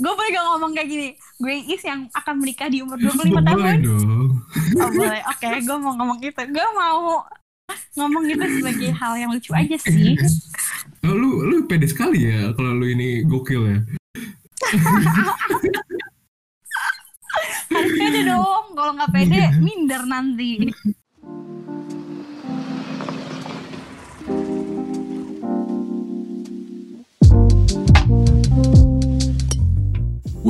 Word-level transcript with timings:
gue 0.00 0.08
boleh 0.10 0.30
gak 0.30 0.44
ngomong 0.46 0.72
kayak 0.72 0.88
gini? 0.88 1.08
Gue 1.36 1.54
is 1.62 1.82
yang 1.82 2.08
akan 2.10 2.34
menikah 2.36 2.66
di 2.66 2.80
umur 2.80 2.96
25 3.04 3.20
Boleh 3.28 3.44
tahun. 3.44 3.76
dong. 3.80 4.28
oh 4.74 4.90
boleh. 4.90 5.20
Oke 5.28 5.46
gue 5.60 5.76
mau 5.76 5.92
ngomong 5.94 6.18
itu. 6.18 6.42
Gue 6.48 6.66
mau 6.72 7.20
ngomong 7.94 8.24
itu 8.26 8.44
sebagai 8.58 8.90
hal 8.90 9.12
yang 9.14 9.30
lucu 9.30 9.52
aja 9.52 9.76
sih. 9.78 10.16
Oh, 11.00 11.16
lu 11.16 11.48
lu 11.48 11.64
pede 11.64 11.88
sekali 11.88 12.28
ya 12.28 12.52
kalau 12.52 12.76
lu 12.76 12.84
ini 12.84 13.24
gokil 13.24 13.64
ya. 13.64 13.78
harus 17.72 17.92
pede 17.94 18.20
dong. 18.26 18.64
Kalau 18.76 18.92
nggak 18.92 19.08
pede 19.08 19.42
minder 19.56 20.04
nanti 20.04 20.68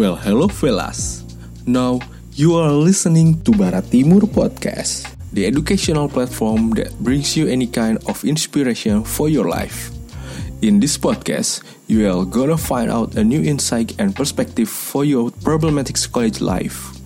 Well, 0.01 0.17
hello 0.17 0.49
fellas. 0.49 1.29
Now 1.67 2.01
you 2.33 2.57
are 2.57 2.73
listening 2.73 3.45
to 3.45 3.53
Barat 3.53 3.93
Timur 3.93 4.25
Podcast, 4.25 5.05
the 5.29 5.45
educational 5.45 6.09
platform 6.09 6.71
that 6.81 6.97
brings 7.05 7.37
you 7.37 7.45
any 7.53 7.67
kind 7.67 8.01
of 8.09 8.25
inspiration 8.25 9.05
for 9.05 9.29
your 9.29 9.45
life. 9.45 9.93
In 10.65 10.81
this 10.81 10.97
podcast, 10.97 11.61
you 11.85 12.09
are 12.09 12.25
gonna 12.25 12.57
find 12.57 12.89
out 12.89 13.13
a 13.21 13.23
new 13.23 13.45
insight 13.45 13.93
and 14.01 14.17
perspective 14.17 14.73
for 14.73 15.05
your 15.05 15.37
problematic 15.45 16.01
college 16.09 16.41
life. 16.41 16.97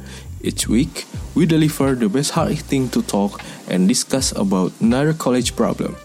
Each 0.40 0.70
week, 0.70 1.10
we 1.34 1.50
deliver 1.50 1.98
the 1.98 2.06
best 2.06 2.30
hard 2.30 2.62
thing 2.62 2.94
to 2.94 3.02
talk 3.02 3.42
and 3.66 3.90
discuss 3.90 4.30
about 4.38 4.70
another 4.78 5.18
college 5.18 5.58
problem. 5.58 5.98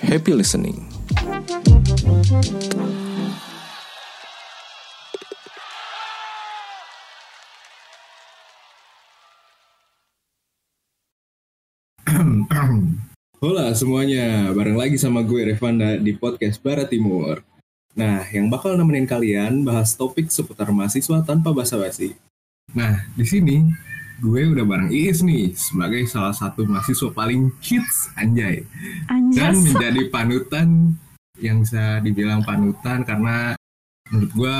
Happy 0.00 0.32
listening. 0.32 0.88
Hola 13.36 13.70
semuanya, 13.78 14.50
bareng 14.50 14.74
lagi 14.74 14.98
sama 14.98 15.22
gue 15.22 15.54
Revanda 15.54 15.94
di 15.94 16.10
podcast 16.18 16.58
Barat 16.58 16.90
Timur. 16.90 17.38
Nah, 17.94 18.26
yang 18.34 18.50
bakal 18.50 18.74
nemenin 18.74 19.06
kalian 19.06 19.62
bahas 19.62 19.94
topik 19.94 20.26
seputar 20.34 20.74
mahasiswa 20.74 21.22
tanpa 21.22 21.54
basa-basi. 21.54 22.18
Nah, 22.74 23.06
di 23.14 23.22
sini 23.22 23.62
gue 24.18 24.42
udah 24.50 24.66
bareng 24.66 24.90
Iis 24.90 25.22
nih 25.22 25.54
sebagai 25.54 26.10
salah 26.10 26.34
satu 26.34 26.66
mahasiswa 26.66 27.12
paling 27.14 27.54
hits 27.62 28.10
anjay 28.16 28.64
dan 29.36 29.52
anjas 29.52 29.62
menjadi 29.62 30.02
panutan 30.08 30.96
yang 31.38 31.62
bisa 31.62 32.00
dibilang 32.02 32.42
panutan 32.42 33.06
karena 33.06 33.54
menurut 34.10 34.32
gue 34.34 34.56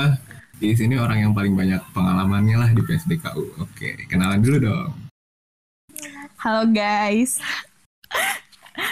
Iis 0.63 0.79
ini 0.79 0.95
orang 0.95 1.27
yang 1.27 1.33
paling 1.35 1.57
banyak 1.57 1.81
pengalamannya 1.91 2.55
lah 2.55 2.69
di 2.71 2.79
PSDKU. 2.87 3.59
Oke, 3.59 4.07
kenalan 4.07 4.39
dulu 4.39 4.57
dong. 4.63 4.91
halo 6.37 6.69
guys 6.69 7.41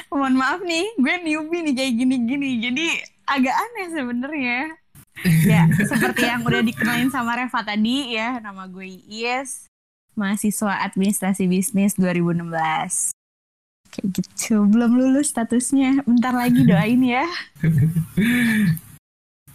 mohon 0.10 0.36
maaf 0.36 0.60
nih 0.62 0.86
gue 0.98 1.14
newbie 1.22 1.62
nih 1.62 1.74
kayak 1.74 1.94
gini-gini 1.96 2.50
jadi 2.62 2.88
agak 3.28 3.56
aneh 3.56 3.88
sebenarnya 3.92 4.60
ya 5.46 5.62
seperti 5.86 6.26
yang 6.26 6.42
udah 6.42 6.62
dikenalin 6.62 7.10
sama 7.10 7.38
Reva 7.38 7.62
tadi 7.62 8.14
ya 8.14 8.40
nama 8.40 8.66
gue 8.66 8.86
Ies 9.06 9.70
mahasiswa 10.14 10.82
administrasi 10.84 11.46
bisnis 11.46 11.96
2016 11.96 13.14
kayak 13.92 14.08
gitu 14.12 14.64
belum 14.66 14.92
lulus 14.96 15.32
statusnya 15.32 16.04
bentar 16.04 16.34
lagi 16.34 16.64
doain 16.64 17.00
ya 17.00 17.28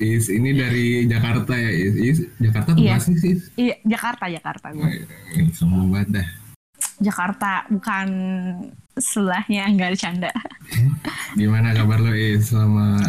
Is 0.01 0.33
ini 0.33 0.57
dari 0.57 1.05
Jakarta 1.05 1.53
ya, 1.53 1.69
Is. 1.69 1.95
Is 2.01 2.19
Jakarta 2.41 2.73
Iya. 2.73 2.97
Bekasi 2.97 3.13
sih. 3.21 3.35
iya 3.61 3.77
Jakarta 3.85 4.33
Jakarta 4.33 4.73
gue 4.73 5.05
Sombong 5.53 5.93
banget 5.93 6.09
dah. 6.21 6.27
Jakarta 7.01 7.69
bukan 7.69 8.07
sebelahnya 9.01 9.67
nggak 9.69 9.91
bercanda 9.93 10.31
Gimana 11.39 11.73
kabar 11.73 11.99
lo 11.99 12.11
Is 12.11 12.49
selama 12.49 13.01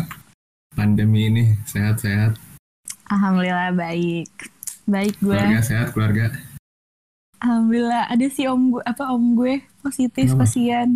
pandemi 0.72 1.28
ini? 1.28 1.44
Sehat-sehat? 1.64 2.38
Alhamdulillah 3.08 3.72
baik 3.72 4.30
baik 4.86 5.16
gue 5.20 5.34
Keluarga 5.34 5.62
sehat, 5.62 5.88
keluarga? 5.92 6.26
Alhamdulillah 7.38 8.06
ada 8.08 8.28
sih 8.28 8.46
om 8.46 8.72
gue 8.72 8.84
apa 8.84 9.04
om 9.10 9.34
gue 9.34 9.60
positif 9.82 10.30
Kenapa? 10.30 10.46
kasihan 10.46 10.90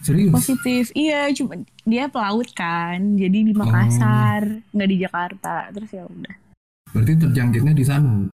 Serius? 0.00 0.32
positif 0.32 0.84
iya 0.92 1.28
cuma 1.30 1.54
dia 1.82 2.08
pelaut 2.08 2.48
kan 2.52 2.98
jadi 3.14 3.38
di 3.44 3.52
Makassar 3.52 4.42
nggak 4.66 4.88
di 4.88 4.96
Jakarta 4.98 5.54
terus 5.70 5.90
ya 5.90 6.02
udah 6.02 6.34
Berarti 6.90 7.12
terjangkitnya 7.18 7.72
di 7.72 7.84
sana. 7.84 8.28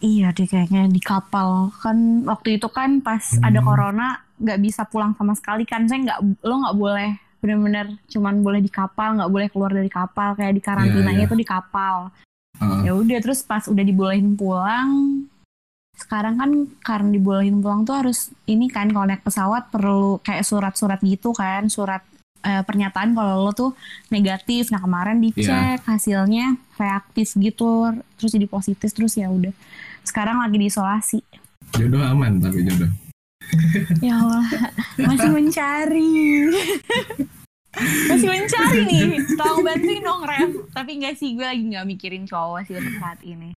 iya 0.00 0.32
deh 0.32 0.44
kayaknya 0.44 0.84
di 0.86 0.98
kapal 0.98 1.68
kan 1.76 1.96
waktu 2.24 2.56
itu 2.56 2.68
kan 2.68 3.00
pas 3.00 3.20
Hmm. 3.30 3.44
ada 3.44 3.60
corona 3.60 4.08
nggak 4.40 4.58
bisa 4.64 4.82
pulang 4.88 5.12
sama 5.14 5.36
sekali 5.36 5.68
kan. 5.68 5.84
Saya 5.84 6.00
nggak 6.08 6.20
lo 6.40 6.54
nggak 6.64 6.76
boleh 6.76 7.10
bener-bener 7.40 7.96
cuman 8.08 8.44
boleh 8.44 8.60
di 8.60 8.68
kapal 8.68 9.16
nggak 9.16 9.30
boleh 9.32 9.48
keluar 9.52 9.72
dari 9.72 9.88
kapal. 9.92 10.34
Kayak 10.34 10.54
di 10.56 10.62
karantinanya 10.64 11.12
Iya, 11.12 11.24
iya. 11.24 11.28
itu 11.28 11.36
di 11.36 11.46
kapal. 11.46 12.10
Heeh. 12.60 12.80
ya 12.84 12.92
udah 12.92 13.18
terus 13.24 13.40
pas 13.40 13.64
udah 13.64 13.80
dibolehin 13.80 14.36
pulang 14.36 15.24
sekarang 15.96 16.36
kan 16.40 16.50
karena 16.80 17.08
dibolehin 17.12 17.60
pulang 17.60 17.84
tuh 17.84 17.96
harus 17.96 18.32
ini 18.44 18.68
kan 18.68 18.88
kalau 18.88 19.04
naik 19.08 19.20
pesawat 19.20 19.68
perlu 19.68 20.20
kayak 20.20 20.44
surat-surat 20.44 21.00
gitu 21.00 21.32
kan 21.36 21.68
surat 21.68 22.00
eh, 22.40 22.60
pernyataan 22.64 23.12
kalau 23.12 23.48
lo 23.48 23.52
tuh 23.52 23.72
negatif. 24.08 24.72
Nah 24.72 24.80
kemarin 24.80 25.20
dicek 25.20 25.84
hasilnya 25.84 26.56
reaktif 26.76 27.36
gitu 27.36 27.96
terus 28.16 28.32
jadi 28.32 28.44
positif 28.48 28.92
terus 28.92 29.16
ya 29.16 29.28
udah. 29.28 29.52
Sekarang 30.04 30.40
lagi 30.40 30.56
diisolasi 30.56 31.20
Jodoh 31.76 32.00
aman 32.02 32.40
tapi 32.40 32.64
jodoh. 32.64 32.88
Ya 34.00 34.14
Allah 34.16 34.44
masih 34.98 35.30
mencari 35.30 36.12
masih 38.06 38.28
mencari 38.28 38.80
nih 38.82 39.06
tolong 39.32 39.62
bantuin 39.62 40.00
dong 40.00 40.22
Rev 40.22 40.50
tapi 40.70 40.90
enggak 40.96 41.14
sih 41.14 41.32
gue 41.32 41.42
lagi 41.42 41.62
nggak 41.64 41.86
mikirin 41.86 42.24
cowok 42.24 42.60
sih 42.64 42.74
untuk 42.74 42.96
saat 42.96 43.20
ini 43.22 43.50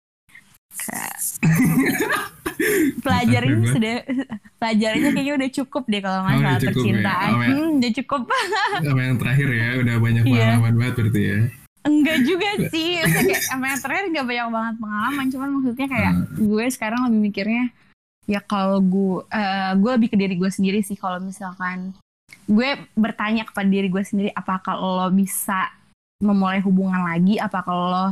pelajarin 3.02 3.66
sudah 3.66 3.96
pelajarannya 4.58 5.10
kayaknya 5.12 5.34
udah 5.36 5.50
cukup 5.54 5.84
deh 5.86 6.00
kalau 6.00 6.20
Oh, 6.20 6.26
masalah 6.26 6.52
cukup 6.54 6.62
ya. 6.62 6.68
percintaan 6.70 7.30
Oh, 7.30 7.42
ya. 7.42 7.48
hmm, 7.50 7.70
udah 7.74 7.92
cukup 7.94 8.22
Sama 8.82 9.02
yang 9.02 9.18
terakhir 9.18 9.48
ya, 9.50 9.68
udah 9.78 9.96
banyak 9.98 10.24
Iya. 10.24 10.32
pengalaman 10.32 10.74
banget 10.78 10.94
berarti 10.96 11.22
ya. 11.24 11.40
enggak 11.82 12.18
juga 12.22 12.50
sih 12.70 12.90
kayak 13.02 13.42
sama 13.42 13.66
yang 13.68 13.82
terakhir 13.82 14.06
nggak 14.08 14.28
banyak 14.28 14.48
banget 14.48 14.76
pengalaman 14.78 15.26
cuman 15.28 15.50
maksudnya 15.52 15.88
kayak 15.88 16.14
Hmm. 16.14 16.26
gue 16.38 16.66
sekarang 16.70 17.00
lebih 17.04 17.20
mikirnya 17.24 17.64
ya 18.30 18.40
kalau 18.44 18.80
gue 18.80 19.26
eh, 19.34 19.74
gue 19.76 19.92
lebih 19.98 20.10
ke 20.14 20.18
diri 20.18 20.38
gue 20.38 20.52
sendiri 20.52 20.80
sih 20.86 20.96
kalau 20.96 21.18
misalkan 21.20 21.94
gue 22.48 22.70
bertanya 22.96 23.48
kepada 23.48 23.68
diri 23.68 23.88
gue 23.88 24.04
sendiri 24.04 24.30
apakah 24.36 24.76
lo 24.76 25.08
bisa 25.12 25.72
memulai 26.22 26.62
hubungan 26.62 27.02
lagi? 27.02 27.42
Apakah 27.42 27.74
lo 27.74 28.06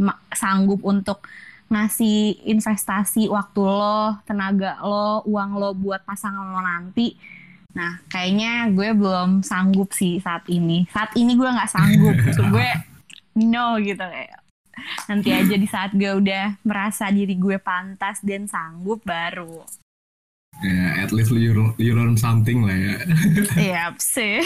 ma- 0.00 0.22
sanggup 0.30 0.80
untuk 0.86 1.26
ngasih 1.66 2.46
investasi 2.46 3.26
waktu 3.26 3.60
lo 3.66 4.22
tenaga 4.22 4.78
lo 4.86 5.26
uang 5.26 5.58
lo 5.58 5.74
buat 5.74 6.06
pasangan 6.06 6.54
lo 6.54 6.62
nanti? 6.62 7.18
Nah 7.74 8.00
kayaknya 8.08 8.70
gue 8.72 8.94
belum 8.94 9.42
sanggup 9.42 9.90
sih 9.92 10.22
saat 10.22 10.46
ini. 10.48 10.86
Saat 10.94 11.18
ini 11.18 11.34
gue 11.34 11.50
nggak 11.50 11.70
sanggup. 11.70 12.16
Gue 12.54 12.70
no 13.36 13.76
gitu 13.84 14.00
kayak 14.00 14.45
nanti 15.06 15.30
aja 15.32 15.56
di 15.56 15.68
saat 15.70 15.94
gue 15.94 16.10
udah 16.10 16.60
merasa 16.66 17.10
diri 17.10 17.34
gue 17.38 17.58
pantas 17.62 18.22
dan 18.22 18.46
sanggup 18.46 19.02
baru 19.06 19.62
Ya, 20.64 21.04
at 21.04 21.12
least 21.12 21.36
you, 21.36 21.52
you 21.76 21.92
learn 21.92 22.16
something 22.16 22.64
lah 22.64 22.72
ya. 22.72 22.96
Iya 23.60 23.84
sih. 24.00 24.40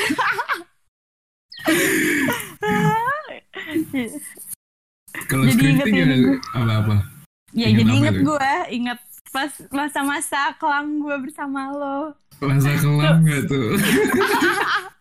Kalau 5.30 5.46
Jadi 5.46 5.70
ingetin 5.70 5.94
gimana? 5.94 6.14
gue. 6.18 6.36
Apa-apa? 6.50 6.96
ya 7.54 7.66
Ingat 7.70 7.78
jadi 7.82 7.92
inget 7.94 8.16
gue, 8.26 8.52
inget 8.74 9.00
pas 9.30 9.52
masa-masa 9.70 10.54
kelam 10.58 10.98
gue 10.98 11.16
bersama 11.22 11.70
lo. 11.70 11.98
Masa 12.42 12.74
kelam 12.74 13.22
gak 13.22 13.42
tuh? 13.46 13.78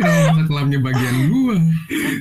Kenapa 0.00 0.40
kelamnya 0.48 0.78
bagian 0.80 1.16
gua? 1.28 1.56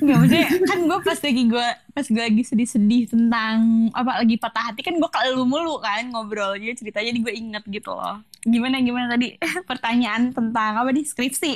Nggak 0.04 0.18
maksudnya 0.20 0.48
kan 0.68 0.80
gue 0.84 1.00
pas 1.00 1.20
lagi 1.24 1.44
gue 1.48 1.68
pas 1.96 2.06
gue 2.08 2.24
lagi 2.24 2.44
sedih-sedih 2.44 3.04
tentang 3.08 3.58
apa 3.96 4.24
lagi 4.24 4.36
patah 4.36 4.64
hati 4.72 4.84
kan 4.84 5.00
gue 5.00 5.10
ke 5.10 5.20
lu 5.32 5.48
mulu 5.48 5.80
kan 5.80 6.04
ngobrolnya 6.12 6.76
ceritanya 6.76 7.16
jadi 7.16 7.20
gue 7.24 7.34
inget 7.34 7.64
gitu 7.72 7.96
loh. 7.96 8.20
Gimana 8.44 8.84
gimana 8.84 9.16
tadi 9.16 9.40
pertanyaan 9.70 10.36
tentang 10.36 10.84
apa 10.84 10.92
nih 10.92 11.08
skripsi. 11.08 11.54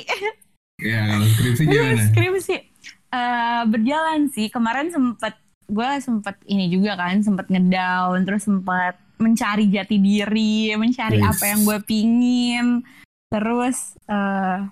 Ya, 0.80 1.06
kalau 1.06 1.26
skripsi 1.28 1.62
gimana? 1.68 2.02
skripsi 2.10 2.56
Eh, 3.14 3.62
berjalan 3.70 4.26
sih 4.26 4.50
kemarin 4.50 4.90
sempet 4.90 5.38
gue 5.70 5.90
sempet 6.02 6.34
ini 6.50 6.66
juga 6.66 6.98
kan 6.98 7.22
sempet 7.22 7.46
ngedown 7.46 8.26
terus 8.26 8.42
sempet 8.42 8.98
mencari 9.22 9.70
jati 9.70 9.96
diri 10.02 10.74
mencari 10.74 11.22
Wis. 11.22 11.30
apa 11.30 11.44
yang 11.46 11.60
gue 11.62 11.78
pingin 11.86 12.66
terus 13.30 13.94
eh 14.10 14.66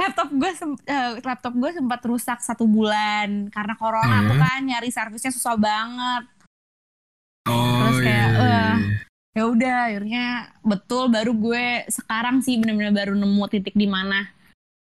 laptop 0.00 0.28
gue 0.32 0.50
sem- 0.56 0.82
eh, 0.82 1.10
laptop 1.20 1.52
gue 1.52 1.70
sempat 1.70 2.00
rusak 2.02 2.38
satu 2.40 2.64
bulan 2.64 3.46
karena 3.48 3.76
corona 3.76 4.16
Oh, 4.18 4.26
tuh 4.26 4.36
kan 4.36 4.60
nyari 4.64 4.88
servisnya 4.88 5.28
susah 5.28 5.54
banget 5.54 6.24
Oh 7.44 7.76
Terus 7.80 7.98
iya. 8.00 8.04
kayak, 8.04 8.28
iya, 8.30 8.40
iya. 8.40 8.68
ya 9.30 9.42
udah 9.44 9.76
akhirnya 9.86 10.24
betul 10.62 11.08
baru 11.08 11.32
gue 11.32 11.64
sekarang 11.86 12.40
sih 12.40 12.56
bener-bener 12.56 12.90
baru 12.90 13.12
nemu 13.12 13.44
titik 13.46 13.74
di 13.74 13.84
mana 13.84 14.28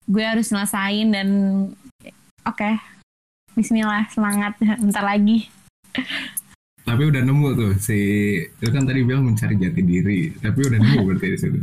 gue 0.04 0.20
harus 0.20 0.50
nyelesain 0.50 1.08
dan 1.10 1.30
oke 2.44 2.72
Bismillah 3.54 4.10
semangat 4.10 4.58
bentar 4.84 5.06
lagi 5.06 5.46
Tapi 6.84 7.00
udah 7.06 7.22
nemu 7.22 7.48
tuh 7.54 7.72
si 7.78 8.00
itu 8.44 8.68
kan 8.68 8.84
tadi 8.84 9.06
bilang 9.06 9.24
mencari 9.24 9.56
jati 9.56 9.80
diri, 9.80 10.36
tapi 10.36 10.60
udah 10.60 10.76
nemu 10.76 11.00
berarti 11.08 11.28
di 11.30 11.38
situ. 11.40 11.60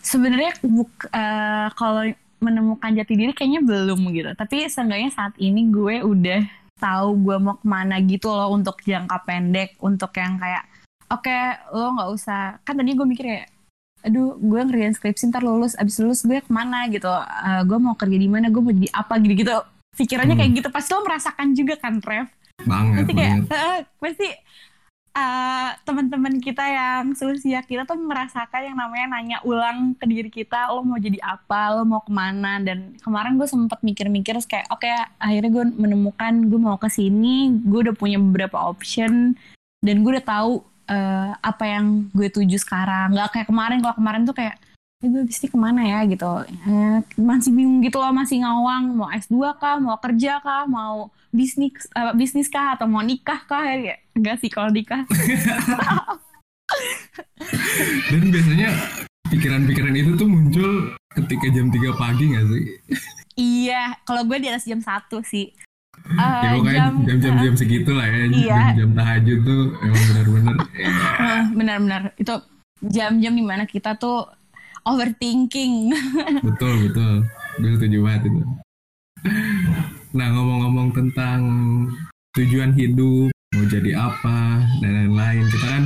sebenarnya 0.00 0.56
buk 0.64 0.88
eh, 1.10 1.68
kalau 1.74 2.08
menemukan 2.38 2.90
jati 2.92 3.14
diri 3.14 3.32
kayaknya 3.32 3.60
belum 3.60 4.00
gitu 4.10 4.30
tapi 4.32 4.64
seenggaknya 4.64 5.10
saat 5.10 5.34
ini 5.36 5.68
gue 5.68 6.02
udah 6.02 6.40
tahu 6.76 7.08
gue 7.20 7.36
mau 7.36 7.54
ke 7.54 7.66
mana 7.66 7.98
gitu 7.98 8.28
loh 8.28 8.50
untuk 8.50 8.78
jangka 8.80 9.18
pendek 9.22 9.74
untuk 9.78 10.14
yang 10.14 10.36
kayak 10.36 10.62
oke 11.08 11.36
lo 11.72 11.92
nggak 11.92 12.10
usah 12.12 12.42
kan 12.62 12.74
tadi 12.74 12.92
gue 12.92 13.02
mikir 13.04 13.24
kayak 13.26 13.46
aduh 13.98 14.38
gue 14.38 14.60
ngerjain 14.60 14.94
skripsi 14.94 15.28
ntar 15.28 15.42
lulus 15.42 15.74
abis 15.74 15.98
lulus 15.98 16.22
gue 16.22 16.38
ke 16.38 16.48
mana 16.48 16.86
gitu 16.86 17.10
Eh, 17.10 17.62
gue 17.64 17.78
mau 17.78 17.92
kerja 17.92 18.14
di 18.14 18.28
mana 18.28 18.46
gue 18.46 18.58
mau 18.58 18.70
jadi 18.70 18.90
apa 18.92 19.18
gitu 19.18 19.34
gitu 19.36 19.54
pikirannya 19.94 20.34
Hmm. 20.34 20.40
kayak 20.40 20.52
gitu 20.54 20.68
pasti 20.70 20.90
lo 20.92 21.02
merasakan 21.02 21.46
juga 21.52 21.74
kan 21.76 21.98
Trev 21.98 22.30
Banget, 22.60 22.94
pasti 23.00 23.12
kayak 23.12 23.34
banget. 23.40 23.54
eh, 23.54 23.78
pasti 23.98 24.28
eh, 25.18 25.70
teman-teman 25.82 26.38
kita 26.38 26.62
yang 26.62 27.12
seusia 27.18 27.66
kita 27.66 27.82
tuh 27.82 27.98
merasakan 27.98 28.70
yang 28.70 28.76
namanya 28.78 29.06
nanya 29.18 29.38
ulang 29.42 29.98
ke 29.98 30.06
diri 30.06 30.30
kita 30.30 30.70
lo 30.70 30.86
mau 30.86 30.98
jadi 30.98 31.18
apa? 31.18 31.74
Lo 31.74 31.82
mau 31.82 31.98
ke 32.06 32.12
mana? 32.14 32.62
Dan 32.62 32.94
kemarin 33.02 33.34
gue 33.34 33.48
sempet 33.50 33.82
mikir-mikir 33.82 34.38
kayak 34.46 34.70
oke 34.70 34.86
akhirnya 35.18 35.50
gue 35.50 35.64
menemukan 35.74 36.46
gue 36.46 36.60
mau 36.60 36.78
ke 36.78 36.86
sini 36.86 37.50
gue 37.66 37.90
udah 37.90 37.96
punya 37.98 38.22
beberapa 38.22 38.70
option 38.70 39.34
dan 39.82 39.94
gue 40.06 40.10
udah 40.14 40.26
tahu 40.26 40.52
eh, 40.86 41.32
apa 41.34 41.64
yang 41.66 42.06
gue 42.14 42.28
tuju 42.30 42.56
sekarang. 42.62 43.18
Nggak 43.18 43.28
kayak 43.34 43.48
kemarin 43.50 43.78
kalau 43.82 43.96
kemarin 43.98 44.22
tuh 44.22 44.36
kayak 44.38 44.56
eh, 44.98 45.06
gue 45.06 45.22
pasti 45.30 45.46
ke 45.46 45.54
mana 45.54 45.82
ya 45.86 46.02
gitu 46.06 46.26
Eh, 46.66 46.98
masih 47.18 47.50
bingung 47.54 47.78
gitu 47.80 48.02
loh 48.02 48.10
masih 48.10 48.42
ngawang 48.42 48.98
mau 48.98 49.08
S2 49.10 49.54
kah 49.56 49.78
mau 49.78 49.96
kerja 49.98 50.42
kah 50.42 50.66
mau 50.66 51.10
bisnis 51.30 51.86
eh, 51.94 52.12
bisnis 52.18 52.50
kah 52.50 52.74
atau 52.74 52.90
mau 52.90 53.02
nikah 53.02 53.38
kah 53.46 53.62
ya 53.62 53.94
enggak 54.16 54.42
sih 54.42 54.50
kalau 54.50 54.70
nikah 54.74 55.06
Dan 58.12 58.28
biasanya 58.28 58.68
pikiran-pikiran 59.32 59.94
itu 59.96 60.10
tuh 60.16 60.28
muncul 60.28 60.70
ketika 61.16 61.46
jam 61.48 61.72
3 61.72 61.96
pagi 61.96 62.24
gak 62.36 62.44
sih? 62.48 62.64
iya 63.38 63.94
kalau 64.02 64.26
gue 64.26 64.36
di 64.36 64.50
atas 64.50 64.66
jam 64.66 64.82
satu 64.82 65.22
sih 65.22 65.54
Eh, 66.08 66.14
ya 66.16 66.50
pokoknya 66.56 66.84
jam-jam 67.04 67.34
jam 67.42 67.54
segitu 67.58 67.90
lah 67.92 68.06
ya. 68.06 68.30
Iya. 68.30 68.60
Jam-jam 68.72 68.90
tahajud 68.96 69.38
tuh 69.44 69.62
emang 69.82 70.02
benar-benar 70.08 70.54
ya, 70.72 70.88
eh, 71.26 71.42
benar-benar 71.52 72.02
itu 72.16 72.34
jam-jam 72.86 73.32
di 73.34 73.44
mana 73.44 73.64
kita 73.66 73.98
tuh 73.98 74.24
overthinking 74.86 75.90
betul 76.46 76.74
betul. 76.88 77.14
Gue 77.58 77.70
setuju 77.74 77.98
banget 78.06 78.22
itu. 78.30 78.40
Nah 80.14 80.26
ngomong-ngomong 80.30 80.94
tentang 80.94 81.40
tujuan 82.38 82.70
hidup, 82.78 83.34
mau 83.34 83.66
jadi 83.66 83.98
apa 83.98 84.62
dan 84.78 84.90
lain-lain, 84.94 85.44
kita 85.50 85.66
kan 85.66 85.84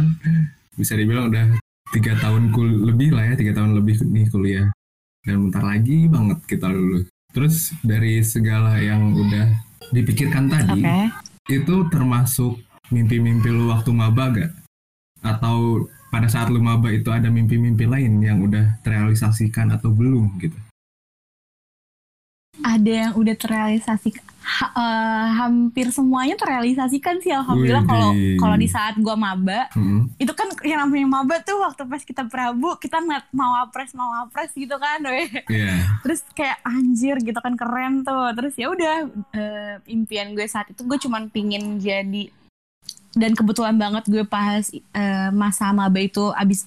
bisa 0.76 0.92
dibilang 1.00 1.32
udah 1.32 1.56
tiga 1.96 2.12
tahun 2.20 2.52
kul 2.52 2.92
lebih 2.92 3.16
lah 3.16 3.32
ya, 3.32 3.34
tiga 3.40 3.56
tahun 3.56 3.80
lebih 3.80 4.04
nih 4.04 4.28
kuliah. 4.28 4.68
Dan 5.24 5.48
bentar 5.48 5.64
lagi 5.64 6.10
banget 6.12 6.44
kita 6.44 6.68
lulus. 6.68 7.08
Terus 7.32 7.72
dari 7.80 8.20
segala 8.20 8.76
yang 8.76 9.16
udah 9.16 9.48
dipikirkan 9.96 10.52
tadi, 10.52 10.84
oke 10.84 11.32
itu 11.50 11.74
termasuk 11.90 12.62
mimpi-mimpi 12.94 13.50
lu 13.50 13.72
waktu 13.72 13.90
maba 13.90 14.30
gak? 14.30 14.52
Atau 15.24 15.88
pada 16.12 16.28
saat 16.28 16.46
lu 16.46 16.60
maba 16.60 16.92
itu 16.92 17.08
ada 17.08 17.26
mimpi-mimpi 17.26 17.84
lain 17.84 18.20
yang 18.20 18.38
udah 18.38 18.78
terrealisasikan 18.82 19.72
atau 19.72 19.88
belum 19.90 20.36
gitu? 20.38 20.54
ada 22.62 23.08
yang 23.08 23.12
udah 23.16 23.32
terrealisasi 23.34 24.12
ha- 24.38 24.72
eh, 24.72 25.26
hampir 25.34 25.88
semuanya 25.88 26.36
terrealisasikan 26.36 27.18
sih 27.18 27.32
alhamdulillah 27.32 27.82
kalau 27.82 28.12
kalau 28.36 28.56
di 28.60 28.68
saat 28.68 29.00
gua 29.00 29.16
maba 29.16 29.66
Hmm. 29.72 30.12
itu 30.14 30.30
kan 30.30 30.46
yang 30.62 30.84
namanya 30.84 31.08
maba 31.10 31.40
tuh 31.40 31.58
waktu 31.58 31.82
pas 31.82 32.04
kita 32.04 32.28
prabu 32.28 32.76
kita 32.76 33.00
ngeliat 33.00 33.24
mau 33.32 33.56
apres 33.56 33.96
mau 33.96 34.12
apres 34.20 34.52
gitu 34.54 34.76
kan. 34.76 35.00
Iya. 35.48 35.96
terus 36.04 36.22
kayak 36.30 36.60
anjir 36.62 37.16
gitu 37.18 37.40
kan 37.40 37.56
keren 37.56 38.04
tuh 38.04 38.30
terus 38.36 38.52
ya 38.54 38.68
udah 38.68 38.94
eh, 39.32 39.74
impian 39.88 40.36
gue 40.36 40.44
saat 40.44 40.68
itu 40.68 40.84
gue 40.84 40.98
cuman 41.00 41.32
pingin 41.32 41.80
jadi 41.80 42.28
dan 43.12 43.36
kebetulan 43.36 43.76
banget 43.76 44.04
gue 44.08 44.24
pas 44.24 44.64
eh, 44.72 45.30
masa 45.32 45.68
maba 45.72 46.00
itu 46.00 46.32
abis 46.32 46.64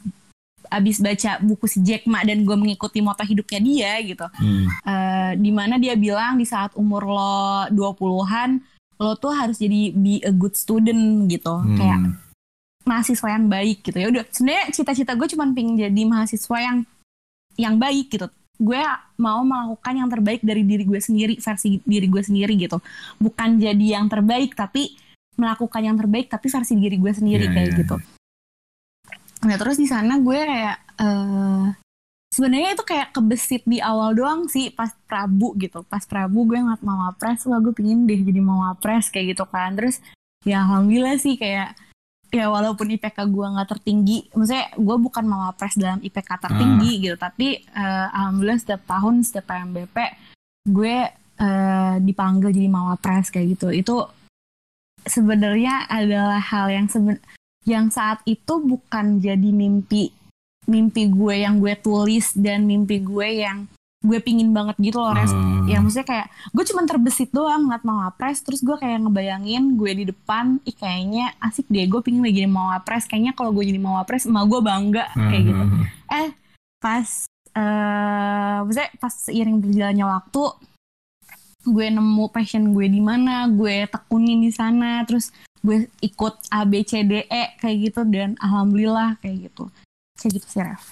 abis 0.69 0.97
baca 1.01 1.37
buku 1.45 1.65
si 1.69 1.77
Jack 1.85 2.09
Ma 2.09 2.25
dan 2.25 2.41
gue 2.41 2.57
mengikuti 2.57 3.01
moto 3.01 3.21
hidupnya 3.21 3.59
dia 3.61 3.91
gitu. 4.01 4.25
Hmm. 4.37 4.65
eh 4.85 5.31
di 5.37 5.51
mana 5.53 5.77
dia 5.77 5.93
bilang 5.93 6.41
di 6.41 6.45
saat 6.45 6.73
umur 6.73 7.05
lo 7.05 7.69
20-an 7.69 8.61
lo 8.95 9.13
tuh 9.19 9.35
harus 9.35 9.59
jadi 9.59 9.91
be 9.93 10.23
a 10.25 10.33
good 10.33 10.57
student 10.57 11.29
gitu. 11.29 11.53
Hmm. 11.53 11.77
kayak 11.77 11.99
mahasiswa 12.85 13.27
yang 13.33 13.45
baik 13.49 13.81
gitu. 13.81 13.97
Ya 13.97 14.07
udah 14.13 14.23
sebenarnya 14.29 14.65
cita-cita 14.73 15.17
gue 15.17 15.27
cuma 15.33 15.49
pengen 15.53 15.77
jadi 15.77 16.01
mahasiswa 16.05 16.57
yang 16.61 16.77
yang 17.57 17.75
baik 17.81 18.13
gitu. 18.13 18.29
Gue 18.55 18.79
mau 19.19 19.43
melakukan 19.43 19.93
yang 19.99 20.07
terbaik 20.07 20.41
dari 20.45 20.63
diri 20.63 20.87
gue 20.87 21.01
sendiri 21.01 21.33
versi 21.41 21.81
diri 21.81 22.07
gue 22.07 22.21
sendiri 22.21 22.53
gitu. 22.55 22.77
Bukan 23.17 23.59
jadi 23.59 23.99
yang 23.99 24.07
terbaik 24.07 24.53
tapi 24.53 24.95
melakukan 25.35 25.81
yang 25.83 25.95
terbaik 25.99 26.27
tapi 26.31 26.47
versi 26.47 26.73
diri 26.79 26.97
gue 26.99 27.11
sendiri 27.11 27.45
Iya, 27.47 27.53
kayak 27.53 27.69
iya, 27.71 27.79
gitu. 27.83 27.95
nah 29.45 29.55
terus 29.61 29.77
di 29.77 29.85
sana 29.85 30.17
gue 30.17 30.39
kayak 30.41 30.77
eh 30.97 31.65
sebenarnya 32.35 32.75
itu 32.75 32.83
kayak 32.83 33.15
kebesit 33.15 33.63
di 33.63 33.79
awal 33.79 34.11
doang 34.11 34.51
sih 34.51 34.67
pas 34.67 34.91
Prabu 35.07 35.55
gitu. 35.55 35.87
Pas 35.87 36.03
Prabu 36.03 36.43
gue 36.43 36.59
ngeliat 36.59 36.83
mau 36.83 37.07
apres 37.07 37.47
wah 37.47 37.63
gue 37.63 37.71
pingin 37.71 38.03
deh 38.03 38.19
jadi 38.19 38.43
mau 38.43 38.67
apres 38.67 39.07
kayak 39.07 39.35
gitu 39.39 39.47
kan. 39.47 39.71
Terus 39.79 40.03
ya 40.43 40.67
alhamdulillah 40.67 41.15
sih 41.15 41.39
kayak 41.39 41.79
ya 42.35 42.51
walaupun 42.51 42.91
IPK 42.91 43.31
gue 43.31 43.47
nggak 43.47 43.69
tertinggi 43.71 44.27
maksudnya 44.35 44.67
gue 44.75 44.97
bukan 44.99 45.23
mau 45.23 45.47
apres 45.47 45.79
dalam 45.79 46.03
IPK 46.03 46.27
tertinggi 46.35 46.91
gitu 47.07 47.15
tapi 47.15 47.63
eh, 47.63 48.07
alhamdulillah 48.11 48.59
setiap 48.59 48.83
tahun 48.83 49.23
setiap 49.23 49.45
PMBP 49.47 49.95
gue 50.67 50.95
eh, 51.39 51.95
dipanggil 52.03 52.51
jadi 52.51 52.67
mau 52.67 52.91
apres 52.91 53.31
kayak 53.31 53.55
gitu. 53.55 53.71
Itu 53.71 53.95
sebenarnya 55.05 55.85
adalah 55.87 56.41
hal 56.41 56.69
yang 56.69 56.85
seben 56.89 57.17
yang 57.65 57.89
saat 57.89 58.21
itu 58.29 58.61
bukan 58.61 59.17
jadi 59.17 59.49
mimpi 59.49 60.13
mimpi 60.65 61.09
gue 61.09 61.45
yang 61.45 61.61
gue 61.61 61.73
tulis 61.77 62.33
dan 62.37 62.65
mimpi 62.65 63.01
gue 63.01 63.41
yang 63.41 63.69
gue 64.05 64.21
pingin 64.21 64.53
banget 64.53 64.77
gitu 64.77 65.01
loh 65.01 65.17
Res. 65.17 65.33
Oh. 65.33 65.65
ya 65.65 65.81
maksudnya 65.81 66.05
kayak 66.05 66.27
gue 66.53 66.63
cuman 66.69 66.85
terbesit 66.85 67.33
doang 67.33 67.65
ngeliat 67.65 67.81
mau 67.81 68.05
apres 68.05 68.45
terus 68.45 68.61
gue 68.61 68.77
kayak 68.77 69.01
ngebayangin 69.01 69.81
gue 69.81 69.91
di 69.97 70.03
depan 70.05 70.61
ih 70.61 70.77
kayaknya 70.77 71.33
asik 71.41 71.65
deh 71.73 71.89
gue 71.89 72.01
pingin 72.05 72.21
lagi 72.21 72.45
jadi 72.45 72.49
mau 72.49 72.69
apres 72.69 73.09
kayaknya 73.09 73.33
kalau 73.33 73.49
gue 73.49 73.65
jadi 73.65 73.81
mau 73.81 73.97
apres 73.97 74.29
emak 74.29 74.45
gue 74.45 74.61
bangga 74.61 75.05
kayak 75.09 75.43
gitu 75.49 75.63
Ah, 76.05 76.21
eh 76.21 76.29
pas 76.77 77.07
eh 77.57 78.57
maksudnya 78.61 78.89
pas 79.01 79.13
seiring 79.25 79.57
berjalannya 79.57 80.05
waktu 80.05 80.43
gue 81.65 81.89
nemu 81.89 82.29
passion 82.29 82.71
gue 82.71 82.85
di 82.85 83.01
mana 83.01 83.49
gue 83.49 83.89
tekunin 83.89 84.45
di 84.45 84.53
sana 84.53 85.01
terus 85.03 85.33
gue 85.65 85.89
ikut 86.05 86.45
A 86.53 86.61
B 86.63 86.85
C 86.85 87.01
D 87.01 87.25
E 87.25 87.57
kayak 87.57 87.77
gitu 87.89 88.01
dan 88.05 88.37
alhamdulillah 88.37 89.17
kayak 89.19 89.49
gitu. 89.49 89.73
Kayak 90.15 90.31
gitu 90.39 90.47
sih 90.47 90.61
Ref. 90.61 90.85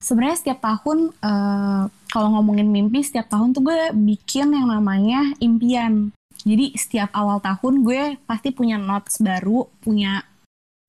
Sebenarnya 0.00 0.38
setiap 0.38 0.58
tahun 0.62 1.12
eh, 1.12 1.82
kalau 2.14 2.28
ngomongin 2.38 2.70
mimpi 2.70 3.02
setiap 3.02 3.28
tahun 3.28 3.52
tuh 3.52 3.66
gue 3.66 3.80
bikin 3.92 4.54
yang 4.54 4.70
namanya 4.70 5.34
impian. 5.42 6.14
Jadi 6.40 6.72
setiap 6.78 7.12
awal 7.12 7.42
tahun 7.42 7.84
gue 7.84 8.16
pasti 8.24 8.54
punya 8.54 8.80
notes 8.80 9.20
baru 9.20 9.68
punya 9.82 10.24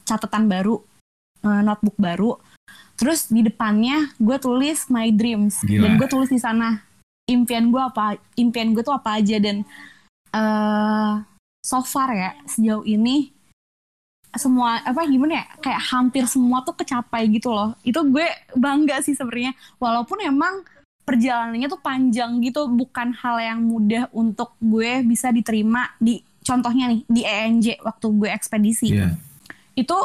catatan 0.05 0.45
baru 0.47 0.79
eh, 1.43 1.61
notebook 1.65 1.97
baru. 1.97 2.37
Terus 2.95 3.33
di 3.33 3.41
depannya 3.41 4.13
gue 4.21 4.37
tulis 4.37 4.87
my 4.93 5.09
dreams. 5.09 5.65
Gila. 5.65 5.81
dan 5.81 5.91
gue 5.97 6.07
tulis 6.07 6.29
di 6.29 6.37
sana 6.37 6.90
impian 7.31 7.71
gue 7.71 7.81
apa 7.81 8.19
impian 8.35 8.75
gue 8.75 8.83
tuh 8.83 8.95
apa 8.95 9.17
aja 9.23 9.39
dan 9.39 9.63
eh 10.31 11.13
so 11.61 11.79
far 11.85 12.09
ya 12.11 12.31
sejauh 12.49 12.83
ini 12.83 13.31
semua 14.31 14.79
apa 14.87 15.03
gimana 15.03 15.43
ya 15.43 15.45
kayak 15.59 15.81
hampir 15.91 16.23
semua 16.23 16.63
tuh 16.63 16.75
kecapai 16.75 17.27
gitu 17.27 17.51
loh. 17.51 17.75
Itu 17.83 18.07
gue 18.07 18.23
bangga 18.55 19.03
sih 19.03 19.11
sebenarnya. 19.11 19.51
Walaupun 19.75 20.23
emang 20.23 20.63
perjalanannya 21.03 21.67
tuh 21.67 21.81
panjang 21.83 22.39
gitu 22.39 22.71
bukan 22.71 23.11
hal 23.11 23.43
yang 23.43 23.59
mudah 23.59 24.07
untuk 24.15 24.55
gue 24.63 25.03
bisa 25.03 25.35
diterima 25.35 25.91
di 25.99 26.23
contohnya 26.47 26.87
nih 26.95 27.01
di 27.11 27.21
ENJ 27.27 27.83
waktu 27.83 28.07
gue 28.15 28.29
ekspedisi. 28.31 28.87
Iya. 28.95 29.11
itu 29.71 29.95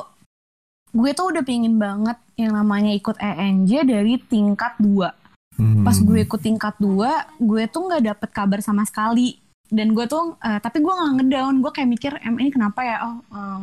gue 0.94 1.10
tuh 1.10 1.34
udah 1.34 1.42
pingin 1.42 1.74
banget 1.74 2.16
yang 2.38 2.54
namanya 2.54 2.94
ikut 2.94 3.18
ENJ 3.18 3.82
dari 3.82 4.14
tingkat 4.30 4.78
2 4.78 5.25
Hmm. 5.56 5.88
pas 5.88 5.96
gue 5.96 6.20
ikut 6.20 6.40
tingkat 6.40 6.76
2 6.76 7.40
gue 7.40 7.62
tuh 7.72 7.82
nggak 7.88 8.02
dapet 8.12 8.30
kabar 8.32 8.60
sama 8.60 8.84
sekali. 8.84 9.40
Dan 9.66 9.96
gue 9.96 10.06
tuh 10.06 10.38
eh, 10.44 10.60
tapi 10.62 10.78
gue 10.84 10.92
nggak 10.92 11.12
ngedown. 11.20 11.54
Gue 11.64 11.72
kayak 11.72 11.88
mikir 11.90 12.12
em 12.22 12.36
ini 12.38 12.50
kenapa 12.52 12.80
ya? 12.84 12.96
Oh 13.02 13.16
eh, 13.34 13.60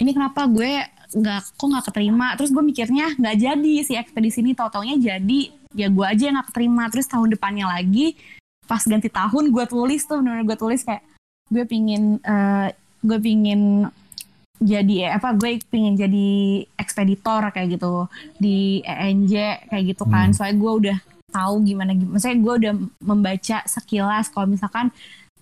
ini 0.00 0.10
kenapa 0.14 0.46
gue 0.48 0.82
nggak 1.14 1.40
kok 1.58 1.66
nggak 1.66 1.84
keterima? 1.90 2.26
Terus 2.38 2.50
gue 2.54 2.64
mikirnya 2.64 3.06
nggak 3.18 3.36
jadi 3.36 3.74
si 3.84 3.92
ekspedisi 3.98 4.40
ini. 4.40 4.54
Tau 4.56 4.70
taunya 4.70 4.96
jadi. 4.96 5.52
Ya 5.74 5.90
gue 5.90 6.06
aja 6.06 6.22
yang 6.30 6.38
nggak 6.38 6.48
keterima. 6.54 6.86
Terus 6.88 7.06
tahun 7.10 7.34
depannya 7.34 7.66
lagi 7.66 8.14
pas 8.64 8.80
ganti 8.80 9.12
tahun 9.12 9.52
gue 9.52 9.64
tulis 9.68 10.08
tuh 10.08 10.24
bener 10.24 10.40
gue 10.40 10.56
tulis 10.56 10.80
kayak 10.80 11.04
gue 11.52 11.64
pingin 11.68 12.16
eh, 12.24 12.72
gue 13.04 13.18
pingin 13.20 13.84
jadi 14.64 14.94
eh, 15.10 15.12
apa 15.12 15.36
gue 15.36 15.60
pingin 15.68 15.98
jadi 15.98 16.62
ekspeditor 16.78 17.52
kayak 17.52 17.76
gitu. 17.76 18.06
Di 18.40 18.80
ENJ 18.86 19.66
kayak 19.68 19.84
gitu 19.92 20.04
kan. 20.08 20.30
Hmm. 20.30 20.36
soalnya 20.38 20.56
gue 20.56 20.72
udah 20.72 20.98
tahu 21.34 21.66
gimana 21.66 21.90
gimana 21.90 22.14
maksudnya 22.14 22.38
gue 22.38 22.54
udah 22.62 22.74
membaca 23.02 23.58
sekilas 23.66 24.30
kalau 24.30 24.46
misalkan 24.46 24.94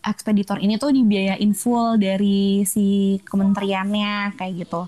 ekspeditor 0.02 0.58
ini 0.58 0.80
tuh 0.80 0.90
dibiayain 0.90 1.52
full 1.54 2.00
dari 2.00 2.66
si 2.66 3.18
kementeriannya 3.22 4.34
kayak 4.34 4.66
gitu. 4.66 4.82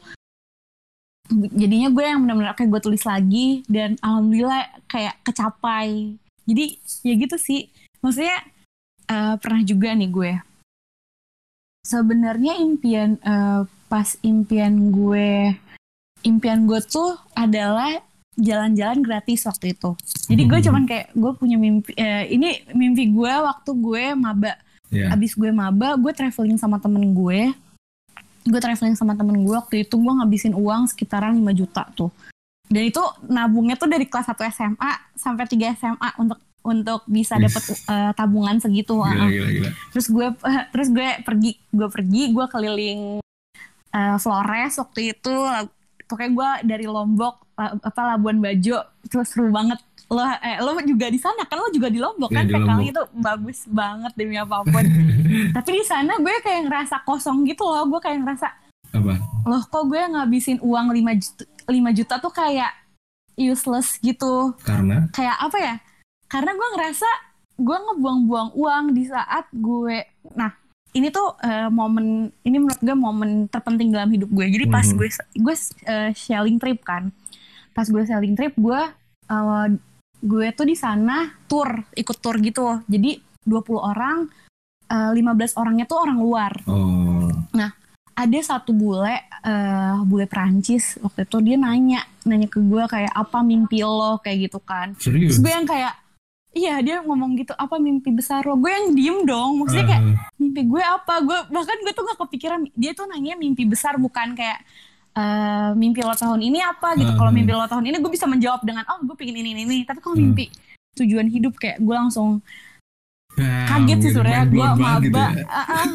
Jadinya 1.55 1.89
gue 1.89 2.05
yang 2.05 2.21
benar-benar 2.27 2.53
kayak 2.59 2.71
gue 2.75 2.81
tulis 2.83 3.05
lagi 3.07 3.63
dan 3.71 3.97
alhamdulillah 4.03 4.75
kayak 4.91 5.15
kecapai. 5.23 6.19
Jadi 6.45 6.65
ya 7.07 7.15
gitu 7.17 7.37
sih. 7.39 7.71
Maksudnya 8.03 8.43
eh, 9.09 9.35
pernah 9.39 9.63
juga 9.63 9.95
nih 9.95 10.11
gue. 10.11 10.33
Sebenarnya 11.87 12.59
impian 12.61 13.17
eh, 13.23 13.63
pas 13.89 14.09
impian 14.27 14.91
gue 14.91 15.55
impian 16.25 16.65
gue 16.65 16.81
tuh 16.83 17.15
adalah 17.37 18.01
jalan-jalan 18.37 18.99
gratis 18.99 19.45
waktu 19.45 19.73
itu 19.73 19.95
jadi 20.27 20.43
gue 20.45 20.59
Hmm. 20.59 20.67
cuman 20.67 20.83
kayak 20.85 21.07
gue 21.13 21.33
punya 21.35 21.55
mimpi 21.55 21.95
eh, 21.95 22.27
ini 22.29 22.49
mimpi 22.71 23.09
gue 23.09 23.33
waktu 23.33 23.71
gue 23.73 24.05
maba 24.15 24.55
Ya. 24.89 25.11
abis 25.11 25.35
gue 25.35 25.51
maba 25.51 25.95
gue 25.95 26.13
traveling 26.13 26.55
sama 26.55 26.79
temen 26.79 27.03
gue 27.11 27.51
gue 28.45 28.61
traveling 28.61 28.95
sama 28.95 29.13
temen 29.13 29.41
gue 29.41 29.51
waktu 29.53 29.83
itu 29.83 29.95
gue 29.95 30.13
ngabisin 30.13 30.53
uang 30.53 30.87
sekitaran 30.87 31.35
5 31.35 31.43
juta 31.53 31.83
tuh 31.91 32.13
dan 32.65 32.83
itu 32.85 33.01
nabungnya 33.25 33.75
tuh 33.75 33.87
dari 33.87 34.05
kelas 34.05 34.29
1 34.29 34.39
SMA 34.51 34.93
sampai 35.15 35.45
3 35.45 35.75
SMA 35.75 36.09
untuk 36.17 36.39
untuk 36.61 37.01
bisa 37.05 37.35
Wih. 37.35 37.45
dapet 37.45 37.63
eh, 37.75 38.13
tabungan 38.13 38.57
segitu 38.57 38.95
Gila, 38.97 39.27
gila, 39.27 39.49
gila. 39.51 39.71
terus 39.91 40.07
gue 40.07 40.27
terus 40.71 40.89
gue 40.89 41.09
pergi 41.21 41.51
gue 41.69 41.89
pergi 41.89 42.23
gue 42.31 42.47
keliling 42.47 43.01
eh, 43.91 44.17
Flores 44.17 44.73
waktu 44.75 45.01
itu 45.11 45.35
pokoknya 46.05 46.31
gue 46.31 46.51
dari 46.67 46.87
Lombok 46.87 47.35
apa 47.57 48.01
Labuan 48.11 48.39
Bajo 48.39 48.79
terus 49.05 49.31
seru 49.31 49.49
banget. 49.49 49.79
Lo 50.05 50.21
eh, 50.21 50.61
lo 50.61 50.77
juga 50.81 51.09
di 51.09 51.17
sana 51.17 51.43
kan? 51.43 51.57
Lo 51.57 51.69
juga 51.69 51.89
di 51.89 51.97
Lombok 51.97 52.29
Iya, 52.29 52.37
kan? 52.37 52.45
di 52.45 52.53
PKL 52.53 52.67
Lombok. 52.69 52.85
itu 52.85 53.03
bagus 53.17 53.59
banget 53.65 54.13
demi 54.15 54.37
apa 54.37 54.61
pun. 54.61 54.85
Tapi 55.57 55.69
di 55.73 55.85
sana 55.85 56.13
gue 56.17 56.35
kayak 56.41 56.63
ngerasa 56.67 56.97
kosong 57.03 57.43
gitu 57.45 57.65
loh. 57.65 57.89
Gue 57.89 57.99
kayak 57.99 58.21
ngerasa 58.21 58.49
Apa? 58.93 59.15
loh 59.45 59.63
kok 59.65 59.85
gue 59.87 59.99
ngabisin 59.99 60.59
uang 60.61 60.87
5 60.89 61.03
juta, 61.19 61.43
5 61.67 61.99
juta 61.99 62.15
tuh 62.19 62.31
kayak 62.31 62.73
useless 63.35 63.99
gitu. 63.99 64.55
Karena? 64.63 65.09
kayak 65.11 65.37
apa 65.41 65.59
ya? 65.59 65.75
Karena 66.27 66.53
gue 66.53 66.69
ngerasa 66.75 67.09
gue 67.55 67.79
ngebuang-buang 67.81 68.51
uang 68.55 68.85
di 68.93 69.07
saat 69.07 69.47
gue 69.51 70.03
nah 70.35 70.51
ini 70.95 71.11
tuh 71.11 71.35
eh, 71.39 71.69
momen 71.69 72.07
ini 72.41 72.57
menurut 72.57 72.79
gue 72.79 72.95
momen 72.95 73.31
terpenting 73.47 73.91
dalam 73.91 74.09
hidup 74.09 74.31
gue 74.31 74.47
jadi 74.47 74.67
pas 74.69 74.87
Mhm. 74.87 74.97
gue 74.97 75.09
gue 75.37 75.57
eh, 75.85 76.11
sailing 76.13 76.57
trip 76.57 76.81
kan 76.81 77.11
pas 77.71 77.85
gue 77.85 78.03
sailing 78.03 78.35
trip 78.35 78.55
gue 78.55 78.81
eh, 79.27 79.69
gue 80.21 80.47
tuh 80.53 80.65
di 80.65 80.73
sana 80.73 81.35
tour 81.45 81.69
ikut 81.93 82.17
tour 82.17 82.39
gitu 82.39 82.81
jadi 82.87 83.19
20 83.43 83.51
orang 83.77 84.31
eh, 84.87 85.11
15 85.13 85.21
orangnya 85.55 85.85
tuh 85.85 85.99
orang 85.99 86.19
luar 86.19 86.53
Oh. 86.65 87.29
ada 88.15 88.39
satu 88.41 88.71
bule 88.71 89.11
eh 89.43 89.95
bule 90.07 90.25
Prancis 90.25 91.03
waktu 91.03 91.27
itu 91.27 91.43
dia 91.43 91.59
nanya 91.59 92.07
nanya 92.23 92.47
ke 92.47 92.63
gue 92.63 92.87
kayak 92.87 93.11
apa 93.11 93.43
mimpi 93.43 93.83
lo 93.83 94.23
kayak 94.23 94.47
gitu 94.47 94.63
kan 94.63 94.95
Serius? 94.97 95.35
Terus 95.35 95.43
gue 95.43 95.51
yang 95.51 95.67
kayak 95.67 95.93
Iya 96.55 96.79
dia 96.81 96.97
ngomong 97.03 97.35
gitu 97.35 97.51
apa 97.53 97.77
mimpi 97.77 98.09
besar 98.09 98.43
lo? 98.43 98.55
Gue 98.55 98.71
yang 98.71 98.95
diem 98.95 99.19
dong 99.23 99.59
maksudnya 99.59 99.85
kayak 99.85 100.03
Ah, 100.07 100.31
mimpi 100.37 100.61
gue 100.63 100.79
apa? 100.81 101.15
Gue 101.21 101.39
bahkan 101.51 101.77
gue 101.77 101.91
tuh 101.91 102.05
gak 102.05 102.19
kepikiran 102.21 102.61
dia 102.73 102.95
tuh 102.95 103.05
nanya 103.05 103.35
mimpi 103.35 103.67
besar 103.67 103.99
bukan 103.99 104.33
kayak 104.33 104.63
eh 105.15 105.71
mimpi 105.75 106.01
lo 106.01 106.15
tahun 106.15 106.39
ini 106.41 106.59
apa? 106.59 106.95
Gitu. 106.95 107.11
Hmm. 107.11 107.19
kalau 107.19 107.31
mimpi 107.31 107.51
lo 107.51 107.67
tahun 107.67 107.85
ini 107.85 107.99
gue 107.99 108.09
bisa 108.09 108.25
menjawab 108.25 108.63
dengan 108.63 108.87
oh 108.87 109.03
gue 109.03 109.15
pengen 109.15 109.35
ini 109.37 109.51
ini, 109.53 109.63
ini. 109.65 109.79
Tapi 109.83 109.99
kalau 109.99 110.15
Hmm. 110.15 110.31
mimpi 110.31 110.47
tujuan 110.95 111.27
hidup 111.27 111.59
kayak 111.59 111.83
gue 111.83 111.91
langsung 111.91 112.39
ah, 113.35 113.67
kaget 113.69 113.99
sih 114.01 114.11
sebenarnya. 114.15 114.47
gue 114.47 114.63
maba. 114.63 114.91
gitu 115.01 115.19
ya. 115.19 115.43
Ah, 115.45 115.59
ah. 115.83 115.87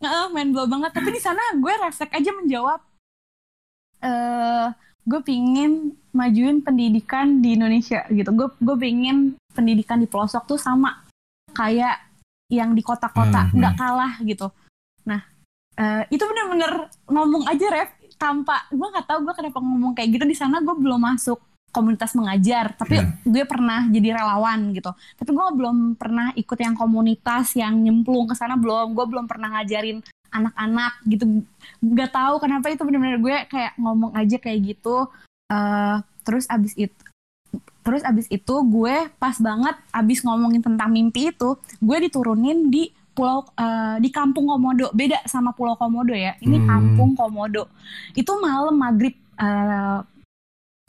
Ah, 0.00 0.26
main 0.28 0.50
blow 0.50 0.66
banget. 0.66 0.90
Tapi 0.90 1.08
di 1.08 1.20
sana 1.20 1.38
gue 1.54 1.72
refleks 1.76 2.10
aja 2.10 2.30
menjawab 2.32 2.80
eh 4.00 4.66
gue 5.04 5.20
pingin 5.24 5.96
majuin 6.10 6.60
pendidikan 6.60 7.40
di 7.40 7.56
Indonesia 7.56 8.04
gitu. 8.10 8.30
Gue 8.34 8.48
gue 8.60 8.76
pingin 8.76 9.36
pendidikan 9.54 9.98
di 9.98 10.06
pelosok 10.06 10.46
tuh 10.46 10.60
sama 10.60 11.04
kayak 11.54 11.98
yang 12.50 12.74
di 12.74 12.82
kota-kota. 12.82 13.50
Hmm, 13.50 13.56
nggak 13.58 13.74
kalah 13.78 14.12
gitu. 14.22 14.50
Nah 15.06 15.22
eh, 15.78 16.02
itu 16.10 16.22
bener-bener 16.22 16.90
ngomong 17.06 17.46
aja 17.46 17.66
ref 17.70 17.90
tanpa 18.20 18.68
gue 18.68 18.84
nggak 18.84 19.06
tahu 19.08 19.18
gue 19.24 19.34
kenapa 19.34 19.58
ngomong 19.62 19.92
kayak 19.96 20.08
gitu. 20.18 20.24
Di 20.26 20.36
sana 20.36 20.60
gue 20.60 20.74
belum 20.74 21.00
masuk 21.00 21.38
komunitas 21.70 22.18
mengajar 22.18 22.74
tapi 22.74 22.98
Iya. 22.98 23.14
gue 23.22 23.44
pernah 23.46 23.86
jadi 23.86 24.18
relawan 24.18 24.74
gitu. 24.74 24.90
Tapi 24.90 25.30
gue 25.30 25.46
belum 25.54 25.94
pernah 25.94 26.34
ikut 26.34 26.58
yang 26.58 26.74
komunitas 26.74 27.54
yang 27.54 27.78
nyemplung 27.78 28.26
ke 28.26 28.34
sana 28.34 28.58
belum. 28.58 28.92
Gue 28.92 29.06
belum 29.06 29.30
pernah 29.30 29.54
ngajarin 29.58 30.02
anak-anak 30.30 30.92
gitu. 31.06 31.24
Nggak 31.82 32.10
tahu 32.14 32.34
kenapa 32.40 32.70
itu 32.70 32.82
benar-benar 32.82 33.18
gue 33.18 33.36
kayak 33.50 33.72
ngomong 33.78 34.12
aja 34.14 34.36
kayak 34.38 34.74
gitu. 34.74 35.06
Eh, 35.50 35.96
terus 36.22 36.46
abis 36.46 36.74
itu 36.78 36.94
terus 37.80 38.04
abis 38.06 38.28
itu 38.28 38.54
gue 38.70 39.08
pas 39.16 39.34
banget 39.40 39.72
abis 39.90 40.20
ngomongin 40.22 40.60
tentang 40.62 40.92
mimpi 40.92 41.32
itu 41.32 41.56
gue 41.80 41.96
diturunin 42.06 42.68
di 42.70 42.92
pulau 43.10 43.42
eh, 43.58 43.96
di 43.98 44.08
kampung 44.14 44.46
Komodo. 44.46 44.94
Beda 44.94 45.18
sama 45.26 45.50
pulau 45.50 45.74
Komodo 45.74 46.14
ya. 46.14 46.38
Ini 46.38 46.56
Hmm. 46.62 46.68
kampung 46.68 47.10
Komodo. 47.18 47.66
Itu 48.14 48.38
malam 48.38 48.78
maghrib 48.78 49.16
eh, 49.40 49.98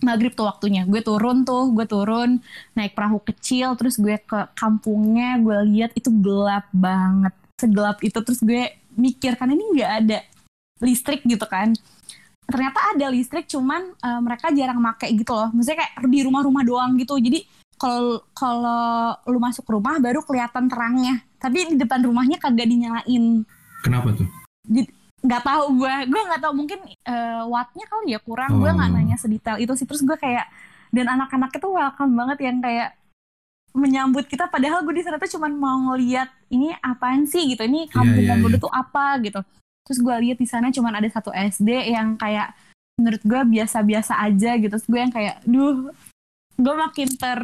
maghrib 0.02 0.34
tuh 0.34 0.46
waktunya. 0.50 0.86
Gue 0.86 1.02
turun 1.02 1.46
tuh 1.46 1.72
gue 1.74 1.86
turun 1.90 2.42
naik 2.78 2.94
perahu 2.94 3.22
kecil 3.22 3.74
terus 3.78 3.98
gue 3.98 4.18
ke 4.22 4.40
kampungnya 4.54 5.38
gue 5.42 5.58
lihat 5.74 5.92
itu 5.98 6.10
gelap 6.22 6.68
banget. 6.74 7.34
Segelap 7.58 7.98
itu 8.02 8.18
terus 8.22 8.42
gue 8.42 8.81
mikir 8.96 9.36
kan 9.40 9.50
ini 9.52 9.64
nggak 9.78 9.92
ada 10.06 10.20
listrik 10.82 11.22
gitu 11.24 11.46
kan. 11.46 11.74
Ternyata 12.48 12.98
ada 12.98 13.08
listrik 13.08 13.48
cuman 13.48 13.96
eh, 13.96 14.20
mereka 14.20 14.52
jarang 14.52 14.80
make 14.82 15.08
gitu 15.12 15.32
loh. 15.32 15.50
Maksudnya 15.54 15.86
kayak 15.86 15.94
di 16.10 16.20
rumah-rumah 16.26 16.64
doang 16.68 16.92
gitu. 17.00 17.16
Jadi 17.16 17.46
kalau 17.80 18.22
kalau 18.36 19.16
lu 19.26 19.40
masuk 19.42 19.66
rumah 19.66 19.98
baru 19.98 20.22
kelihatan 20.22 20.68
terangnya. 20.70 21.24
Tapi 21.42 21.74
di 21.74 21.76
depan 21.80 22.06
rumahnya 22.06 22.38
kagak 22.38 22.70
dinyalain. 22.70 23.46
Kenapa 23.82 24.14
tuh? 24.14 24.28
nggak 25.22 25.44
tahu 25.46 25.78
gue 25.78 25.94
gue 26.10 26.22
nggak 26.34 26.42
tahu 26.42 26.54
mungkin 26.58 26.80
eh, 26.86 27.42
wattnya 27.46 27.86
kali 27.88 28.14
ya 28.14 28.20
kurang. 28.22 28.58
Gue 28.58 28.70
nggak 28.74 28.90
Oh. 28.90 28.96
nanya 28.98 29.18
sedetail 29.18 29.58
itu 29.62 29.74
sih. 29.78 29.86
Terus 29.86 30.02
gue 30.06 30.18
kayak 30.18 30.46
dan 30.92 31.08
anak-anak 31.08 31.56
itu 31.56 31.68
welcome 31.72 32.14
banget 32.14 32.38
yang 32.52 32.58
kayak 32.60 33.00
menyambut 33.72 34.28
kita 34.28 34.52
padahal 34.52 34.84
gue 34.84 35.00
di 35.00 35.04
sana 35.04 35.16
tuh 35.16 35.32
cuman 35.40 35.52
mau 35.56 35.78
ngeliat 35.92 36.28
ini 36.52 36.76
apaan 36.84 37.24
sih? 37.28 37.56
gitu. 37.56 37.64
Ini 37.64 37.88
kampung 37.88 38.24
iya, 38.24 38.36
Komodo 38.36 38.58
iya. 38.60 38.64
tuh 38.64 38.72
apa? 38.72 39.20
gitu. 39.24 39.40
Terus 39.88 40.00
gue 40.04 40.16
lihat 40.28 40.38
di 40.38 40.48
sana 40.48 40.68
cuman 40.70 40.94
ada 41.00 41.08
satu 41.08 41.32
SD 41.32 41.96
yang 41.96 42.20
kayak 42.20 42.54
menurut 43.00 43.22
gue 43.24 43.42
biasa-biasa 43.58 44.20
aja 44.20 44.52
gitu. 44.60 44.72
Terus 44.76 44.88
gue 44.88 45.00
yang 45.00 45.14
kayak 45.14 45.36
duh. 45.48 45.90
Gue 46.60 46.74
makin 46.78 47.10
ter 47.18 47.40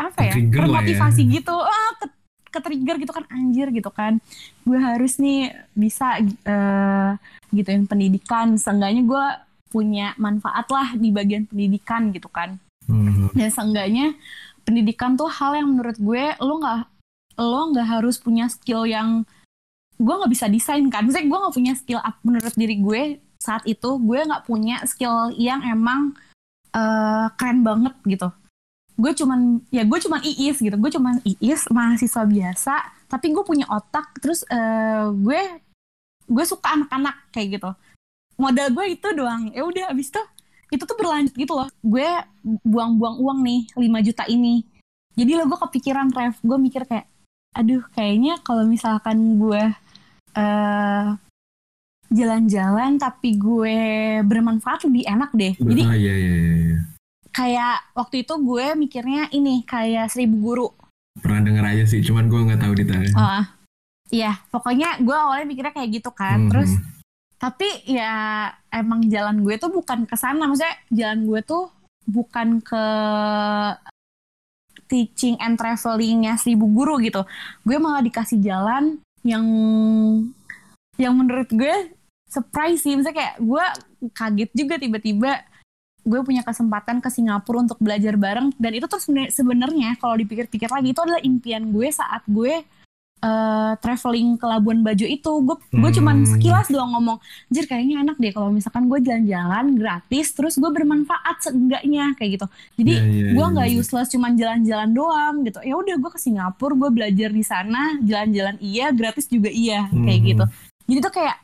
apa 0.00 0.18
ya 0.24 0.34
lah 0.34 0.38
ya. 0.38 0.50
termotivasi 0.50 1.22
gitu. 1.28 1.54
Ah 1.54 1.90
ke, 2.00 2.06
ke-trigger 2.52 2.96
gitu 3.02 3.12
kan 3.12 3.24
anjir 3.28 3.68
gitu 3.74 3.90
kan. 3.90 4.22
Gue 4.62 4.78
harus 4.78 5.18
nih 5.18 5.50
bisa 5.74 6.22
eh 6.22 7.10
gituin 7.50 7.90
pendidikan. 7.90 8.54
Seenggaknya 8.54 9.02
gue 9.02 9.24
punya 9.72 10.12
manfaat 10.20 10.68
lah 10.68 10.94
di 10.94 11.10
bagian 11.10 11.48
pendidikan 11.48 12.14
gitu 12.14 12.30
kan. 12.30 12.56
Hmm. 12.82 13.30
dan 13.38 13.50
seenggaknya 13.50 14.06
pendidikan 14.62 15.14
tuh 15.18 15.28
hal 15.28 15.58
yang 15.58 15.74
menurut 15.74 15.98
gue 15.98 16.24
lo 16.40 16.54
nggak 16.62 16.80
lo 17.40 17.60
nggak 17.72 17.88
harus 17.88 18.20
punya 18.20 18.46
skill 18.46 18.84
yang 18.84 19.24
gue 20.02 20.14
nggak 20.14 20.32
bisa 20.32 20.46
desain 20.50 20.84
kan. 20.90 21.06
Misalnya 21.06 21.28
gue 21.30 21.38
nggak 21.38 21.54
punya 21.54 21.72
skill 21.78 22.00
up 22.02 22.16
menurut 22.26 22.54
diri 22.58 22.76
gue 22.82 23.02
saat 23.38 23.62
itu 23.66 23.98
gue 23.98 24.20
nggak 24.22 24.46
punya 24.46 24.82
skill 24.86 25.34
yang 25.38 25.62
emang 25.62 26.14
eh, 26.74 27.26
keren 27.38 27.62
banget 27.62 27.94
gitu. 28.06 28.28
Gue 28.98 29.12
cuman 29.16 29.62
ya 29.70 29.82
gue 29.86 29.98
cuman 29.98 30.20
iis 30.26 30.58
gitu. 30.58 30.76
Gue 30.78 30.90
cuman 30.90 31.22
iis 31.24 31.62
mahasiswa 31.70 32.22
biasa 32.26 32.74
tapi 33.06 33.28
gue 33.28 33.44
punya 33.44 33.68
otak 33.68 34.16
terus 34.18 34.42
eh, 34.48 35.06
gue 35.12 35.40
gue 36.32 36.44
suka 36.46 36.74
anak-anak 36.78 37.30
kayak 37.34 37.60
gitu. 37.60 37.70
Modal 38.40 38.72
gue 38.74 38.84
itu 38.98 39.08
doang. 39.14 39.52
Ya 39.52 39.62
udah 39.62 39.92
abis 39.92 40.10
itu 40.10 40.22
itu 40.72 40.82
tuh 40.82 40.96
berlanjut 40.96 41.34
gitu 41.36 41.52
loh. 41.52 41.68
Gue 41.84 42.08
buang-buang 42.64 43.20
uang 43.20 43.38
nih 43.44 43.60
5 43.76 44.06
juta 44.08 44.24
ini. 44.26 44.64
Jadi 45.12 45.36
lo 45.36 45.44
gue 45.44 45.60
kepikiran 45.60 46.08
ref 46.10 46.40
gue 46.40 46.56
mikir 46.56 46.88
kayak 46.88 47.04
aduh 47.52 47.84
kayaknya 47.92 48.40
kalau 48.40 48.64
misalkan 48.64 49.36
gue 49.36 49.60
eh 50.32 51.06
jalan-jalan 52.12 52.96
tapi 52.96 53.36
gue 53.36 53.76
bermanfaat 54.24 54.88
lebih 54.88 55.04
enak 55.04 55.30
deh. 55.32 55.52
Jadi 55.56 55.82
Ah, 55.84 55.96
iya, 55.96 56.14
iya, 56.14 56.34
iya, 56.36 56.54
iya. 56.72 56.78
kayak 57.32 57.76
waktu 57.96 58.24
itu 58.24 58.34
gue 58.36 58.66
mikirnya 58.76 59.28
ini 59.32 59.64
kayak 59.64 60.12
seribu 60.12 60.36
guru. 60.40 60.68
Pernah 61.16 61.40
denger 61.44 61.64
aja 61.64 61.84
sih, 61.88 62.00
cuman 62.04 62.28
gue 62.28 62.40
nggak 62.40 62.60
tahu 62.60 62.72
detailnya. 62.76 63.12
Ah, 63.16 63.44
iya 64.08 64.36
pokoknya 64.48 65.00
gue 65.00 65.16
awalnya 65.16 65.48
mikirnya 65.48 65.72
kayak 65.72 65.90
gitu 66.00 66.10
kan. 66.12 66.48
Mhm. 66.48 66.50
terus 66.52 66.70
tapi 67.42 67.66
ya 67.90 68.46
emang 68.70 69.02
jalan 69.10 69.42
gue 69.42 69.58
tuh 69.58 69.74
bukan 69.74 70.06
ke 70.06 70.14
sana. 70.14 70.46
Maksudnya 70.46 70.78
jalan 70.94 71.26
gue 71.26 71.40
tuh 71.42 71.74
bukan 72.06 72.62
ke 72.62 72.84
teaching 74.86 75.34
and 75.42 75.58
travelingnya 75.58 76.38
seribu 76.38 76.70
guru 76.70 77.02
gitu. 77.02 77.26
Gue 77.66 77.82
malah 77.82 77.98
dikasih 77.98 78.38
jalan 78.38 79.02
yang 79.26 79.42
yang 81.02 81.18
menurut 81.18 81.50
gue 81.50 81.90
surprise 82.30 82.86
sih. 82.86 82.94
Misalnya 82.94 83.18
kayak 83.18 83.34
gue 83.42 83.64
kaget 84.14 84.50
juga 84.54 84.74
tiba-tiba 84.78 85.42
gue 86.02 86.20
punya 86.22 86.46
kesempatan 86.46 87.02
ke 87.02 87.10
Singapura 87.10 87.66
untuk 87.66 87.82
belajar 87.82 88.14
bareng. 88.14 88.54
Dan 88.54 88.78
itu 88.78 88.86
tuh 88.86 89.02
sebenar- 89.02 89.34
sebenarnya 89.34 89.98
kalau 89.98 90.14
dipikir-pikir 90.14 90.70
lagi 90.70 90.94
itu 90.94 91.02
adalah 91.02 91.18
impian 91.26 91.74
gue 91.74 91.90
saat 91.90 92.22
gue 92.30 92.62
eh, 93.22 93.72
traveling 93.78 94.34
ke 94.34 94.44
Labuan 94.44 94.82
Bajo 94.82 95.06
itu 95.06 95.30
gue 95.40 95.56
gue 95.70 95.90
cuman 95.92 96.16
Hmm. 96.18 96.28
sekilas 96.28 96.66
doang 96.66 96.90
ngomong 96.90 97.18
jir 97.48 97.64
kayaknya 97.64 98.02
enak 98.02 98.16
deh 98.16 98.28
kalau 98.28 98.50
misalkan 98.50 98.84
gue 98.84 98.98
jalan-jalan 98.98 99.72
gratis 99.72 100.26
terus 100.30 100.54
gue 100.54 100.66
bermanfaat 100.68 101.38
seenggaknya 101.40 102.12
kayak 102.12 102.30
gitu 102.36 102.46
jadi 102.76 102.92
Iya, 102.92 103.04
iya, 103.04 103.26
gue 103.30 103.38
iya, 103.38 103.52
nggak 103.52 103.68
iya. 103.68 103.78
useless 103.78 104.08
cuman 104.08 104.34
jalan-jalan 104.34 104.90
doang 104.90 105.34
gitu 105.42 105.58
ya 105.60 105.74
udah 105.74 105.96
gue 105.96 106.10
ke 106.10 106.18
Singapura 106.18 106.74
gue 106.76 106.90
belajar 106.92 107.30
di 107.30 107.42
sana 107.42 107.80
jalan-jalan 108.00 108.58
iya 108.58 108.90
gratis 108.90 109.26
juga 109.26 109.48
iya 109.48 109.86
kayak 109.88 110.02
Mhm. 110.16 110.28
gitu 110.28 110.44
jadi 110.84 110.98
tuh 111.00 111.12
kayak 111.12 111.36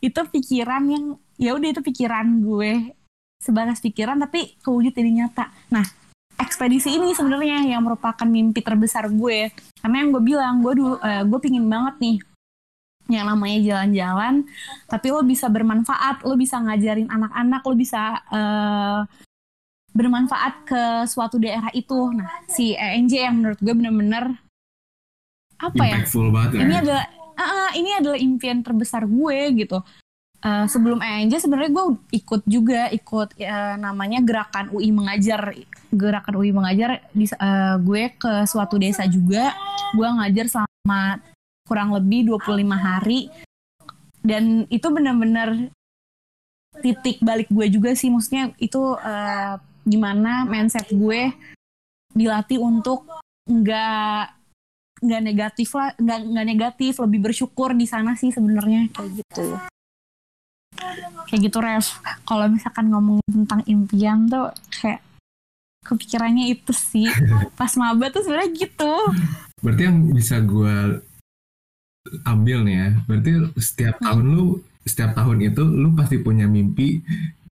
itu 0.00 0.20
pikiran 0.28 0.82
yang 0.84 1.04
ya 1.36 1.50
udah 1.52 1.68
itu 1.70 1.80
pikiran 1.80 2.26
gue 2.40 2.92
sebatas 3.38 3.80
pikiran 3.80 4.14
tapi 4.16 4.54
kewujud 4.58 4.90
jadi 4.90 5.10
nyata 5.10 5.48
nah 5.68 5.82
ekspedisi 6.42 6.98
ini 6.98 7.14
sebenarnya 7.14 7.64
yang 7.64 7.86
merupakan 7.86 8.26
mimpi 8.26 8.60
terbesar 8.60 9.06
gue. 9.08 9.54
Karena 9.78 9.96
yang 10.02 10.10
gue 10.10 10.22
bilang 10.22 10.54
gue 10.60 10.74
dulu 10.74 10.94
eh, 10.98 11.22
gue 11.22 11.38
pingin 11.38 11.66
banget 11.70 11.96
nih 12.02 12.18
yang 13.10 13.26
namanya 13.28 13.58
jalan-jalan 13.60 14.46
tapi 14.86 15.10
lo 15.10 15.26
bisa 15.26 15.50
bermanfaat 15.50 16.22
lo 16.22 16.38
bisa 16.38 16.62
ngajarin 16.62 17.10
anak-anak 17.10 17.60
lo 17.66 17.74
bisa 17.74 18.02
eh, 18.30 19.00
bermanfaat 19.92 20.54
ke 20.64 20.82
suatu 21.04 21.36
daerah 21.36 21.68
itu. 21.76 22.10
Nah 22.12 22.28
si 22.48 22.72
ENJ 22.72 23.12
yang 23.28 23.36
menurut 23.40 23.60
gue 23.60 23.74
bener-bener 23.76 24.24
apa 25.60 25.82
ya? 25.84 25.98
Impactful 26.00 26.28
banget 26.32 26.50
ya. 26.56 26.60
ini 26.64 26.74
adalah 26.80 27.04
ah, 27.36 27.42
ah, 27.44 27.70
ini 27.76 27.90
adalah 27.96 28.18
impian 28.18 28.58
terbesar 28.64 29.04
gue 29.04 29.38
gitu. 29.54 29.78
Eh, 30.42 30.66
sebelum 30.66 30.98
ENJ 30.98 31.46
sebenarnya 31.46 31.70
gue 31.70 31.86
ikut 32.18 32.42
juga 32.50 32.90
ikut 32.90 33.38
eh, 33.38 33.76
namanya 33.78 34.18
gerakan 34.24 34.74
UI 34.74 34.90
mengajar 34.90 35.54
gerakan 35.92 36.34
UI 36.40 36.50
mengajar 36.56 37.04
di, 37.12 37.28
eh, 37.28 37.76
gue 37.78 38.02
ke 38.16 38.48
suatu 38.48 38.80
desa 38.80 39.04
juga. 39.04 39.52
Gue 39.92 40.08
ngajar 40.08 40.48
selama 40.48 41.20
kurang 41.68 41.92
lebih 41.92 42.32
25 42.32 42.80
hari. 42.80 43.28
Dan 44.24 44.64
itu 44.72 44.86
benar-benar 44.88 45.68
titik 46.80 47.20
balik 47.20 47.52
gue 47.52 47.68
juga 47.68 47.92
sih. 47.92 48.08
Maksudnya 48.08 48.56
itu 48.56 48.96
eh, 48.98 49.54
gimana 49.84 50.48
mindset 50.48 50.88
gue 50.88 51.30
dilatih 52.16 52.60
untuk 52.60 53.08
nggak 53.48 54.42
nggak 55.02 55.22
negatif 55.26 55.74
lah 55.74 55.90
nggak 55.98 56.18
nggak 56.30 56.46
negatif 56.46 56.92
lebih 57.02 57.26
bersyukur 57.26 57.74
di 57.74 57.90
sana 57.90 58.14
sih 58.14 58.30
sebenarnya 58.30 58.86
kayak 58.94 59.10
gitu. 59.18 59.46
Kayak 61.26 61.40
gitu 61.50 61.58
ref. 61.58 61.98
Kalau 62.22 62.46
misalkan 62.46 62.86
ngomongin 62.94 63.26
tentang 63.26 63.60
impian 63.66 64.30
tuh 64.30 64.54
kayak 64.70 65.02
kepikirannya 65.82 66.50
itu 66.50 66.72
sih 66.72 67.06
pas 67.58 67.72
maba 67.74 68.08
tuh 68.08 68.22
sebenarnya 68.22 68.50
gitu 68.56 68.94
Berarti 69.62 69.82
yang 69.86 69.98
bisa 70.10 70.42
gue 70.42 70.98
ambil 72.26 72.66
nih 72.66 72.76
ya, 72.76 72.88
berarti 73.06 73.30
setiap 73.58 73.94
Hmm. 73.98 74.06
tahun 74.10 74.26
lu, 74.34 74.46
setiap 74.82 75.14
tahun 75.14 75.38
itu 75.46 75.62
lu 75.62 75.94
pasti 75.94 76.18
punya 76.18 76.50
mimpi 76.50 76.98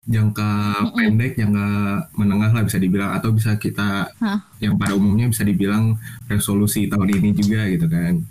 jangka 0.05 0.51
Mm-mm. 0.85 0.93
pendek, 0.93 1.33
jangka 1.33 1.67
menengah 2.13 2.53
lah 2.53 2.61
bisa 2.61 2.77
dibilang, 2.77 3.17
atau 3.17 3.33
bisa 3.33 3.57
kita 3.57 4.05
Hah. 4.21 4.37
yang 4.61 4.77
pada 4.77 4.93
umumnya 4.93 5.25
bisa 5.25 5.41
dibilang 5.41 5.97
resolusi 6.29 6.85
tahun 6.85 7.09
ini 7.09 7.29
juga 7.33 7.65
gitu 7.65 7.89
kan. 7.89 8.21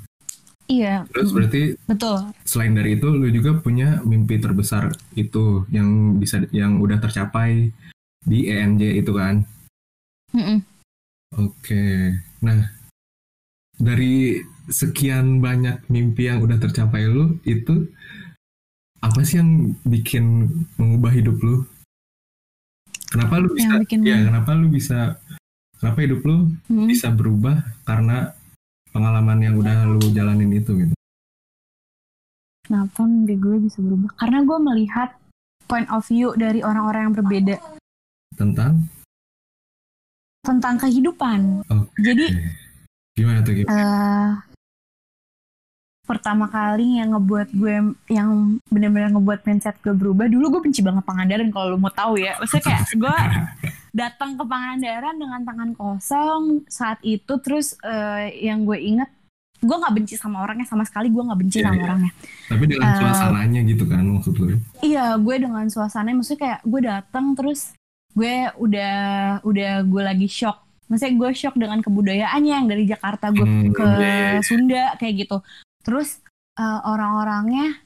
iya 0.64 1.02
Terus 1.10 1.34
berarti 1.34 1.74
betul 1.84 2.30
selain 2.46 2.72
dari 2.72 2.94
itu 2.96 3.10
lu 3.10 3.26
juga 3.28 3.58
punya 3.58 3.98
mimpi 4.00 4.38
terbesar 4.38 4.94
itu 5.12 5.66
yang 5.68 6.16
bisa 6.16 6.46
yang 6.54 6.78
udah 6.78 7.02
tercapai 7.02 7.74
di 8.22 8.46
ENJ 8.46 9.02
itu 9.02 9.10
kan. 9.12 9.42
Mm-mm. 10.34 10.58
Oke. 11.34 12.14
Nah, 12.42 12.60
dari 13.74 14.38
sekian 14.66 15.38
banyak 15.38 15.86
mimpi 15.88 16.26
yang 16.26 16.42
udah 16.42 16.58
tercapai 16.58 17.06
lu 17.06 17.38
itu 17.42 17.86
apa 18.98 19.20
sih 19.22 19.38
yang 19.38 19.74
bikin 19.84 20.48
mengubah 20.74 21.12
hidup 21.12 21.36
lu? 21.38 21.62
Kenapa 23.10 23.38
lu 23.38 23.54
bisa 23.54 23.78
yang 23.78 23.82
bikin 23.86 23.98
ya, 24.02 24.18
kenapa 24.26 24.50
lu 24.58 24.66
bisa 24.66 25.14
kenapa 25.78 25.98
hidup 26.02 26.20
lu 26.24 26.50
Mm. 26.66 26.86
bisa 26.88 27.12
berubah 27.12 27.60
karena 27.84 28.32
pengalaman 28.90 29.38
yang 29.38 29.54
udah 29.54 29.84
lu 29.86 30.00
jalanin 30.10 30.50
itu 30.54 30.70
gitu. 30.80 30.94
kenapa 32.64 33.04
mimpi 33.04 33.36
gue 33.36 33.56
bisa 33.68 33.84
berubah 33.84 34.08
karena 34.16 34.40
gue 34.40 34.58
melihat 34.64 35.08
point 35.68 35.84
of 35.92 36.00
view 36.08 36.32
dari 36.40 36.64
orang-orang 36.64 37.12
yang 37.12 37.14
berbeda 37.20 37.56
Tentang 38.34 38.88
tentang 40.44 40.76
kehidupan 40.76 41.64
Oke. 41.64 41.88
jadi 41.98 42.24
gimana 43.14 43.40
tuh 43.40 43.52
gimana? 43.54 43.72
eh 43.72 44.30
pertama 46.04 46.44
kali 46.46 47.00
yang 47.00 47.16
ngebuat 47.16 47.48
gue 47.50 47.74
yang 48.12 48.28
benar-benar 48.68 49.08
ngebuat 49.10 49.40
mindset 49.42 49.80
gue 49.80 49.90
berubah 49.90 50.28
dulu 50.28 50.52
gue 50.52 50.62
benci 50.62 50.84
banget 50.84 51.00
Pangandaran 51.00 51.48
kalau 51.48 51.72
lu 51.72 51.78
mau 51.80 51.88
tahu 51.88 52.20
ya 52.20 52.36
maksudnya 52.36 52.60
kayak 52.62 52.82
gue 53.02 53.16
datang 53.90 54.36
ke 54.36 54.44
Pangandaran 54.44 55.16
dengan 55.16 55.40
tangan 55.42 55.70
kosong 55.72 56.42
saat 56.68 57.00
itu 57.00 57.32
terus 57.40 57.72
eh, 57.80 58.36
yang 58.38 58.68
gue 58.68 58.76
inget 58.76 59.08
gue 59.64 59.72
nggak 59.72 59.96
benci 59.96 60.20
sama 60.20 60.44
orangnya 60.44 60.68
sama 60.68 60.84
sekali 60.84 61.08
gue 61.08 61.24
nggak 61.24 61.40
benci 61.40 61.56
Iya, 61.56 61.64
sama 61.64 61.74
iya. 61.74 61.84
orangnya 61.88 62.12
Tapi 62.52 62.64
dengan 62.68 62.84
eh, 62.84 62.96
suasananya 63.00 63.60
gitu 63.64 63.84
kan 63.88 64.02
maksud 64.04 64.34
lu. 64.36 64.46
iya 64.84 65.06
gue 65.16 65.36
dengan 65.40 65.64
suasananya 65.64 66.16
maksudnya 66.20 66.40
kayak 66.44 66.60
gue 66.68 66.80
datang 66.84 67.24
terus 67.32 67.72
gue 68.14 68.34
udah 68.56 68.94
udah 69.42 69.72
gue 69.82 70.02
lagi 70.02 70.28
shock. 70.30 70.62
Maksudnya 70.86 71.14
gue 71.18 71.30
shock 71.34 71.54
dengan 71.58 71.82
kebudayaannya 71.82 72.52
yang 72.62 72.68
dari 72.70 72.84
Jakarta 72.86 73.34
gue 73.34 73.42
Hmm, 73.42 73.72
ke 73.74 73.82
iya, 73.82 73.98
iya, 73.98 74.26
iya. 74.38 74.40
Sunda 74.40 74.84
kayak 74.96 75.14
gitu. 75.26 75.36
Terus 75.82 76.22
eh, 76.54 76.80
orang-orangnya 76.86 77.82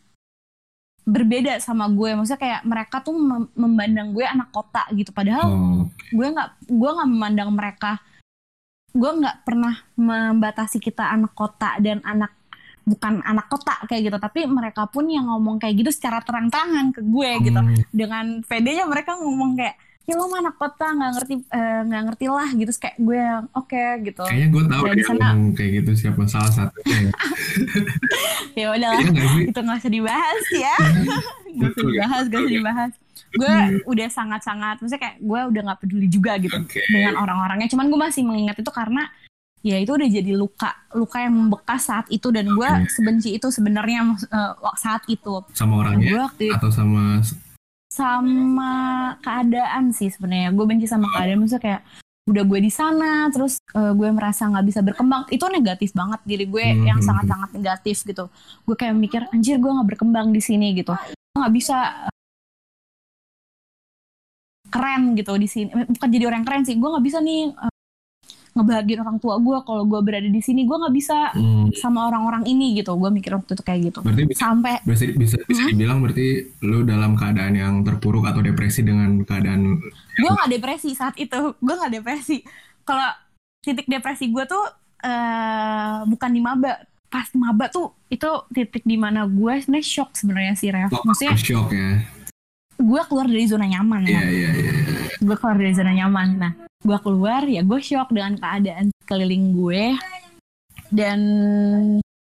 berbeda 1.08 1.56
sama 1.58 1.88
gue. 1.88 2.12
Maksudnya 2.12 2.36
kayak 2.36 2.60
mereka 2.68 3.00
tuh 3.00 3.16
mem- 3.16 3.48
memandang 3.56 4.12
gue 4.12 4.24
anak 4.28 4.52
kota 4.52 4.84
gitu. 4.92 5.08
Padahal 5.10 5.48
Oh, 5.48 5.82
gue 6.12 6.26
nggak 6.28 6.68
gue 6.68 6.90
nggak 6.92 7.08
memandang 7.08 7.50
mereka. 7.56 7.96
Gue 8.92 9.10
nggak 9.16 9.48
pernah 9.48 9.72
membatasi 9.96 10.76
kita 10.76 11.08
anak 11.08 11.32
kota 11.32 11.80
dan 11.80 12.04
anak 12.04 12.36
bukan 12.84 13.20
anak 13.24 13.48
kota 13.48 13.80
kayak 13.88 14.12
gitu. 14.12 14.18
Tapi 14.20 14.44
mereka 14.44 14.84
pun 14.84 15.08
yang 15.08 15.32
ngomong 15.32 15.56
kayak 15.56 15.80
gitu 15.80 15.90
secara 15.92 16.20
terang-terangan 16.20 16.92
ke 16.92 17.00
gue 17.00 17.30
gitu. 17.40 17.56
Hmm, 17.56 17.80
dengan 17.88 18.24
pedenya 18.44 18.84
mereka 18.84 19.16
ngomong 19.16 19.56
kayak 19.56 19.76
ya 20.08 20.16
lo 20.16 20.24
mah 20.24 20.40
anak 20.40 20.56
kota 20.56 20.86
nggak 20.88 21.10
ngerti 21.14 21.34
eh, 21.46 21.80
nggak 21.84 22.02
ngerti 22.02 22.24
lah 22.26 22.48
gitu 22.50 22.72
kayak 22.74 22.96
gue 22.98 23.18
yang 23.18 23.44
oke 23.52 23.84
gitu 24.02 24.24
Kayaknya 24.24 24.48
gue 24.48 24.62
tahu 24.64 24.82
yang 24.86 24.98
sana- 25.04 25.52
kayak 25.52 25.70
gitu 25.76 25.90
siapa 25.94 26.22
salah 26.24 26.48
satunya. 26.50 26.96
ya. 26.98 27.12
ya 28.58 28.66
udahlah 28.72 29.00
Iya 29.04 29.44
itu 29.44 29.58
nggak 29.58 29.78
usah 29.78 29.92
dibahas 29.92 30.44
ya 30.50 30.76
nggak 31.54 31.70
usah 31.70 31.82
ya? 31.82 31.88
dibahas 31.92 32.24
nggak 32.24 32.40
usah 32.40 32.54
dibahas 32.54 32.92
gue 33.28 33.54
udah 33.84 34.08
sangat-sangat 34.08 34.74
maksudnya 34.80 35.02
kayak 35.02 35.16
gue 35.20 35.40
udah 35.52 35.62
nggak 35.62 35.78
peduli 35.78 36.06
juga 36.08 36.32
gitu 36.38 36.56
Oke. 36.56 36.80
dengan 36.88 37.14
orang-orangnya 37.18 37.68
cuman 37.68 37.86
gue 37.86 38.00
masih 38.00 38.22
mengingat 38.24 38.56
itu 38.56 38.70
karena 38.70 39.04
ya 39.60 39.76
itu 39.76 39.90
udah 39.90 40.08
jadi 40.08 40.32
luka 40.32 40.70
luka 40.94 41.18
yang 41.20 41.34
membekas 41.36 41.84
saat 41.84 42.06
itu 42.08 42.30
dan 42.30 42.48
gue 42.48 42.64
Oke. 42.64 42.88
sebenci 42.88 43.36
itu 43.36 43.46
sebenarnya 43.48 44.00
eh, 44.24 44.52
saat 44.74 45.04
itu 45.06 45.44
Sama 45.52 45.84
orangnya 45.84 46.24
waktu 46.24 46.48
itu 46.48 46.56
atau 46.56 46.70
sama 46.70 47.20
sama 47.98 48.72
keadaan 49.18 49.90
sih 49.90 50.08
sebenarnya. 50.08 50.54
Gue 50.54 50.64
benci 50.70 50.86
sama 50.86 51.10
keadaan 51.10 51.42
maksudnya 51.42 51.64
kayak 51.66 51.82
udah 52.28 52.44
gue 52.44 52.60
di 52.60 52.68
sana 52.70 53.32
terus 53.32 53.56
eh, 53.72 53.92
gue 53.92 54.08
merasa 54.14 54.46
nggak 54.46 54.66
bisa 54.68 54.80
berkembang. 54.86 55.26
Itu 55.28 55.50
negatif 55.50 55.90
banget 55.90 56.20
diri 56.22 56.44
gue 56.46 56.62
Hmm. 56.62 56.86
yang 56.86 57.00
sangat-sangat 57.02 57.50
negatif 57.58 57.96
gitu. 58.06 58.24
Gue 58.62 58.76
kayak 58.78 58.94
mikir 58.94 59.22
anjir 59.34 59.58
gue 59.58 59.70
nggak 59.74 59.88
berkembang 59.96 60.30
di 60.30 60.38
sini 60.38 60.70
gitu. 60.72 60.94
Nggak 61.34 61.52
bisa 61.52 61.76
eh, 62.06 62.14
keren 64.68 65.16
gitu 65.16 65.32
di 65.34 65.48
sini. 65.48 65.68
Bukan 65.72 66.08
jadi 66.08 66.24
orang 66.28 66.44
keren 66.44 66.62
sih 66.62 66.76
gue 66.76 66.88
nggak 66.88 67.04
bisa 67.04 67.18
nih 67.18 67.50
eh, 67.50 67.72
ngebahagiain 68.58 68.98
orang 68.98 69.16
tua 69.16 69.38
gue 69.38 69.58
kalau 69.62 69.84
gue 69.84 70.00
berada 70.00 70.26
di 70.26 70.38
sini 70.38 70.62
gue 70.62 70.74
nggak 70.74 70.90
bisa 70.92 71.30
Hmm, 71.30 71.70
sama 71.72 72.06
orang-orang 72.06 72.42
ini 72.44 72.74
gitu. 72.74 72.92
Gue 72.92 73.08
mikir 73.08 73.30
waktu 73.32 73.54
itu 73.54 73.62
kayak 73.62 73.80
gitu. 73.88 73.98
Berarti 74.02 74.22
bisa, 74.26 74.40
sampai 74.44 74.82
bisa 74.82 75.04
bisa 75.14 75.36
bisa 75.40 75.60
Hmm? 75.60 75.70
dibilang 75.70 75.98
berarti 75.98 76.26
lu 76.60 76.82
dalam 76.82 77.14
keadaan 77.14 77.54
yang 77.54 77.74
terpuruk 77.80 78.24
atau 78.24 78.40
depresi 78.40 78.82
dengan 78.82 79.22
keadaan 79.22 79.78
gue 80.14 80.28
nggak 80.28 80.50
depresi 80.50 80.92
saat 80.92 81.14
itu. 81.14 81.54
Gue 81.56 81.74
nggak 81.74 81.94
depresi. 81.94 82.42
Kalau 82.82 83.08
titik 83.58 83.86
depresi 83.86 84.26
gue 84.26 84.44
tuh 84.44 84.64
eh 85.00 85.98
bukan 86.04 86.30
di 86.30 86.40
maba. 86.40 86.74
Pas 87.06 87.24
maba 87.32 87.66
tuh 87.68 87.96
itu 88.06 88.28
titik 88.50 88.82
di 88.82 88.94
mana 88.94 89.24
gue 89.24 89.52
sebenarnya 89.58 89.80
shock 89.82 90.12
sebenarnya 90.12 90.52
sih 90.52 90.68
Rev 90.68 90.92
oh, 90.92 91.00
maksudnya 91.02 91.32
shock 91.34 91.72
ya. 91.72 92.04
gue 92.76 93.00
keluar 93.04 93.24
dari 93.24 93.42
zona 93.42 93.64
nyaman 93.64 94.04
Iya 94.04 94.20
ya 94.20 94.28
iya 94.28 94.50
iya. 94.52 94.72
Gue 95.18 95.34
keluar 95.34 95.56
dari 95.56 95.72
zona 95.72 95.92
nyaman. 95.92 96.28
Nah 96.36 96.52
gue 96.78 96.98
keluar 96.98 97.42
ya 97.42 97.60
gue 97.60 97.78
shock 97.78 98.10
dengan 98.10 98.34
keadaan 98.34 98.88
keliling 99.02 99.52
gue. 99.52 99.84
Dan 100.88 101.20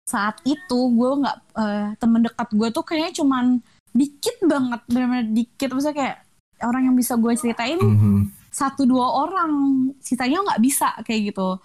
saat 0.04 0.40
itu 0.44 0.78
gue 0.90 1.10
nggak 1.18 1.36
eh, 1.54 1.86
temen 1.96 2.20
dekat 2.22 2.48
gue 2.50 2.68
tuh 2.70 2.82
kayaknya 2.82 3.12
cuman 3.14 3.44
dikit 3.90 4.36
banget 4.42 4.80
benar-benar 4.86 5.26
dikit. 5.28 5.68
Maksudnya 5.70 5.96
kayak 5.96 6.16
orang 6.62 6.82
yang 6.84 6.96
bisa 6.96 7.14
gue 7.14 7.32
ceritain 7.34 7.76
Mhm. 7.76 8.30
satu 8.48 8.82
dua 8.84 9.26
orang 9.26 9.50
sisanya 9.98 10.38
nggak 10.40 10.62
bisa 10.62 10.94
kayak 11.02 11.34
gitu. 11.34 11.58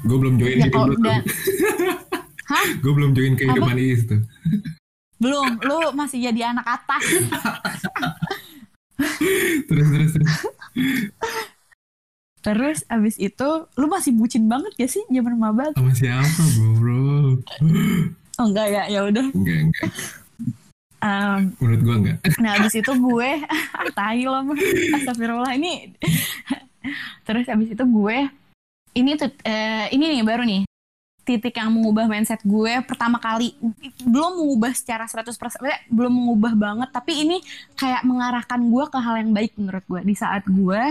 Gue 0.00 0.16
belum 0.16 0.36
join 0.36 0.56
ya 0.56 0.68
kalau 0.68 0.94
dan 0.94 1.24
hah? 2.46 2.66
Gue 2.84 2.92
belum 2.92 3.10
join 3.12 3.34
kehidupan 3.34 3.76
Iis 3.76 4.04
tuh. 4.04 4.20
belum 5.18 5.58
lu 5.58 5.90
masih 5.92 6.22
jadi 6.22 6.54
anak 6.54 6.78
atas 6.78 7.02
Terus 9.64 9.86
terus 9.88 10.10
terus. 10.12 10.32
terus 12.38 12.78
abis 12.86 13.16
itu 13.16 13.48
lu 13.74 13.86
masih 13.86 14.14
bucin 14.14 14.46
banget 14.46 14.72
ya 14.76 14.86
sih 14.86 15.02
zaman 15.06 15.34
maba 15.34 15.74
Sama 15.74 15.90
siapa 15.90 16.42
bro 16.54 16.72
bro? 16.78 17.02
oh 18.38 18.46
enggak 18.46 18.68
ya 18.70 18.82
ya 18.86 19.00
udah 19.04 19.26
Enggak 19.30 19.58
enggak. 19.64 19.90
Em, 20.98 21.40
Menurut 21.58 21.80
gue 21.80 21.94
enggak. 21.96 22.18
nah 22.38 22.56
abis 22.56 22.74
itu 22.74 22.90
gue 22.90 23.30
tahi 23.98 24.22
lo 24.24 24.38
mah 24.42 24.58
astagfirullah 24.98 25.52
ini 25.54 25.94
terus 27.22 27.46
abis 27.46 27.74
itu 27.74 27.84
gue 27.84 28.18
ini 28.94 29.10
tuh 29.14 29.30
eh, 29.42 29.90
ini 29.90 30.04
nih 30.08 30.22
baru 30.22 30.42
nih 30.42 30.62
titik 31.28 31.60
yang 31.60 31.68
mengubah 31.68 32.08
mindset 32.08 32.40
gue 32.40 32.80
pertama 32.88 33.20
kali. 33.20 33.52
Belum 34.00 34.40
mengubah 34.40 34.72
secara 34.72 35.04
100% 35.04 35.28
maksudnya 35.36 35.76
belum 35.92 36.08
mengubah 36.08 36.56
banget 36.56 36.88
tapi 36.88 37.28
ini 37.28 37.44
kayak 37.76 38.00
mengarahkan 38.08 38.56
gue 38.64 38.84
ke 38.88 38.96
hal 38.96 39.14
yang 39.20 39.36
baik 39.36 39.52
menurut 39.60 39.84
gue. 39.84 40.00
Di 40.08 40.16
saat 40.16 40.48
gue 40.48 40.82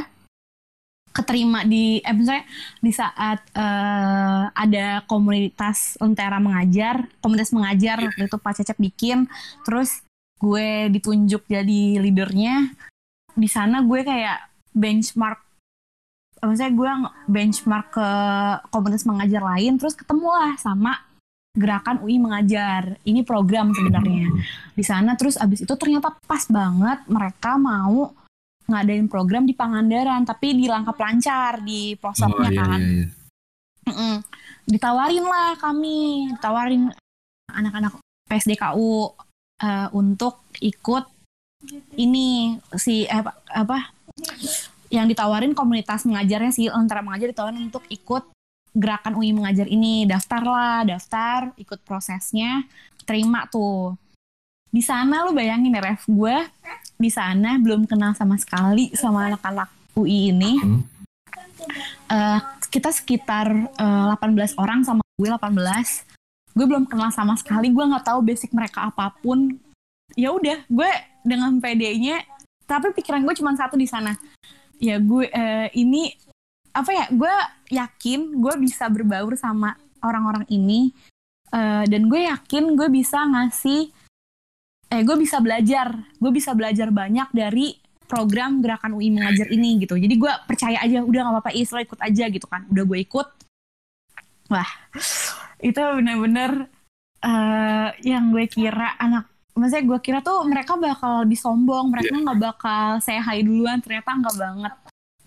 keterima 1.17 1.65
di 1.65 1.97
eh 2.05 2.13
misalnya 2.13 2.45
di 2.77 2.91
saat 2.93 3.41
eh, 3.57 4.43
ada 4.53 5.01
komunitas 5.09 5.97
lentera 5.97 6.37
mengajar 6.37 7.09
komunitas 7.25 7.49
mengajar 7.49 7.97
waktu 8.05 8.29
itu 8.29 8.37
Pak 8.37 8.53
Cecep 8.61 8.77
bikin 8.77 9.25
terus 9.65 10.05
gue 10.37 10.93
ditunjuk 10.93 11.49
jadi 11.49 11.97
leadernya. 11.97 12.69
Di 13.33 13.49
sana 13.49 13.81
gue 13.81 14.05
kayak 14.05 14.45
benchmark 14.77 15.46
maksudnya 16.41 16.71
gue 16.73 16.91
benchmark 17.27 17.87
ke 17.93 18.09
komunitas 18.69 19.05
mengajar 19.09 19.41
lain 19.41 19.77
terus 19.81 19.97
ketemulah 19.97 20.53
sama 20.61 21.07
gerakan 21.57 22.05
UI 22.05 22.21
mengajar. 22.21 23.01
Ini 23.01 23.25
program 23.25 23.73
sebenarnya. 23.73 24.29
Di 24.77 24.83
sana 24.85 25.17
terus 25.17 25.41
abis 25.41 25.65
itu 25.65 25.73
ternyata 25.73 26.13
pas 26.29 26.45
banget 26.45 27.01
mereka 27.09 27.57
mau 27.57 28.13
ngadain 28.67 29.07
program 29.09 29.47
di 29.47 29.57
Pangandaran 29.57 30.27
tapi 30.27 30.53
di 30.53 30.69
Langkap 30.69 30.99
Lancar 30.99 31.63
di 31.63 31.95
Oh 31.95 31.97
pelosoknya 31.97 32.49
iya 32.53 32.61
kan. 32.61 32.79
iya 32.79 32.89
iya. 33.87 34.17
Ditawarin 34.67 35.25
lah 35.25 35.55
kami 35.55 36.29
ditawarin 36.35 36.91
anak-anak 37.47 37.97
PSDKU 38.27 39.15
eh, 39.63 39.87
untuk 39.95 40.43
ikut 40.59 41.07
ini 41.95 42.59
si 42.75 43.07
eh, 43.07 43.23
apa 43.55 43.95
yang 44.87 45.07
ditawarin 45.07 45.51
komunitas 45.51 46.07
mengajarnya 46.07 46.51
si 46.55 46.71
antara 46.71 47.03
mengajar 47.03 47.31
ditawarin 47.31 47.67
untuk 47.67 47.83
ikut 47.91 48.23
gerakan 48.77 49.17
UI 49.19 49.35
mengajar 49.35 49.67
ini. 49.67 50.07
Daftar 50.07 50.41
lah 50.43 50.79
daftar 50.87 51.51
ikut 51.59 51.83
prosesnya 51.83 52.63
terima 53.03 53.47
tuh. 53.49 53.95
Di 54.67 54.83
sana 54.83 55.23
lu 55.23 55.31
bayangin 55.31 55.75
ya 55.75 55.81
Ref 55.81 56.05
gue 56.07 56.35
di 56.97 57.09
sana 57.11 57.55
belum 57.61 57.87
kenal 57.87 58.13
sama 58.13 58.35
sekali 58.37 58.91
sama 58.93 59.31
anak-anak 59.31 59.69
UI 59.97 60.31
ini. 60.31 60.53
Hmm. 60.59 60.81
Eh, 62.07 62.39
kita 62.71 62.93
sekitar 62.93 63.47
eh, 63.75 64.05
18 64.15 64.55
orang 64.59 64.83
sama 64.87 65.03
gue 65.17 65.27
18 65.27 66.07
gue 66.57 66.65
belum 66.65 66.89
kenal 66.89 67.13
sama 67.13 67.37
sekali 67.37 67.69
gue 67.69 67.85
nggak 67.85 68.05
tahu 68.07 68.19
basic 68.23 68.53
mereka 68.55 68.87
apa 68.87 69.11
pun. 69.19 69.57
Ya 70.15 70.31
udah 70.31 70.63
gue 70.67 70.91
dengan 71.27 71.59
PD-nya 71.59 72.23
tapi 72.67 72.91
pikiran 72.91 73.23
gue 73.23 73.35
cuma 73.39 73.55
satu 73.55 73.79
di 73.79 73.87
sana 73.87 74.15
ya 74.77 74.97
gue 75.01 75.29
eh, 75.29 75.69
ini 75.77 76.13
apa 76.73 76.91
ya 76.93 77.05
gue 77.09 77.35
yakin 77.73 78.37
gue 78.37 78.53
bisa 78.61 78.87
berbaur 78.87 79.33
sama 79.35 79.75
orang-orang 80.05 80.45
ini. 80.49 80.93
Eh, 81.47 81.85
dan 81.87 82.11
gue 82.11 82.27
yakin 82.27 82.75
gue 82.75 82.87
bisa 82.91 83.23
ngasih 83.23 83.89
eh 84.87 85.01
gue 85.03 85.15
bisa 85.19 85.41
belajar. 85.43 85.93
Gue 86.19 86.31
bisa 86.31 86.53
belajar 86.53 86.93
banyak 86.93 87.29
dari 87.33 87.75
program 88.07 88.63
gerakan 88.63 88.95
UI 88.95 89.11
mengajar 89.11 89.51
ini 89.51 89.83
gitu. 89.83 89.99
Jadi 89.99 90.15
gue 90.15 90.31
percaya 90.47 90.79
aja 90.79 91.03
udah 91.03 91.19
nggak 91.27 91.35
apa-apa 91.43 91.51
Is 91.55 91.71
ikut 91.75 91.99
aja 91.99 92.25
gitu 92.31 92.47
kan. 92.47 92.63
Udah 92.71 92.83
gue 92.87 92.99
ikut. 93.03 93.27
Wah 94.47 94.69
itu 95.59 95.81
bener-bener 95.81 96.69
eh 97.17 97.89
yang 98.05 98.29
gue 98.29 98.45
kira 98.45 98.93
anak 99.01 99.36
maksudnya 99.57 99.85
gue 99.89 99.99
kira 99.99 100.19
tuh 100.21 100.45
mereka 100.45 100.77
bakal 100.77 101.25
lebih 101.25 101.39
sombong 101.41 101.89
mereka 101.89 102.13
nggak 102.13 102.39
bakal 102.39 103.01
saya 103.01 103.19
hai 103.25 103.41
duluan 103.41 103.81
ternyata 103.81 104.13
nggak 104.13 104.37
banget. 104.37 104.73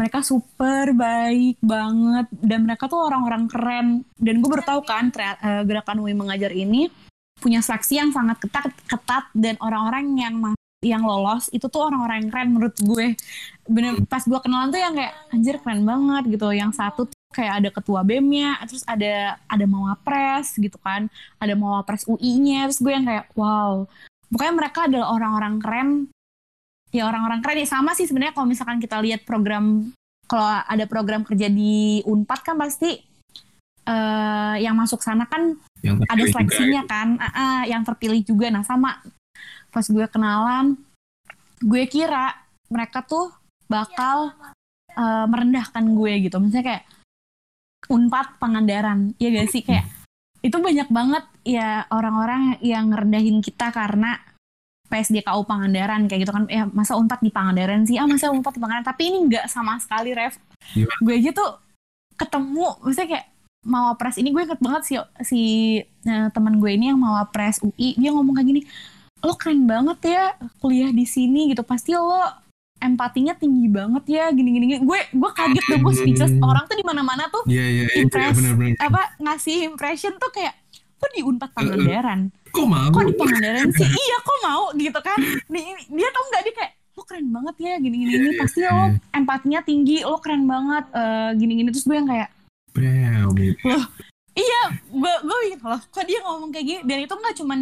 Mereka 0.00 0.18
super 0.24 0.96
baik 0.96 1.60
banget 1.60 2.26
dan 2.32 2.64
mereka 2.64 2.88
tuh 2.88 3.04
orang-orang 3.04 3.44
keren. 3.52 3.86
Dan 4.16 4.40
gue 4.40 4.48
baru 4.48 4.64
tahu 4.64 4.80
kan 4.86 5.12
eh, 5.12 5.62
gerakan 5.68 6.00
UI 6.00 6.16
mengajar 6.16 6.48
ini 6.54 6.88
punya 7.40 7.64
seleksi 7.64 7.96
yang 8.00 8.12
sangat 8.12 8.36
ketat 8.40 8.72
ketat 8.84 9.24
dan 9.32 9.56
orang-orang 9.60 10.12
yang 10.16 10.34
yang 10.80 11.04
lolos 11.04 11.52
itu 11.52 11.68
tuh 11.68 11.92
orang-orang 11.92 12.24
yang 12.24 12.30
keren 12.32 12.48
menurut 12.56 12.76
gue. 12.80 13.06
Bener 13.68 14.00
pas 14.08 14.24
gue 14.24 14.40
kenalan 14.40 14.72
tuh 14.72 14.80
yang 14.80 14.96
kayak 14.96 15.14
anjir 15.28 15.56
keren 15.60 15.84
banget 15.84 16.24
gitu. 16.32 16.48
Yang 16.56 16.72
satu 16.80 17.04
tuh 17.04 17.18
kayak 17.36 17.54
ada 17.60 17.68
ketua 17.68 18.00
BEM-nya 18.00 18.56
terus 18.64 18.84
ada 18.88 19.36
ada 19.44 19.64
mawapres 19.68 20.56
gitu 20.56 20.80
kan. 20.80 21.12
Ada 21.36 21.52
mawapres 21.52 22.08
UI-nya 22.08 22.68
terus 22.72 22.80
gue 22.80 22.92
yang 22.92 23.04
kayak 23.04 23.28
wow 23.36 23.84
pokoknya 24.30 24.54
mereka 24.54 24.86
adalah 24.86 25.08
orang-orang 25.12 25.54
keren. 25.60 25.88
Ya 26.90 27.06
orang-orang 27.06 27.42
keren. 27.42 27.58
Ya 27.60 27.68
sama 27.68 27.92
sih 27.94 28.06
sebenarnya 28.06 28.34
kalau 28.34 28.48
misalkan 28.48 28.78
kita 28.78 29.02
lihat 29.02 29.26
program 29.26 29.90
kalau 30.30 30.46
ada 30.46 30.86
program 30.86 31.26
kerja 31.26 31.50
di 31.50 32.00
Unpad 32.06 32.40
kan 32.46 32.56
pasti 32.56 33.02
eh 33.80 34.56
yang 34.62 34.78
masuk 34.78 35.02
sana 35.02 35.26
kan 35.26 35.58
Yang 35.82 36.06
ada 36.06 36.22
juga 36.22 36.32
seleksinya 36.38 36.82
kan. 36.86 37.18
Ah, 37.18 37.26
ah, 37.26 37.60
yang 37.66 37.82
terpilih 37.82 38.22
juga. 38.22 38.48
Nah 38.48 38.62
sama. 38.62 39.02
Pas 39.70 39.86
gue 39.86 40.06
kenalan 40.10 40.78
gue 41.60 41.84
kira 41.92 42.32
mereka 42.72 43.04
tuh 43.04 43.28
bakal 43.68 44.32
eh, 44.94 45.26
merendahkan 45.26 45.84
gue 45.94 46.12
gitu. 46.30 46.36
Misalnya 46.40 46.66
kayak 46.66 46.84
unpad 47.90 48.38
pangandaran. 48.38 49.12
Ya 49.18 49.34
gak 49.34 49.50
sih? 49.50 49.62
Kayak 49.66 49.99
itu 50.40 50.56
banyak 50.56 50.88
banget 50.88 51.24
ya 51.44 51.84
orang-orang 51.92 52.56
yang 52.64 52.88
ngerendahin 52.88 53.44
kita 53.44 53.68
karena 53.72 54.16
PSDKU 54.90 55.46
Pangandaran 55.46 56.10
kayak 56.10 56.26
gitu 56.26 56.32
kan. 56.34 56.44
Ya 56.50 56.66
masa 56.66 56.98
unpad 56.98 57.22
di 57.22 57.30
Pangandaran 57.30 57.86
sih? 57.86 57.96
Ah 57.96 58.10
masa 58.10 58.32
unpad 58.34 58.58
di 58.58 58.60
Pangandaran? 58.60 58.88
Tapi 58.88 59.02
ini 59.12 59.18
nggak 59.30 59.46
sama 59.46 59.78
sekali 59.78 60.10
ref. 60.12 60.36
Gimana? 60.74 61.00
gue 61.00 61.14
aja 61.16 61.30
tuh 61.32 61.50
ketemu 62.20 62.68
misalnya 62.84 63.08
kayak 63.16 63.26
mau 63.64 63.96
pres 63.96 64.20
ini 64.20 64.28
gue 64.28 64.42
inget 64.44 64.60
banget 64.60 64.82
si 64.84 64.94
si 65.24 65.42
eh, 65.84 66.28
teman 66.36 66.60
gue 66.60 66.68
ini 66.68 66.92
yang 66.92 67.00
mau 67.00 67.16
pres 67.32 67.64
UI 67.64 67.96
dia 67.96 68.12
ngomong 68.12 68.36
kayak 68.36 68.48
gini 68.48 68.62
lo 69.24 69.32
keren 69.40 69.64
banget 69.64 69.98
ya 70.16 70.24
kuliah 70.60 70.90
di 70.92 71.04
sini 71.04 71.52
gitu. 71.52 71.62
Pasti 71.64 71.92
lo 71.94 72.20
empatinya 72.80 73.32
tinggi 73.32 73.68
banget 73.68 74.04
ya 74.08 74.24
gini 74.30 74.50
gini, 74.50 74.64
gini. 74.66 74.80
gue 74.80 75.00
gue 75.10 75.30
kaget 75.30 75.64
deh 75.66 75.78
gue 75.78 75.94
speechless 75.94 76.32
Hmm. 76.32 76.44
orang 76.44 76.64
tuh 76.64 76.74
di 76.74 76.82
mana 76.82 77.00
mana 77.00 77.28
tuh 77.28 77.44
Iya 77.44 77.60
iya 77.62 77.84
iya 77.86 78.00
Impress. 78.00 78.32
benar-benar. 78.34 78.76
apa 78.78 79.00
ngasih 79.18 79.56
impression 79.66 80.12
tuh 80.16 80.30
kayak 80.30 80.56
kok 80.96 81.10
di 81.10 81.20
unpad 81.20 81.50
Pangandaran 81.50 82.28
Kok 82.50 82.66
mau? 82.66 82.88
kok 82.88 83.04
di 83.04 83.14
Pangandaran 83.14 83.68
sih 83.70 83.84
iya 83.84 84.16
kok 84.18 84.38
mau 84.42 84.62
gitu 84.74 84.98
kan 84.98 85.18
Di- 85.46 85.86
dia 85.86 86.08
tau 86.10 86.24
nggak 86.26 86.42
dia 86.42 86.54
kayak 86.54 86.72
lo 86.90 87.02
keren 87.02 87.28
banget 87.30 87.54
ya 87.58 87.74
gini 87.76 87.96
gini 87.98 88.10
Iya, 88.10 88.20
iya, 88.26 88.32
pasti 88.36 88.60
iya. 88.60 88.70
lo 88.70 88.84
empatinya 89.10 89.60
tinggi 89.62 89.96
lo 90.02 90.16
keren 90.18 90.44
banget 90.44 90.84
eh, 90.92 91.30
gini 91.34 91.52
gini 91.54 91.68
terus 91.70 91.84
gue 91.84 91.96
yang 91.96 92.04
kayak 92.04 92.28
Bram, 92.70 93.28
gitu. 93.34 93.56
iya 94.32 94.60
gue 94.86 95.14
gue 95.20 95.38
loh 95.60 95.80
kok 95.82 96.04
dia 96.04 96.20
ngomong 96.22 96.50
kayak 96.50 96.66
gini 96.66 96.80
dan 96.84 96.98
itu 97.00 97.12
nggak 97.12 97.34
cuman 97.34 97.60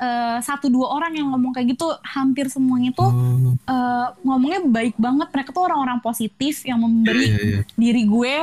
eh, 0.00 0.38
satu 0.40 0.72
dua 0.72 0.96
orang 0.96 1.12
yang 1.12 1.28
ngomong 1.30 1.52
kayak 1.52 1.76
gitu 1.76 1.86
hampir 2.02 2.48
semuanya 2.48 2.90
tuh 2.96 3.12
Oh, 3.12 3.52
eh, 3.54 4.06
ngomongnya 4.24 4.60
baik 4.64 4.96
banget. 4.96 5.28
Mereka 5.30 5.50
tuh 5.52 5.68
orang-orang 5.68 6.00
positif 6.00 6.64
yang 6.64 6.80
memberi 6.80 7.26
iya, 7.28 7.38
iya. 7.38 7.60
diri 7.76 8.02
gue 8.08 8.34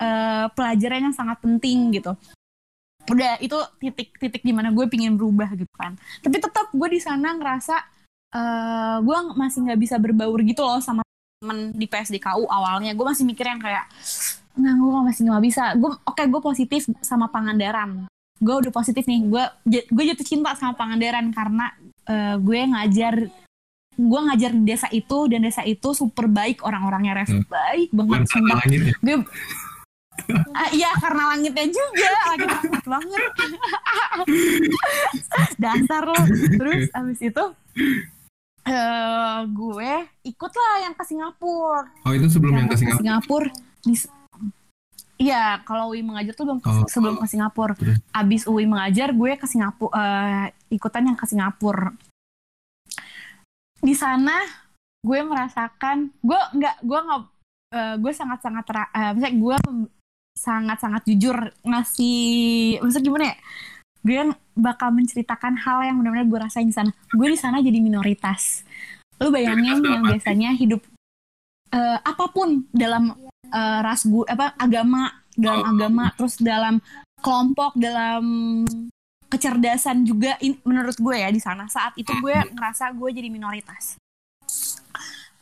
uh, 0.00 0.46
pelajaran 0.54 1.10
yang 1.10 1.14
sangat 1.14 1.38
penting 1.42 1.94
gitu. 1.94 2.12
Udah 3.10 3.36
itu 3.38 3.56
titik-titik 3.78 4.42
di 4.42 4.52
mana 4.56 4.72
gue 4.72 4.86
pingin 4.88 5.14
berubah 5.14 5.52
gitu 5.54 5.70
kan. 5.76 5.94
Tapi 6.24 6.36
tetap 6.40 6.72
gue 6.72 6.88
di 6.88 7.00
sana 7.02 7.36
ngerasa 7.36 7.76
uh, 8.34 8.96
gue 9.04 9.18
masih 9.36 9.68
nggak 9.68 9.80
bisa 9.80 9.96
berbaur 10.00 10.40
gitu 10.42 10.64
loh 10.64 10.80
sama 10.80 11.04
temen 11.42 11.74
di 11.76 11.86
PSDKU 11.86 12.48
awalnya. 12.48 12.96
Gue 12.96 13.06
masih 13.06 13.24
mikir 13.28 13.44
yang 13.44 13.60
kayak 13.60 13.84
nggak 14.54 14.74
gue 14.78 15.02
masih 15.12 15.22
nggak 15.28 15.42
bisa. 15.44 15.64
Gue 15.76 15.90
oke 15.92 16.16
okay, 16.16 16.26
gue 16.30 16.40
positif 16.40 16.88
sama 17.04 17.28
Pangandaran 17.28 18.08
gue 18.44 18.54
udah 18.60 18.72
positif 18.72 19.08
nih. 19.08 19.24
Gue 19.24 19.44
gue 19.66 20.04
jatuh 20.12 20.26
cinta 20.26 20.52
sama 20.54 20.76
Pangandaran 20.76 21.32
karena 21.32 21.72
uh, 22.06 22.36
gue 22.36 22.60
ngajar 22.68 23.14
gue 23.94 24.20
ngajar 24.26 24.50
di 24.50 24.62
desa 24.66 24.88
itu 24.90 25.30
dan 25.30 25.46
desa 25.46 25.62
itu 25.62 25.94
super 25.94 26.26
baik 26.26 26.66
orang-orangnya 26.66 27.22
ref 27.22 27.30
hmm. 27.30 27.46
baik 27.46 27.90
banget 27.94 28.26
sumpah. 28.26 28.58
ya? 28.66 28.92
gue 29.00 29.16
Ah, 30.54 30.70
iya 30.70 30.94
karena 31.02 31.34
langitnya 31.34 31.66
juga. 31.74 32.14
Lagi 32.30 32.46
banget. 32.94 33.22
Dasar 35.62 36.06
lo 36.06 36.22
terus 36.54 36.86
abis 36.94 37.18
itu 37.18 37.44
uh, 38.64 39.38
gue 39.48 39.92
ikut 40.22 40.52
lah 40.54 40.74
yang 40.86 40.94
ke 40.94 41.04
Singapura. 41.04 41.90
Oh 42.06 42.12
itu 42.14 42.30
sebelum 42.30 42.54
yang, 42.54 42.66
yang 42.66 42.70
ke 42.70 42.76
Singapura? 42.78 43.02
Singapura. 43.02 43.50
Di 43.84 43.94
Iya, 45.14 45.62
kalau 45.62 45.94
UI 45.94 46.02
mengajar 46.02 46.34
tuh 46.34 46.44
belum 46.46 46.58
ke, 46.58 46.68
oh, 46.68 46.86
sebelum 46.90 47.16
ke 47.22 47.26
Singapura. 47.30 47.74
Terus. 47.78 48.02
Abis 48.10 48.42
UI 48.50 48.66
mengajar, 48.66 49.14
gue 49.14 49.30
ke 49.38 49.46
Singapura, 49.46 49.94
uh, 49.94 50.46
ikutan 50.70 51.06
yang 51.06 51.18
ke 51.18 51.26
Singapura. 51.30 51.94
Di 53.78 53.94
sana, 53.94 54.42
gue 55.06 55.18
merasakan, 55.22 56.10
gue 56.18 56.40
nggak, 56.58 56.76
gue 56.82 56.98
nggak, 56.98 57.20
uh, 57.78 57.94
gue 58.02 58.12
sangat-sangat, 58.12 58.64
uh, 58.74 59.12
misalnya 59.14 59.36
gue 59.38 59.56
sangat-sangat 60.34 61.06
jujur 61.06 61.54
ngasih 61.62 62.82
maksud 62.82 63.02
gimana 63.06 63.32
ya 63.32 63.36
gue 64.04 64.34
bakal 64.58 64.92
menceritakan 64.92 65.56
hal 65.56 65.86
yang 65.86 65.96
benar-benar 66.02 66.26
gue 66.26 66.38
rasain 66.42 66.68
di 66.68 66.74
sana 66.74 66.90
gue 66.90 67.28
di 67.30 67.38
sana 67.38 67.62
jadi 67.62 67.78
minoritas 67.78 68.66
lu 69.22 69.30
bayangin 69.30 69.80
yang 69.80 70.02
biasanya 70.02 70.50
hidup 70.58 70.82
uh, 71.70 71.98
apa 72.02 72.24
pun 72.34 72.66
dalam 72.74 73.14
uh, 73.54 73.78
ras 73.86 74.02
gue 74.02 74.26
apa 74.26 74.58
agama 74.58 75.14
dalam 75.38 75.62
oh. 75.62 75.70
agama 75.70 76.04
terus 76.18 76.34
dalam 76.42 76.82
kelompok 77.22 77.78
dalam 77.78 78.24
kecerdasan 79.30 80.04
juga 80.06 80.36
in, 80.42 80.58
menurut 80.66 80.94
gue 80.94 81.16
ya 81.16 81.30
di 81.30 81.40
sana 81.40 81.70
saat 81.70 81.94
itu 81.94 82.10
gue 82.10 82.34
hmm. 82.34 82.54
ngerasa 82.54 82.90
gue 82.94 83.08
jadi 83.14 83.28
minoritas 83.30 83.98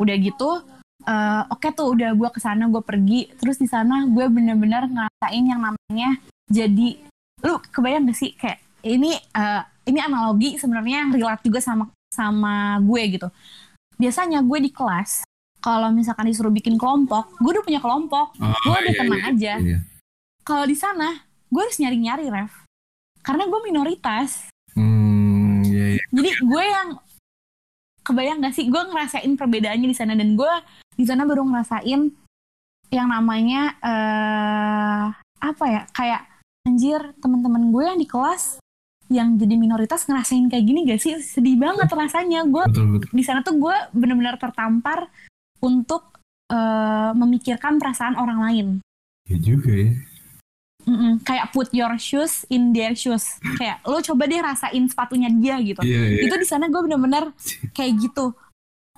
udah 0.01 0.17
gitu 0.17 0.63
uh, 1.09 1.43
oke 1.53 1.61
okay 1.61 1.71
tuh 1.75 1.93
udah 1.93 2.15
gue 2.17 2.29
ke 2.33 2.41
sana 2.41 2.69
gue 2.71 2.83
pergi 2.83 3.21
terus 3.37 3.61
di 3.61 3.69
sana 3.69 4.07
gue 4.09 4.25
bener-bener 4.29 4.89
ngerasain 4.89 5.45
yang 5.45 5.61
namanya 5.61 6.11
jadi 6.49 7.01
lu 7.43 7.59
kebayang 7.75 8.09
gak 8.09 8.19
sih 8.19 8.33
kayak 8.39 8.63
ini 8.87 9.19
uh, 9.35 9.63
ini 9.87 9.99
analogi 9.99 10.57
sebenarnya 10.59 11.11
relate 11.11 11.43
juga 11.45 11.61
sama 11.61 11.91
sama 12.13 12.79
gue 12.83 13.03
gitu 13.19 13.29
biasanya 13.99 14.41
gue 14.43 14.59
di 14.63 14.71
kelas 14.71 15.27
kalau 15.63 15.89
misalkan 15.95 16.27
disuruh 16.27 16.51
bikin 16.51 16.75
kelompok 16.75 17.31
gue 17.39 17.51
udah 17.55 17.65
punya 17.65 17.81
kelompok. 17.81 18.35
Oh, 18.43 18.51
gue 18.51 18.77
udah 18.83 18.93
iya, 18.93 19.01
tenang 19.01 19.23
iya, 19.23 19.31
aja. 19.31 19.55
iya. 19.63 19.79
kalau 20.43 20.67
di 20.67 20.75
sana 20.75 21.23
gue 21.49 21.63
harus 21.63 21.79
nyari-nyari 21.79 22.27
ref 22.29 22.53
karena 23.23 23.47
gue 23.47 23.61
minoritas. 23.63 24.51
Hmm, 24.75 25.63
iya, 25.63 25.97
iya. 25.97 26.03
jadi 26.11 26.31
gue 26.43 26.65
yang 26.67 26.89
kebayang 28.03 28.43
gak 28.43 28.55
sih? 28.55 28.67
Gue 28.69 28.83
ngerasain 28.83 29.33
perbedaannya 29.39 29.89
di 29.89 29.97
sana. 29.97 30.19
Dan 30.19 30.35
gue 30.35 30.53
di 30.99 31.05
sana 31.07 31.23
baru 31.23 31.47
ngerasain 31.47 32.11
yang 32.93 33.09
namanya 33.09 33.79
uh, 33.81 35.07
apa 35.39 35.65
ya? 35.71 35.83
Kayak 35.95 36.23
anjir 36.67 37.01
teman-teman 37.23 37.71
gue 37.71 37.83
yang 37.87 37.99
di 37.99 38.07
kelas 38.11 38.59
yang 39.13 39.37
jadi 39.37 39.61
minoritas 39.61 40.09
ngerasain 40.09 40.51
kayak 40.51 40.65
gini 40.67 40.83
gak 40.85 41.01
sih? 41.01 41.15
Sedih 41.23 41.57
banget 41.57 41.89
rasanya. 41.89 42.43
Gue 42.45 42.67
di 43.15 43.23
sana 43.23 43.47
tuh 43.47 43.57
gue 43.57 43.77
benar-benar 43.95 44.37
tertampar 44.37 45.09
untuk 45.63 46.19
uh, 46.51 47.15
memikirkan 47.15 47.79
perasaan 47.79 48.19
orang 48.19 48.39
lain. 48.43 48.67
Ya 49.31 49.39
juga 49.39 49.71
ya. 49.71 49.95
Mm-mm, 50.83 51.23
kayak 51.23 51.55
put 51.55 51.71
your 51.71 51.95
shoes 51.95 52.43
in 52.51 52.75
their 52.75 52.99
shoes. 52.99 53.39
Kayak 53.55 53.79
lo 53.87 54.03
coba 54.03 54.27
deh 54.27 54.43
rasain 54.43 54.83
sepatunya 54.91 55.31
dia 55.31 55.57
gitu. 55.63 55.79
Yeah, 55.87 56.11
yeah. 56.11 56.27
itu 56.27 56.35
di 56.35 56.47
sana 56.47 56.67
gue 56.67 56.83
bener-bener 56.83 57.31
kayak 57.71 58.03
gitu. 58.03 58.35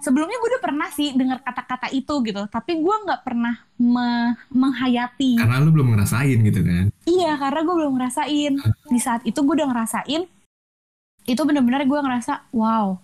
Sebelumnya 0.01 0.37
gue 0.41 0.49
udah 0.57 0.63
pernah 0.65 0.89
sih 0.89 1.13
dengar 1.13 1.45
kata-kata 1.45 1.93
itu 1.93 2.25
gitu. 2.25 2.49
Tapi 2.49 2.81
gue 2.81 2.97
nggak 3.05 3.21
pernah 3.21 3.69
me- 3.77 4.37
menghayati. 4.49 5.37
Karena 5.37 5.61
lo 5.61 5.71
belum 5.77 5.93
ngerasain 5.93 6.39
gitu 6.41 6.61
kan? 6.65 6.85
Iya 7.05 7.37
karena 7.37 7.61
gue 7.61 7.75
belum 7.77 7.93
ngerasain. 8.01 8.53
Di 8.65 9.01
saat 9.01 9.21
itu 9.29 9.37
gue 9.45 9.55
udah 9.61 9.69
ngerasain 9.69 10.25
itu 11.25 11.41
bener-bener 11.41 11.89
gue 11.89 12.01
ngerasa 12.01 12.53
wow 12.53 13.01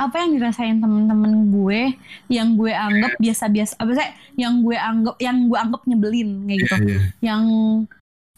apa 0.00 0.16
yang 0.24 0.30
dirasain 0.40 0.80
temen-temen 0.80 1.52
gue 1.52 1.92
yang 2.32 2.56
gue 2.56 2.72
anggap 2.72 3.20
biasa-biasa 3.20 3.76
apa 3.76 3.92
sih 3.92 4.10
yang 4.40 4.64
gue 4.64 4.72
anggap 4.72 5.20
yang 5.20 5.44
gue 5.44 5.58
anggap 5.60 5.84
nyebelin 5.84 6.48
kayak 6.48 6.58
gitu. 6.64 6.74
Yeah, 6.80 6.88
yeah. 6.88 7.04
yang 7.20 7.44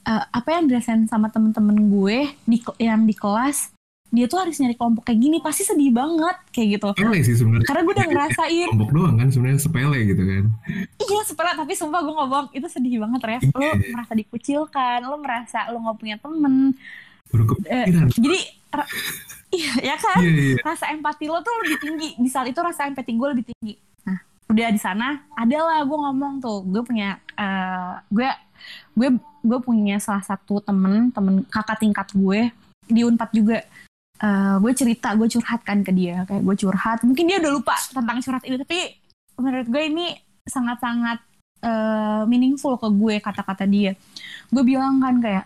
uh, 0.02 0.24
apa 0.34 0.48
yang 0.58 0.66
dirasain 0.66 1.06
sama 1.06 1.30
temen-temen 1.30 1.86
gue 1.86 2.34
di 2.50 2.58
yang 2.82 3.06
di 3.06 3.14
kelas 3.14 3.70
dia 4.12 4.28
tuh 4.28 4.44
harus 4.44 4.60
nyari 4.60 4.76
kelompok 4.76 5.08
kayak 5.08 5.24
gini 5.24 5.40
pasti 5.40 5.64
sedih 5.64 5.88
banget 5.88 6.36
kayak 6.52 6.68
gitu. 6.76 6.88
Sepele 6.92 7.20
sih 7.24 7.32
sebenarnya? 7.32 7.64
Karena 7.64 7.80
gue 7.80 7.94
udah 7.96 8.08
ngerasain. 8.12 8.68
Kelompok 8.68 8.92
doang 8.92 9.14
kan 9.16 9.28
sebenarnya 9.32 9.60
sepele 9.64 9.98
gitu 10.04 10.22
kan. 10.28 10.44
Iya 11.00 11.20
sepele 11.24 11.52
tapi 11.56 11.72
sumpah 11.72 12.00
gue 12.04 12.14
ngomong 12.20 12.46
itu 12.52 12.66
sedih 12.68 13.00
banget 13.00 13.20
Rev 13.24 13.42
yeah. 13.56 13.72
lo 13.72 13.88
merasa 13.96 14.12
dikucilkan 14.12 14.98
lo 15.08 15.16
merasa 15.16 15.58
lo 15.72 15.80
gak 15.80 15.96
punya 15.96 16.16
temen 16.20 16.76
uh, 17.40 17.86
jadi 18.12 18.40
Iya, 19.52 19.72
ya 19.84 19.96
kan? 20.00 20.20
Yeah, 20.24 20.56
yeah. 20.56 20.64
Rasa 20.64 20.84
empati 20.96 21.28
lo 21.28 21.44
tuh 21.44 21.52
lebih 21.60 21.78
tinggi. 21.84 22.08
Di 22.16 22.28
saat 22.32 22.48
itu 22.48 22.56
rasa 22.64 22.88
empati 22.88 23.12
gue 23.12 23.28
lebih 23.36 23.44
tinggi. 23.52 23.76
Nah, 24.08 24.18
udah 24.48 24.68
di 24.72 24.80
sana, 24.80 25.28
adalah 25.36 25.84
gue 25.84 25.98
ngomong 26.08 26.40
tuh, 26.40 26.64
gue 26.64 26.80
punya, 26.80 27.20
uh, 27.36 28.00
gue, 28.08 28.28
gue, 28.96 29.08
gue 29.20 29.58
punya 29.60 30.00
salah 30.00 30.24
satu 30.24 30.64
temen, 30.64 31.12
temen 31.12 31.44
kakak 31.52 31.84
tingkat 31.84 32.08
gue 32.16 32.48
di 32.88 33.04
Unpad 33.04 33.30
juga. 33.36 33.60
Uh, 34.22 34.56
gue 34.64 34.72
cerita, 34.72 35.12
gue 35.20 35.28
curhat 35.28 35.60
kan 35.68 35.84
ke 35.84 35.92
dia, 35.92 36.24
kayak 36.24 36.42
gue 36.48 36.56
curhat. 36.56 36.98
Mungkin 37.04 37.24
dia 37.28 37.36
udah 37.44 37.52
lupa 37.52 37.76
tentang 37.92 38.24
curhat 38.24 38.42
ini, 38.48 38.56
tapi 38.56 38.80
menurut 39.36 39.68
gue 39.68 39.82
ini 39.84 40.16
sangat-sangat 40.48 41.18
uh, 41.60 42.24
meaningful 42.24 42.80
ke 42.80 42.88
gue 42.88 43.20
kata-kata 43.20 43.68
dia. 43.68 43.92
Gue 44.48 44.64
bilang 44.64 44.96
kan 44.96 45.20
kayak, 45.20 45.44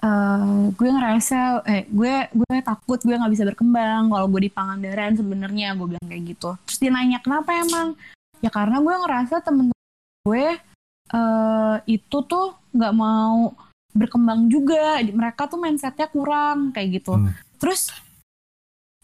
Uh, 0.00 0.72
gue 0.80 0.88
ngerasa 0.88 1.60
eh 1.68 1.84
gue 1.92 2.32
gue 2.32 2.56
takut 2.64 2.96
gue 2.96 3.12
nggak 3.12 3.32
bisa 3.36 3.44
berkembang 3.44 4.08
kalau 4.08 4.26
gue 4.32 4.48
di 4.48 4.52
Pangandaran 4.52 5.12
sebenarnya 5.12 5.76
gue 5.76 5.86
bilang 5.96 6.06
kayak 6.08 6.24
gitu. 6.36 6.56
Terus 6.64 6.78
dia 6.80 6.90
nanya 6.92 7.18
kenapa 7.20 7.52
emang? 7.52 7.92
Ya 8.40 8.48
karena 8.48 8.80
gue 8.80 8.94
ngerasa 8.96 9.44
temen 9.44 9.68
gue 10.24 10.46
uh, 11.12 11.76
itu 11.84 12.18
tuh 12.24 12.56
nggak 12.72 12.94
mau 12.96 13.52
berkembang 13.92 14.48
juga. 14.48 15.04
Mereka 15.04 15.52
tuh 15.52 15.60
mindsetnya 15.60 16.08
kurang 16.08 16.72
kayak 16.72 17.04
gitu. 17.04 17.20
Hmm. 17.20 17.36
terus 17.60 17.92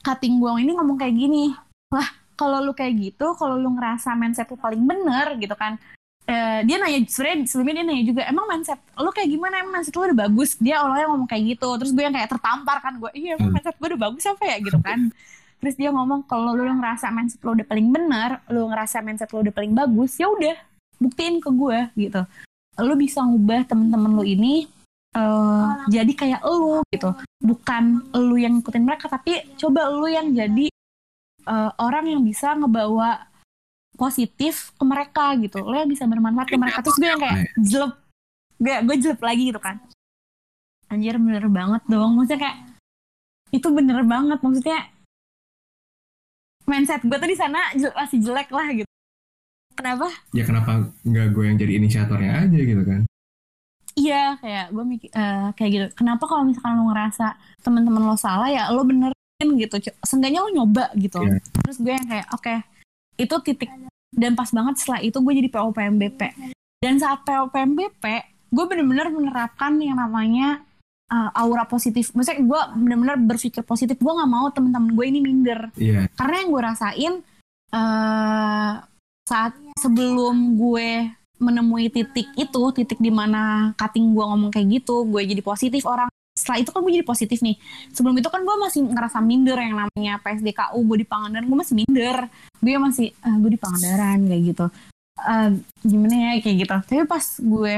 cutting 0.06 0.38
gue 0.38 0.50
ini 0.62 0.72
ngomong 0.78 0.94
kayak 0.94 1.18
gini 1.18 1.50
wah 1.90 2.06
kalau 2.38 2.62
lu 2.62 2.70
kayak 2.70 2.94
gitu 2.94 3.34
kalau 3.34 3.58
lu 3.58 3.74
ngerasa 3.74 4.14
mindset 4.14 4.46
lu 4.46 4.54
paling 4.54 4.86
bener 4.86 5.34
gitu 5.42 5.58
kan 5.58 5.82
uh, 6.26 6.60
dia 6.66 6.76
nanya 6.78 7.00
sebenarnya 7.06 7.36
sebelumnya 7.46 7.74
dia 7.82 7.86
nanya 7.86 8.04
juga 8.04 8.22
emang 8.26 8.46
mindset 8.50 8.80
lu 8.98 9.10
kayak 9.14 9.28
gimana? 9.30 9.54
Emang 9.62 9.72
mindset 9.80 9.94
lu 9.94 10.02
udah 10.10 10.18
bagus? 10.26 10.50
Dia 10.58 10.74
awalnya 10.82 11.06
ngomong 11.10 11.28
kayak 11.30 11.42
gitu 11.56 11.68
terus 11.78 11.90
gue 11.94 12.02
yang 12.02 12.14
kayak 12.14 12.30
tertampar 12.30 12.76
kan 12.82 12.98
gue 12.98 13.10
iya 13.14 13.38
emang 13.38 13.50
hmm. 13.50 13.54
mindset 13.58 13.76
gue 13.78 13.88
udah 13.94 14.00
bagus 14.10 14.24
apa 14.26 14.42
ya? 14.44 14.56
Gitu 14.60 14.78
kan. 14.82 15.00
Terus 15.56 15.74
dia 15.80 15.90
ngomong 15.94 16.20
kalau 16.28 16.52
lu 16.52 16.68
ngerasa 16.68 17.06
mindset 17.14 17.40
lu 17.46 17.50
udah 17.56 17.66
paling 17.66 17.88
benar 17.88 18.30
lu 18.52 18.68
ngerasa 18.68 18.96
mindset 19.00 19.30
lu 19.32 19.38
udah 19.46 19.54
paling 19.54 19.72
bagus 19.72 20.12
ya 20.18 20.26
udah 20.28 20.56
buktiin 21.00 21.38
ke 21.38 21.50
gue 21.50 21.78
gitu. 21.96 22.22
Lu 22.82 22.94
bisa 22.98 23.24
ngubah 23.24 23.64
temen-temen 23.64 24.12
lu 24.12 24.24
ini 24.26 24.68
uh, 25.16 25.86
jadi 25.88 26.12
kayak 26.12 26.42
lu 26.44 26.82
gitu. 26.92 27.10
Bukan 27.40 28.12
lu 28.18 28.36
yang 28.36 28.60
ngikutin 28.60 28.84
mereka 28.84 29.06
tapi 29.08 29.46
coba 29.56 29.88
lu 29.88 30.10
yang 30.10 30.34
jadi 30.34 30.68
uh, 31.46 31.70
orang 31.80 32.04
yang 32.10 32.22
bisa 32.26 32.52
ngebawa 32.52 33.24
positif 33.96 34.70
ke 34.76 34.84
mereka 34.84 35.34
gitu. 35.40 35.64
Lo 35.64 35.74
yang 35.74 35.90
bisa 35.90 36.04
bermanfaat 36.04 36.48
ke 36.52 36.60
mereka. 36.60 36.84
Terus 36.84 36.98
gue 37.00 37.08
yang 37.08 37.20
kayak 37.20 37.38
jelek 37.58 37.94
gue 38.56 38.74
gue 38.88 38.96
jelek 39.00 39.20
lagi 39.20 39.42
gitu 39.52 39.60
kan. 39.60 39.76
Anjir 40.92 41.18
bener 41.18 41.44
banget 41.50 41.82
dong. 41.90 42.16
Maksudnya 42.16 42.40
kayak 42.46 42.58
itu 43.50 43.68
bener 43.72 44.00
banget. 44.04 44.38
Maksudnya 44.38 44.78
mindset 46.66 47.02
gue 47.02 47.16
tuh 47.16 47.30
di 47.30 47.38
sana 47.38 47.72
masih 47.74 48.18
jelek 48.20 48.52
lah 48.52 48.68
gitu. 48.76 48.90
Kenapa? 49.76 50.08
Ya 50.32 50.44
kenapa 50.48 50.88
nggak 51.04 51.26
gue 51.36 51.44
yang 51.44 51.56
jadi 51.60 51.72
inisiatornya 51.76 52.32
aja 52.48 52.58
gitu 52.58 52.82
kan? 52.84 53.00
Iya 53.96 54.36
kayak 54.40 54.66
gue 54.72 54.84
mikir 54.84 55.10
uh, 55.16 55.48
kayak 55.56 55.70
gitu. 55.72 55.86
Kenapa 55.96 56.24
kalau 56.28 56.44
misalkan 56.44 56.76
lo 56.76 56.92
ngerasa 56.92 57.36
teman-teman 57.64 58.02
lo 58.04 58.16
salah 58.16 58.48
ya 58.48 58.68
lo 58.72 58.84
benerin 58.84 59.48
gitu. 59.56 59.76
Seenggaknya 60.04 60.44
lo 60.44 60.50
nyoba 60.52 60.92
gitu. 60.96 61.20
Yeah. 61.24 61.40
terus 61.64 61.78
gue 61.80 61.92
yang 61.92 62.08
kayak 62.08 62.26
oke 62.32 62.44
okay, 62.44 62.58
itu 63.16 63.36
titik 63.44 63.68
dan 64.16 64.32
pas 64.32 64.48
banget 64.48 64.80
setelah 64.80 65.00
itu 65.04 65.18
gue 65.20 65.32
jadi 65.44 65.48
PO 65.52 65.72
PMBP 65.76 66.20
dan 66.80 66.94
saat 67.00 67.24
PMBP 67.26 68.04
gue 68.52 68.64
bener-bener 68.64 69.10
menerapkan 69.10 69.74
yang 69.82 69.98
namanya 69.98 70.62
uh, 71.10 71.30
aura 71.34 71.66
positif. 71.66 72.14
Maksudnya 72.14 72.42
gue 72.42 72.60
bener-bener 72.78 73.16
berpikir 73.18 73.62
positif. 73.66 73.98
Gue 73.98 74.12
nggak 74.12 74.30
mau 74.30 74.46
temen-temen 74.50 74.94
gue 74.94 75.04
ini 75.06 75.20
minder. 75.22 75.60
Iya. 75.76 76.08
karena 76.14 76.34
yang 76.42 76.48
gue 76.54 76.62
rasain 76.62 77.12
uh, 77.74 78.72
saat 79.26 79.52
sebelum 79.76 80.56
gue 80.56 81.10
menemui 81.36 81.92
titik 81.92 82.32
itu 82.38 82.62
titik 82.72 82.96
di 82.96 83.12
mana 83.12 83.74
cutting 83.76 84.16
gue 84.16 84.24
ngomong 84.24 84.48
kayak 84.48 84.80
gitu 84.80 85.04
gue 85.04 85.20
jadi 85.20 85.42
positif 85.44 85.84
orang 85.84 86.08
setelah 86.36 86.60
itu 86.60 86.68
kan 86.68 86.84
gue 86.84 86.92
jadi 87.00 87.06
positif 87.08 87.40
nih. 87.40 87.56
Sebelum 87.96 88.12
itu 88.20 88.28
kan 88.28 88.44
gue 88.44 88.56
masih 88.60 88.84
ngerasa 88.84 89.18
minder 89.24 89.56
yang 89.56 89.74
namanya 89.88 90.20
PSDKU 90.20 90.78
gue 90.84 90.98
di 91.00 91.06
Pangandaran 91.08 91.48
gue 91.48 91.58
masih 91.58 91.74
minder. 91.74 92.16
Gue 92.60 92.76
masih 92.76 93.08
ah, 93.24 93.36
gue 93.40 93.50
di 93.56 93.60
Pangandaran 93.60 94.18
kayak 94.28 94.42
gitu. 94.52 94.66
Eh, 95.16 95.50
gimana 95.80 96.14
ya 96.14 96.30
kayak 96.44 96.56
gitu. 96.60 96.74
Tapi 96.84 97.02
pas 97.08 97.24
gue 97.40 97.74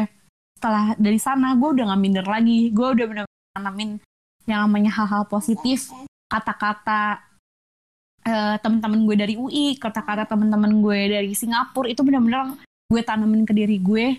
setelah 0.59 0.85
dari 0.99 1.21
sana 1.23 1.55
gue 1.55 1.69
udah 1.71 1.85
gak 1.95 2.03
minder 2.03 2.27
lagi. 2.27 2.75
Gue 2.75 2.99
udah 2.99 3.07
bener-bener 3.07 3.55
nanamin 3.55 3.91
yang 4.51 4.67
namanya 4.67 4.91
hal-hal 4.91 5.23
positif 5.31 5.93
kata-kata 6.29 7.21
eh, 8.27 8.57
teman-teman 8.59 9.01
gue 9.07 9.17
dari 9.17 9.35
UI 9.37 9.77
kata-kata 9.77 10.29
teman-teman 10.29 10.83
gue 10.83 10.99
dari 11.15 11.33
Singapura 11.33 11.89
itu 11.89 12.01
benar-benar 12.05 12.57
gue 12.89 13.01
tanamin 13.05 13.45
ke 13.45 13.53
diri 13.53 13.77
gue 13.77 14.17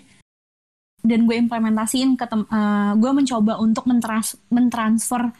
dan 1.00 1.24
gue 1.24 1.36
implementasiin 1.36 2.16
ke 2.16 2.24
tem- 2.28 2.48
eh, 2.48 2.92
gue 2.96 3.10
mencoba 3.10 3.56
untuk 3.60 3.88
mentrans- 3.88 4.38
mentransfer 4.52 5.32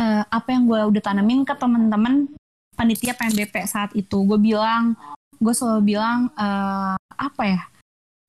eh, 0.00 0.24
apa 0.24 0.48
yang 0.48 0.64
gue 0.64 0.80
udah 0.96 1.02
tanamin 1.02 1.44
ke 1.44 1.52
teman-teman 1.54 2.30
panitia 2.72 3.12
PNBP 3.12 3.54
saat 3.68 3.92
itu. 3.92 4.24
Gue 4.24 4.40
bilang 4.40 4.96
gue 5.40 5.54
selalu 5.56 5.96
bilang 5.96 6.28
eh, 6.36 6.96
apa 6.96 7.42
ya 7.44 7.62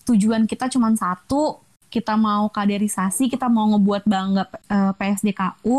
tujuan 0.07 0.49
kita 0.49 0.67
cuma 0.71 0.91
satu 0.95 1.59
kita 1.91 2.15
mau 2.15 2.47
kaderisasi 2.47 3.27
kita 3.27 3.51
mau 3.51 3.67
ngebuat 3.75 4.03
bangga 4.07 4.43
eh, 4.71 4.91
PSDKU 4.95 5.77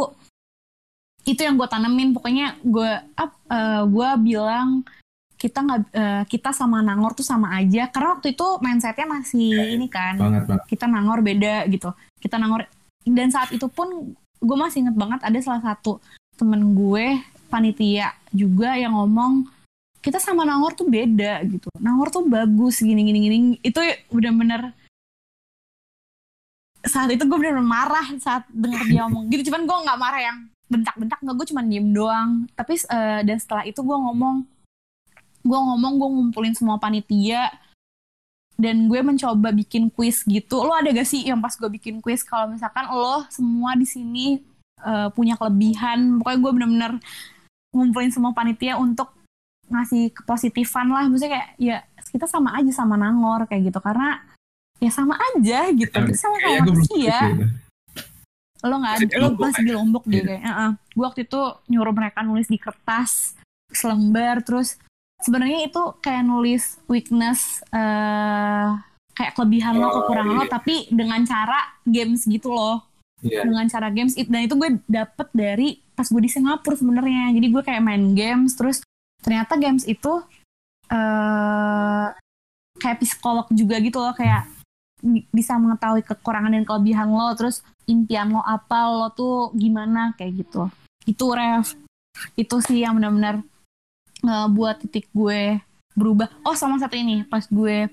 itu 1.23 1.41
yang 1.41 1.55
gue 1.55 1.69
tanemin 1.71 2.13
pokoknya 2.13 2.61
gue 2.61 2.91
eh, 3.19 3.83
gue 3.89 4.09
bilang 4.21 4.85
kita 5.43 5.59
nggak 5.59 5.81
eh, 5.91 6.23
kita 6.31 6.55
sama 6.55 6.79
Nangor 6.87 7.19
tuh 7.19 7.27
sama 7.27 7.59
aja. 7.59 7.91
Karena 7.91 8.15
waktu 8.15 8.39
itu 8.39 8.47
mindsetnya 8.63 9.11
masih 9.11 9.51
Ya, 9.51 9.75
ini 9.75 9.91
kan 9.91 10.15
Banget 10.15 10.47
banget. 10.47 10.65
kita 10.71 10.87
Nangor 10.87 11.19
beda 11.19 11.67
gitu. 11.67 11.91
Kita 12.23 12.39
Nangor 12.39 12.71
dan 13.03 13.29
saat 13.35 13.51
itu 13.51 13.67
pun 13.67 14.15
gue 14.39 14.57
masih 14.59 14.87
inget 14.87 14.95
banget 14.95 15.19
ada 15.27 15.39
salah 15.43 15.63
satu 15.63 15.99
temen 16.39 16.79
gue 16.79 17.19
panitia 17.51 18.15
juga 18.31 18.79
yang 18.79 18.95
ngomong 18.95 19.51
kita 19.99 20.23
sama 20.23 20.47
Nangor 20.47 20.79
tuh 20.79 20.87
beda 20.87 21.43
gitu. 21.51 21.67
Nangor 21.83 22.15
tuh 22.15 22.23
bagus 22.23 22.79
gini 22.79 23.03
gini 23.03 23.19
gini. 23.19 23.37
Itu 23.67 23.83
bener-bener 24.15 24.71
saat 26.87 27.11
itu 27.11 27.23
gue 27.27 27.39
bener-bener 27.39 27.67
marah 27.67 28.07
saat 28.23 28.47
denger 28.47 28.87
dia 28.87 29.01
ngomong 29.11 29.27
gitu. 29.35 29.51
Cuman 29.51 29.67
gue 29.67 29.77
nggak 29.91 29.99
marah 29.99 30.23
yang 30.23 30.39
bentak-bentak 30.71 31.19
nggak 31.19 31.35
gue 31.35 31.47
cuman 31.51 31.65
diem 31.67 31.89
doang. 31.91 32.31
Tapi 32.55 32.79
eh, 32.79 33.21
dan 33.27 33.39
setelah 33.43 33.67
itu 33.67 33.83
gue 33.83 33.99
ngomong 33.99 34.52
gue 35.43 35.59
ngomong 35.59 35.99
gue 35.99 36.09
ngumpulin 36.09 36.55
semua 36.55 36.79
panitia 36.79 37.51
dan 38.55 38.87
gue 38.87 39.01
mencoba 39.03 39.51
bikin 39.51 39.91
quiz 39.91 40.23
gitu. 40.23 40.63
Lo 40.63 40.71
ada 40.71 40.87
gak 40.89 41.09
sih 41.09 41.27
yang 41.27 41.43
pas 41.43 41.53
gue 41.53 41.67
bikin 41.67 41.99
quiz 41.99 42.23
kalau 42.23 42.47
misalkan 42.47 42.87
lo 42.89 43.27
semua 43.27 43.75
di 43.75 43.83
sini 43.85 44.39
eh, 44.81 45.09
punya 45.11 45.35
kelebihan 45.35 46.23
pokoknya 46.23 46.39
gue 46.39 46.51
bener-bener 46.55 46.93
ngumpulin 47.75 48.13
semua 48.15 48.31
panitia 48.31 48.79
untuk 48.79 49.11
ngasih 49.67 50.15
kepositifan 50.15 50.87
lah. 50.89 51.09
Maksudnya 51.11 51.33
kayak 51.35 51.49
ya 51.59 51.77
kita 52.13 52.29
sama 52.29 52.55
aja 52.55 52.71
sama 52.71 52.95
Nangor 52.95 53.49
kayak 53.51 53.73
gitu. 53.73 53.81
Karena 53.83 54.21
ya 54.79 54.91
sama 54.95 55.19
aja 55.19 55.71
gitu. 55.75 55.91
Kita 55.91 56.15
sama 56.15 56.37
gue 56.39 56.51
belum 56.63 56.77
manusia. 56.79 57.19
itu. 57.35 57.47
lo 58.63 58.79
nggak 58.79 58.95
ada 58.95 59.05
di 59.11 59.15
lo 59.19 59.29
masih 59.35 59.63
di 59.67 59.73
Lombok 59.75 60.07
deh 60.07 60.23
Iya. 60.23 60.27
kayak 60.39 60.43
Heeh. 60.47 60.71
gue 60.95 61.03
waktu 61.03 61.21
itu 61.27 61.41
nyuruh 61.67 61.91
mereka 61.91 62.23
nulis 62.23 62.47
di 62.47 62.63
kertas 62.63 63.35
selembar 63.75 64.39
terus 64.47 64.79
sebenarnya 65.23 65.65
itu 65.65 65.83
kayak 65.99 66.23
nulis 66.23 66.77
weakness 66.87 67.63
eh 67.71 68.69
kayak 69.13 69.33
kelebihan 69.33 69.77
lo 69.77 69.87
Oh, 69.87 69.93
kekurangan 70.03 70.35
lo 70.35 70.45
iya. 70.45 70.51
tapi 70.51 70.75
dengan 70.89 71.21
cara 71.23 71.61
games 71.85 72.25
gitu 72.25 72.51
loh 72.51 72.83
Iya. 73.23 73.47
dengan 73.47 73.71
cara 73.71 73.87
games 73.89 74.19
dan 74.19 74.43
itu 74.43 74.59
gue 74.59 74.83
dapet 74.85 75.29
dari 75.31 75.69
pas 75.95 76.03
gue 76.05 76.19
di 76.19 76.27
Singapura 76.27 76.75
sebenarnya 76.75 77.31
jadi 77.31 77.47
gue 77.49 77.63
kayak 77.63 77.79
main 77.81 78.05
games 78.13 78.59
terus 78.59 78.83
ternyata 79.23 79.55
games 79.55 79.87
itu 79.87 80.19
eh 80.91 82.07
kayak 82.77 82.99
psikolog 82.99 83.47
juga 83.49 83.79
gitu 83.79 83.97
loh 83.97 84.11
kayak 84.11 84.51
bi- 84.99 85.29
bisa 85.31 85.55
mengetahui 85.55 86.03
kekurangan 86.03 86.51
dan 86.51 86.67
kelebihan 86.67 87.09
lo 87.09 87.31
terus 87.33 87.63
impian 87.87 88.29
lo 88.29 88.43
apa 88.43 88.91
lo 88.91 89.09
tuh 89.11 89.55
gimana 89.55 90.19
kayak 90.19 90.43
gitu 90.43 90.67
itu 91.07 91.25
ref 91.31 91.79
itu 92.35 92.57
sih 92.61 92.83
yang 92.83 92.99
benar-benar 92.99 93.39
ngebuat 94.23 94.87
titik 94.87 95.11
gue 95.13 95.59
berubah. 95.93 96.31
Oh 96.47 96.57
sama 96.57 96.81
satu 96.81 96.97
ini 96.97 97.27
pas 97.29 97.45
gue 97.47 97.91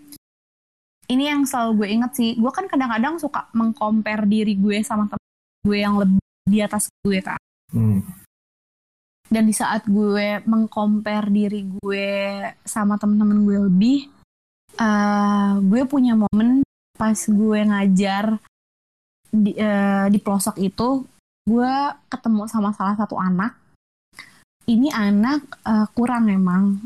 ini 1.09 1.23
yang 1.25 1.43
selalu 1.43 1.83
gue 1.83 1.87
inget 1.89 2.11
sih 2.13 2.31
gue 2.37 2.51
kan 2.53 2.69
kadang-kadang 2.69 3.17
suka 3.17 3.49
mengcompare 3.57 4.29
diri 4.29 4.53
gue 4.55 4.79
sama 4.85 5.09
temen 5.09 5.25
gue 5.65 5.77
yang 5.81 5.97
lebih 5.97 6.21
di 6.45 6.59
atas 6.61 6.87
gue 7.03 7.19
kan 7.19 7.37
Hmm. 7.69 8.01
dan 9.29 9.45
di 9.45 9.53
saat 9.53 9.85
gue 9.85 10.41
mengcompare 10.49 11.29
diri 11.29 11.69
gue 11.69 12.09
sama 12.65 12.97
temen-temen 12.97 13.45
gue 13.45 13.57
lebih 13.69 13.99
eh, 14.73 15.53
gue 15.61 15.81
punya 15.85 16.17
momen 16.17 16.65
pas 16.97 17.13
gue 17.13 17.59
ngajar 17.61 18.41
di, 19.29 19.53
eh, 19.53 20.09
di 20.09 20.17
pelosok 20.17 20.57
itu 20.57 21.05
gue 21.45 21.73
ketemu 22.09 22.49
sama 22.49 22.73
salah 22.73 22.97
satu 22.97 23.21
anak 23.21 23.53
ini 24.69 24.93
anak 24.93 25.41
eh, 25.65 25.87
kurang 25.97 26.29
emang. 26.29 26.77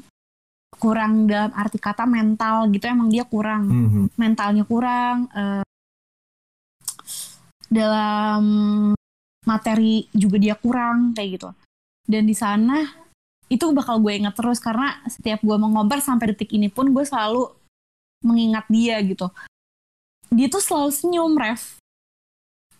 Kurang 0.79 1.27
dalam 1.27 1.51
arti 1.55 1.79
kata 1.79 2.07
mental 2.07 2.71
gitu 2.71 2.87
emang 2.87 3.11
dia 3.11 3.27
kurang. 3.27 3.63
Hmm. 3.67 4.07
mentalnya 4.15 4.63
kurang 4.63 5.27
eh, 5.35 5.63
dalam 7.67 8.43
materi 9.43 10.07
juga 10.15 10.39
dia 10.39 10.55
kurang 10.55 11.11
kayak 11.11 11.29
gitu. 11.39 11.49
Dan 12.07 12.27
di 12.27 12.35
sana 12.35 12.83
itu 13.51 13.69
bakal 13.75 13.99
gue 13.99 14.17
ingat 14.17 14.33
terus 14.33 14.57
karena 14.57 15.03
setiap 15.05 15.43
gue 15.43 15.57
mengobar 15.59 15.99
sampai 15.99 16.33
detik 16.33 16.51
ini 16.55 16.71
pun 16.71 16.89
gue 16.89 17.03
selalu 17.03 17.51
mengingat 18.23 18.65
dia 18.71 18.97
gitu. 19.03 19.27
Dia 20.31 20.47
tuh 20.49 20.63
selalu 20.63 20.89
senyum 20.89 21.33
ref. 21.35 21.77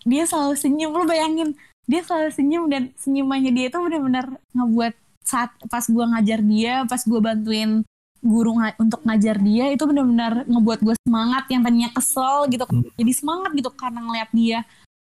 Dia 0.02 0.24
selalu 0.24 0.56
senyum. 0.56 0.90
Lu 0.92 1.04
bayangin 1.06 1.54
dia 1.84 2.00
selalu 2.00 2.30
senyum 2.32 2.64
dan 2.72 2.82
senyumannya 2.96 3.52
dia 3.52 3.66
tuh 3.68 3.84
benar-benar 3.84 4.40
ngebuat 4.56 4.94
saat 5.24 5.50
pas 5.68 5.84
gue 5.84 6.04
ngajar 6.04 6.40
dia 6.44 6.84
pas 6.84 7.00
gue 7.00 7.20
bantuin 7.20 7.80
guru 8.24 8.56
nga- 8.56 8.76
untuk 8.80 9.04
ngajar 9.04 9.36
dia 9.36 9.68
itu 9.68 9.84
benar-benar 9.84 10.48
ngebuat 10.48 10.80
gue 10.80 10.94
semangat 11.04 11.44
yang 11.52 11.60
tadinya 11.60 11.90
kesel 11.92 12.48
gitu. 12.48 12.64
Hmm. 12.64 12.88
jadi 12.96 13.12
semangat 13.12 13.50
gitu 13.52 13.70
karena 13.72 14.00
ngeliat 14.00 14.30
dia 14.32 14.58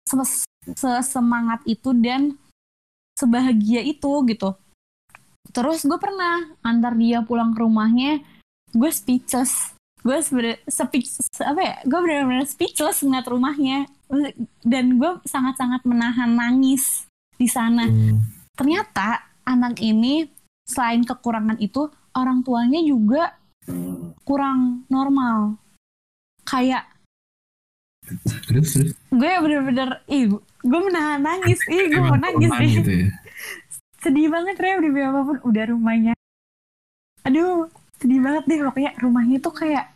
se- 0.09 0.49
sesemangat 0.77 1.61
itu 1.69 1.93
dan 1.93 2.37
sebahagia 3.21 3.85
itu 3.85 4.13
gitu. 4.25 4.57
Terus 5.53 5.85
gue 5.85 5.99
pernah 6.01 6.49
antar 6.65 6.97
dia 6.97 7.21
pulang 7.21 7.53
ke 7.53 7.61
rumahnya 7.61 8.25
gue 8.73 8.91
speechless. 8.93 9.77
Gue 10.01 10.17
sebenernya 10.25 10.57
speech 10.65 11.21
apa 11.45 11.61
ya 11.61 11.77
gue 11.85 11.99
benar-benar 12.01 12.49
speechless 12.49 13.05
ngeliat 13.05 13.29
rumahnya 13.29 13.79
dan 14.61 14.99
gue 14.99 15.11
sangat-sangat 15.23 15.87
menahan 15.87 16.35
nangis 16.35 17.07
di 17.35 17.47
sana 17.47 17.87
Hmm. 17.87 18.21
ternyata 18.53 19.23
anak 19.47 19.79
ini 19.79 20.27
selain 20.67 21.03
kekurangan 21.03 21.57
itu 21.59 21.87
orang 22.13 22.43
tuanya 22.43 22.83
juga 22.83 23.39
kurang 24.25 24.85
normal 24.87 25.57
kayak 26.45 26.85
Terus 28.51 28.69
terus. 28.75 28.91
gue 29.09 29.33
bener-bener 29.39 30.03
ih 30.07 30.27
gue 30.43 30.81
menahan 30.83 31.23
nangis 31.23 31.63
ih 31.71 31.87
gue 31.87 32.03
mau 32.03 32.19
nangis 32.19 32.51
nih 32.51 32.71
gitu 32.83 32.91
ya. 33.07 33.09
sedih 34.03 34.27
banget 34.27 34.57
Reo 34.59 34.83
di 34.83 34.91
apa 34.99 35.21
pun 35.23 35.39
udah 35.47 35.65
rumahnya 35.71 36.13
aduh 37.23 37.71
sedih 38.03 38.19
banget 38.19 38.43
deh 38.51 38.59
pokoknya 38.65 38.93
rumahnya 38.99 39.39
tuh 39.39 39.55
kayak 39.55 39.87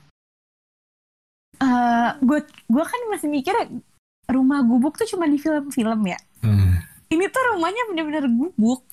gue 2.20 2.38
gue 2.44 2.84
kan 2.84 3.00
masih 3.10 3.28
mikir 3.32 3.54
rumah 4.28 4.64
gubuk 4.64 4.96
tuh 4.96 5.08
cuma 5.08 5.28
di 5.28 5.36
film-film 5.36 6.00
ya. 6.08 6.18
Ah, 6.44 6.80
ini 7.12 7.24
tuh 7.28 7.42
rumahnya 7.56 7.82
bener-bener 7.92 8.26
gubuk. 8.28 8.84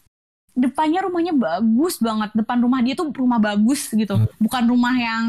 Depannya 0.52 1.08
rumahnya 1.08 1.32
bagus 1.32 2.00
banget. 2.04 2.36
Depan 2.36 2.60
rumah 2.60 2.84
dia 2.84 2.94
tuh 2.96 3.08
rumah 3.12 3.40
bagus 3.40 3.88
gitu. 3.92 4.16
Hmm. 4.16 4.28
bukan 4.40 4.64
rumah 4.68 4.96
yang 4.96 5.26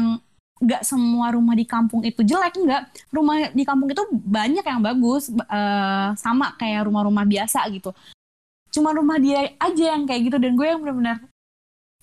nggak 0.63 0.83
semua 0.87 1.33
rumah 1.35 1.59
di 1.59 1.67
kampung 1.67 2.07
itu 2.07 2.23
jelek 2.23 2.55
enggak 2.55 2.87
rumah 3.11 3.51
di 3.51 3.67
kampung 3.67 3.91
itu 3.91 3.99
banyak 4.15 4.63
yang 4.63 4.79
bagus 4.79 5.27
ba- 5.27 5.49
eh, 5.51 6.09
sama 6.15 6.55
kayak 6.55 6.87
rumah-rumah 6.87 7.27
biasa 7.27 7.67
gitu. 7.73 7.91
Cuma 8.71 8.95
rumah 8.95 9.19
dia 9.19 9.53
aja 9.59 9.83
yang 9.97 10.07
kayak 10.07 10.31
gitu 10.31 10.37
dan 10.39 10.55
gue 10.55 10.63
yang 10.65 10.79
bener-bener 10.79 11.19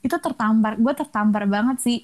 itu 0.05 0.17
tertampar 0.17 0.77
gue 0.77 0.93
tertampar 0.93 1.45
banget 1.49 1.77
sih. 1.81 1.99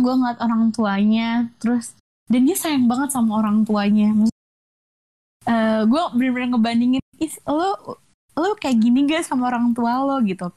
Gue 0.00 0.12
ngeliat 0.16 0.40
orang 0.40 0.72
tuanya 0.72 1.52
terus 1.60 1.92
dan 2.30 2.46
dia 2.46 2.56
sayang 2.56 2.88
banget 2.88 3.12
sama 3.12 3.42
orang 3.42 3.66
tuanya 3.66 4.14
uh, 5.46 5.82
gue 5.86 6.02
bener-bener 6.16 6.48
ngebandingin 6.56 7.04
Is, 7.20 7.36
lo 7.44 8.00
lo 8.32 8.56
kayak 8.56 8.80
gini 8.80 9.04
gak 9.04 9.28
sama 9.28 9.52
orang 9.52 9.76
tua 9.76 10.00
lo? 10.00 10.16
Gitu. 10.24 10.48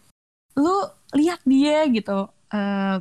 Lo 0.55 0.95
lihat 1.11 1.43
dia 1.43 1.83
gitu 1.91 2.31
uh, 2.31 2.97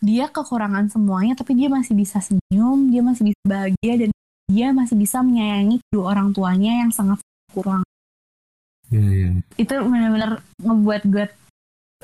dia 0.00 0.26
kekurangan 0.32 0.88
semuanya 0.88 1.36
tapi 1.36 1.52
dia 1.52 1.68
masih 1.68 1.92
bisa 1.92 2.24
senyum 2.24 2.88
dia 2.88 3.04
masih 3.04 3.32
bisa 3.32 3.42
bahagia 3.44 3.94
dan 4.06 4.10
dia 4.48 4.72
masih 4.72 4.96
bisa 4.96 5.20
menyayangi 5.20 5.78
kedua 5.86 6.16
orang 6.16 6.32
tuanya 6.32 6.82
yang 6.82 6.90
sangat 6.90 7.20
kurang. 7.52 7.84
Yeah, 8.90 9.06
yeah. 9.06 9.34
itu 9.54 9.70
benar-benar 9.70 10.42
ngebuat 10.58 11.02
gue 11.06 11.24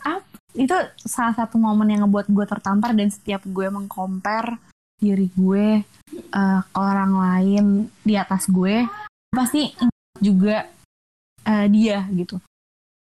ah, 0.06 0.22
itu 0.54 0.76
salah 1.02 1.34
satu 1.34 1.58
momen 1.58 1.90
yang 1.90 2.06
ngebuat 2.06 2.30
gue 2.30 2.46
tertampar 2.46 2.94
dan 2.94 3.10
setiap 3.10 3.42
gue 3.42 3.66
mengcompare 3.66 4.62
diri 4.96 5.28
gue 5.36 5.84
uh, 6.32 6.60
ke 6.64 6.78
orang 6.78 7.12
lain 7.12 7.64
di 8.00 8.16
atas 8.16 8.48
gue 8.48 8.88
pasti 9.28 9.68
juga 10.16 10.64
uh, 11.44 11.66
dia 11.68 12.08
gitu. 12.12 12.40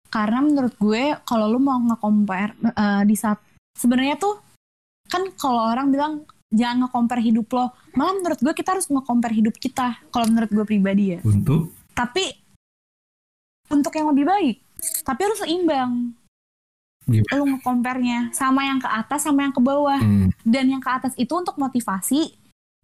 Karena 0.10 0.42
menurut 0.42 0.74
gue 0.80 1.18
kalau 1.28 1.52
lu 1.52 1.60
mau 1.60 1.78
nge-compare 1.78 2.56
uh, 2.74 3.04
di 3.06 3.14
saat 3.14 3.38
sebenarnya 3.78 4.18
tuh 4.18 4.42
kan 5.06 5.22
kalau 5.38 5.70
orang 5.70 5.94
bilang 5.94 6.14
jangan 6.50 6.88
nge-compare 6.88 7.22
hidup 7.22 7.46
lo 7.54 7.76
malah 7.94 8.16
menurut 8.18 8.40
gue 8.42 8.54
kita 8.56 8.74
harus 8.74 8.88
nge-compare 8.90 9.36
hidup 9.36 9.56
kita 9.60 10.02
kalau 10.10 10.26
menurut 10.32 10.50
gue 10.50 10.66
pribadi 10.66 11.18
ya. 11.18 11.20
Untuk? 11.22 11.70
Tapi 11.94 12.26
untuk 13.70 13.94
yang 13.94 14.10
lebih 14.14 14.26
baik 14.26 14.58
tapi 15.06 15.20
harus 15.26 15.42
seimbang 15.42 16.14
Gimana? 17.06 17.38
lu 17.38 17.44
nge-compare-nya. 17.54 18.20
Sama 18.34 18.66
yang 18.66 18.82
ke 18.82 18.90
atas 18.90 19.26
sama 19.26 19.46
yang 19.46 19.54
ke 19.54 19.62
bawah. 19.62 20.02
Hmm. 20.02 20.30
dan 20.42 20.66
yang 20.70 20.82
ke 20.82 20.90
atas 20.90 21.14
itu 21.18 21.32
untuk 21.34 21.58
motivasi 21.58 22.34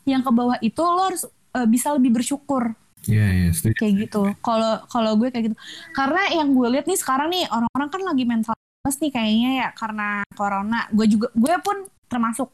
yang 0.05 0.25
ke 0.25 0.31
bawah 0.33 0.57
itu 0.61 0.81
lo 0.81 1.01
harus 1.09 1.25
uh, 1.53 1.67
bisa 1.67 1.93
lebih 1.93 2.21
bersyukur. 2.21 2.73
Iya, 3.09 3.27
iya, 3.33 3.49
setuju. 3.49 3.77
kayak 3.81 3.93
gitu. 4.05 4.21
Kalau 4.45 4.85
kalau 4.85 5.11
gue 5.17 5.33
kayak 5.33 5.51
gitu. 5.51 5.57
Karena 5.97 6.21
yang 6.37 6.53
gue 6.53 6.67
lihat 6.69 6.85
nih 6.85 6.99
sekarang 7.01 7.33
nih 7.33 7.49
orang-orang 7.49 7.89
kan 7.89 8.01
lagi 8.05 8.23
mental 8.29 8.53
illness 8.53 8.97
nih 9.01 9.11
kayaknya 9.13 9.51
ya 9.65 9.67
karena 9.73 10.07
corona. 10.37 10.85
Gue 10.93 11.09
juga 11.09 11.27
gue 11.33 11.55
pun 11.65 11.77
termasuk. 12.05 12.49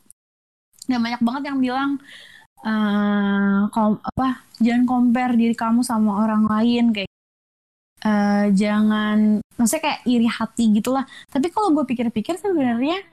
Dan 0.87 1.03
banyak 1.03 1.19
banget 1.19 1.51
yang 1.51 1.59
bilang 1.59 1.99
eh 2.63 3.59
kom, 3.69 4.01
apa 4.01 4.41
jangan 4.57 4.83
compare 4.89 5.37
diri 5.37 5.53
kamu 5.53 5.85
sama 5.85 6.25
orang 6.25 6.49
lain 6.49 6.89
kayak 6.89 7.06
eh 8.07 8.45
jangan 8.55 9.43
maksudnya 9.59 9.83
kayak 9.83 10.01
iri 10.07 10.27
hati 10.31 10.71
gitulah 10.71 11.03
tapi 11.27 11.51
kalau 11.51 11.75
gue 11.75 11.83
pikir-pikir 11.83 12.39
sebenarnya 12.39 13.03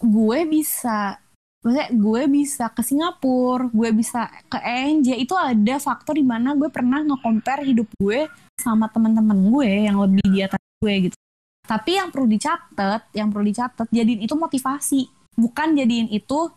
gue 0.00 0.38
bisa 0.48 1.20
maksudnya 1.58 1.90
gue 1.90 2.22
bisa 2.30 2.64
ke 2.70 2.82
Singapura, 2.86 3.66
gue 3.74 3.90
bisa 3.90 4.30
ke 4.46 4.58
ENJ 4.62 5.18
itu 5.18 5.34
ada 5.34 5.76
faktor 5.82 6.14
di 6.14 6.22
mana 6.22 6.54
gue 6.54 6.70
pernah 6.70 7.02
nge-compare 7.02 7.66
hidup 7.66 7.88
gue 7.98 8.30
sama 8.54 8.86
teman-teman 8.88 9.36
gue 9.50 9.70
yang 9.90 9.98
lebih 9.98 10.26
di 10.30 10.40
atas 10.46 10.62
gue 10.78 11.10
gitu. 11.10 11.16
Tapi 11.66 12.00
yang 12.00 12.08
perlu 12.08 12.30
dicatat, 12.30 13.12
yang 13.12 13.28
perlu 13.28 13.44
dicatat, 13.44 13.86
jadiin 13.90 14.24
itu 14.24 14.34
motivasi, 14.38 15.00
bukan 15.36 15.76
jadiin 15.76 16.08
itu 16.14 16.48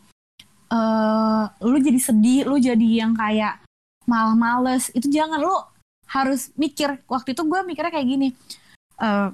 eh 0.71 1.45
lu 1.67 1.77
jadi 1.83 1.99
sedih, 1.99 2.47
lu 2.47 2.55
jadi 2.61 2.87
yang 3.03 3.11
kayak 3.17 3.59
malah 4.07 4.37
males. 4.37 4.87
Itu 4.93 5.11
jangan 5.11 5.41
lu 5.41 5.51
harus 6.11 6.51
mikir. 6.59 6.99
Waktu 7.07 7.31
itu 7.31 7.41
gue 7.47 7.59
mikirnya 7.63 7.91
kayak 7.91 8.07
gini. 8.07 8.29
eh 9.01 9.29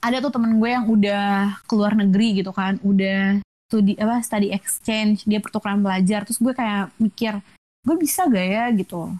ada 0.00 0.16
tuh 0.24 0.32
temen 0.32 0.56
gue 0.56 0.70
yang 0.72 0.88
udah 0.88 1.60
keluar 1.68 1.92
negeri 1.92 2.40
gitu 2.40 2.48
kan, 2.54 2.80
udah 2.80 3.44
studi 3.66 3.98
apa 3.98 4.22
study 4.22 4.54
exchange 4.54 5.26
dia 5.26 5.42
pertukaran 5.42 5.82
belajar 5.82 6.22
terus 6.22 6.38
gue 6.38 6.54
kayak 6.54 6.94
mikir 7.02 7.42
gue 7.84 7.96
bisa 8.00 8.24
gak 8.26 8.46
ya? 8.46 8.64
Gitu. 8.72 9.12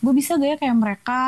Gue 0.00 0.12
bisa 0.16 0.40
gak 0.40 0.48
ya 0.48 0.56
kayak 0.56 0.76
mereka 0.78 1.20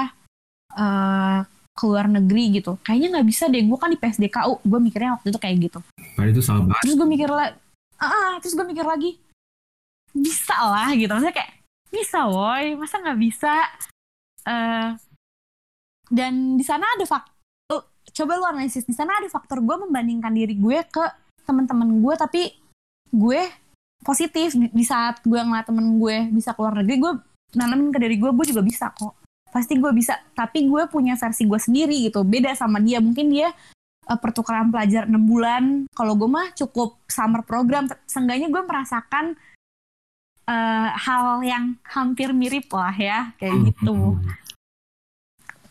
uh, 0.74 1.44
keluar 1.76 2.08
negeri? 2.08 2.58
Gitu. 2.62 2.80
Kayaknya 2.80 3.08
nggak 3.18 3.28
bisa 3.28 3.44
deh 3.52 3.62
gue 3.62 3.78
kan 3.78 3.90
di 3.92 3.98
PSDKU 4.00 4.64
gue 4.64 4.80
mikirnya 4.80 5.20
waktu 5.20 5.28
itu 5.28 5.38
kayak 5.38 5.56
gitu. 5.70 5.78
Padahal 6.16 6.32
itu 6.32 6.42
salah 6.42 6.64
banget. 6.64 6.82
terus 6.82 6.96
gue 6.96 7.08
mikir 7.08 7.30
lagi 7.30 7.54
ah 8.00 8.34
terus 8.40 8.54
gue 8.56 8.66
mikir 8.66 8.86
lagi 8.88 9.10
bisa 10.16 10.56
lah 10.56 10.88
gitu. 10.96 11.10
Maksudnya 11.12 11.36
kayak 11.36 11.52
bisa 11.90 12.18
woi 12.30 12.78
masa 12.78 13.02
nggak 13.02 13.18
bisa 13.18 13.54
Eh 14.46 14.90
dan 16.10 16.58
di 16.58 16.64
sana 16.66 16.84
ada 16.98 17.06
faktor 17.06 17.86
coba 18.10 18.32
lu 18.36 18.44
analisis. 18.44 18.82
Di 18.82 18.92
sana 18.92 19.14
ada 19.22 19.30
faktor 19.30 19.62
gue 19.62 19.76
membandingkan 19.86 20.34
diri 20.34 20.58
gue 20.58 20.82
ke 20.90 21.04
teman-teman 21.46 22.02
gue 22.02 22.14
tapi 22.18 22.42
gue 23.14 23.40
positif. 24.02 24.58
Di, 24.58 24.66
di 24.74 24.84
saat 24.84 25.22
gue 25.22 25.38
ngeliat 25.38 25.70
temen 25.70 26.02
gue 26.02 26.34
bisa 26.34 26.50
keluar 26.58 26.74
negeri 26.82 26.96
gue 26.98 27.12
nanamin 27.54 27.94
ke 27.94 27.98
diri 28.02 28.16
gue 28.18 28.30
gue 28.34 28.46
juga 28.50 28.62
bisa 28.66 28.90
kok. 28.90 29.14
Pasti 29.50 29.78
gue 29.78 29.90
bisa 29.94 30.18
tapi 30.34 30.66
gue 30.66 30.82
punya 30.90 31.14
versi 31.14 31.46
gue 31.46 31.58
sendiri 31.62 32.10
gitu. 32.10 32.26
Beda 32.26 32.50
sama 32.58 32.82
dia. 32.82 32.98
Mungkin 32.98 33.30
dia 33.30 33.54
uh, 34.10 34.18
pertukaran 34.18 34.74
pelajar 34.74 35.06
6 35.06 35.14
bulan. 35.22 35.86
Kalau 35.94 36.18
gue 36.18 36.26
mah 36.26 36.50
cukup 36.58 36.98
summer 37.06 37.46
program. 37.46 37.86
Seenggaknya 38.10 38.50
gue 38.50 38.62
merasakan 38.66 39.38
uh, 40.50 40.90
hal 40.98 41.38
yang 41.46 41.78
hampir 41.86 42.34
mirip 42.34 42.66
lah 42.74 42.90
ya 42.92 43.30
kayak 43.38 43.70
gitu 43.70 44.18
Hmm. 44.18 44.34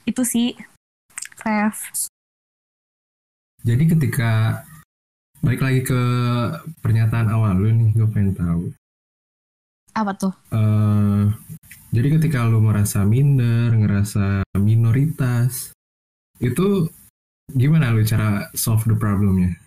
itu 0.07 0.23
sih 0.23 0.55
Rev 1.39 1.75
Jadi 3.59 3.83
ketika 3.91 4.63
balik 5.39 5.59
lagi 5.59 5.81
ke 5.83 6.01
pernyataan 6.79 7.27
awal 7.27 7.59
lu 7.59 7.69
nih, 7.69 7.91
gue 7.91 8.07
pengen 8.07 8.31
tahu. 8.33 8.63
apa 9.91 10.15
tuh 10.15 10.31
eh 10.55 11.25
jadi 11.91 12.07
ketika 12.15 12.45
lu 12.45 12.61
merasa 12.61 13.01
minder, 13.03 13.73
ngerasa 13.73 14.45
minoritas, 14.55 15.73
itu 16.39 16.87
gimana 17.49 17.89
lu 17.89 18.05
cara 18.05 18.47
solve 18.53 18.85
the 18.85 18.95
problemnya? 18.95 19.57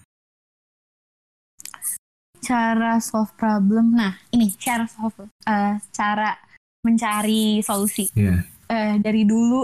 Cara 2.43 2.99
solve 2.99 3.31
problem 3.35 3.95
nah 3.95 4.19
ini 4.29 4.51
cara 4.53 4.85
solve 4.85 5.31
eh, 5.47 5.79
cara 5.89 6.35
mencari 6.83 7.63
solusi 7.63 8.11
Iya. 8.13 8.43
Eh, 8.67 8.95
dari 8.99 9.23
dulu 9.23 9.63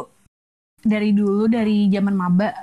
dari 0.78 1.10
dulu 1.10 1.50
dari 1.50 1.90
zaman 1.90 2.14
maba 2.14 2.54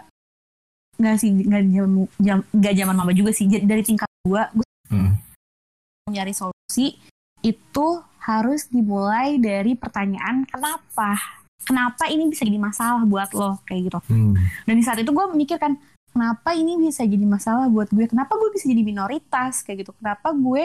nggak 0.95 1.16
sih 1.20 1.28
nggak 1.36 1.63
jam, 1.68 1.89
jam 2.18 2.38
nggak 2.47 2.74
zaman 2.74 2.95
maba 2.95 3.11
juga 3.11 3.36
sih 3.36 3.43
dari 3.51 3.84
tingkat 3.84 4.07
dua 4.24 4.47
gue 4.49 4.63
Heeh. 4.88 5.11
mencari 6.05 6.32
solusi 6.32 6.95
itu 7.41 7.88
harus 8.20 8.72
dimulai 8.72 9.36
dari 9.36 9.76
pertanyaan 9.76 10.47
kenapa 10.47 11.20
kenapa 11.61 12.07
ini 12.07 12.32
bisa 12.32 12.47
jadi 12.47 12.57
masalah 12.57 13.03
buat 13.03 13.30
lo 13.34 13.59
kayak 13.66 13.82
gitu 13.86 13.99
Hmm. 14.07 14.34
dan 14.63 14.74
di 14.74 14.84
saat 14.86 14.97
itu 14.97 15.11
gue 15.11 15.26
mikir 15.34 15.59
kan 15.59 15.76
kenapa 16.16 16.55
ini 16.55 16.80
bisa 16.80 17.03
jadi 17.03 17.28
masalah 17.28 17.68
buat 17.68 17.91
gue? 17.91 18.07
Kenapa 18.07 18.39
gue 18.39 18.47
bisa 18.55 18.72
jadi 18.72 18.80
minoritas? 18.80 19.68
Kayak 19.68 19.84
gitu. 19.84 19.91
Kenapa 19.99 20.32
gue 20.32 20.63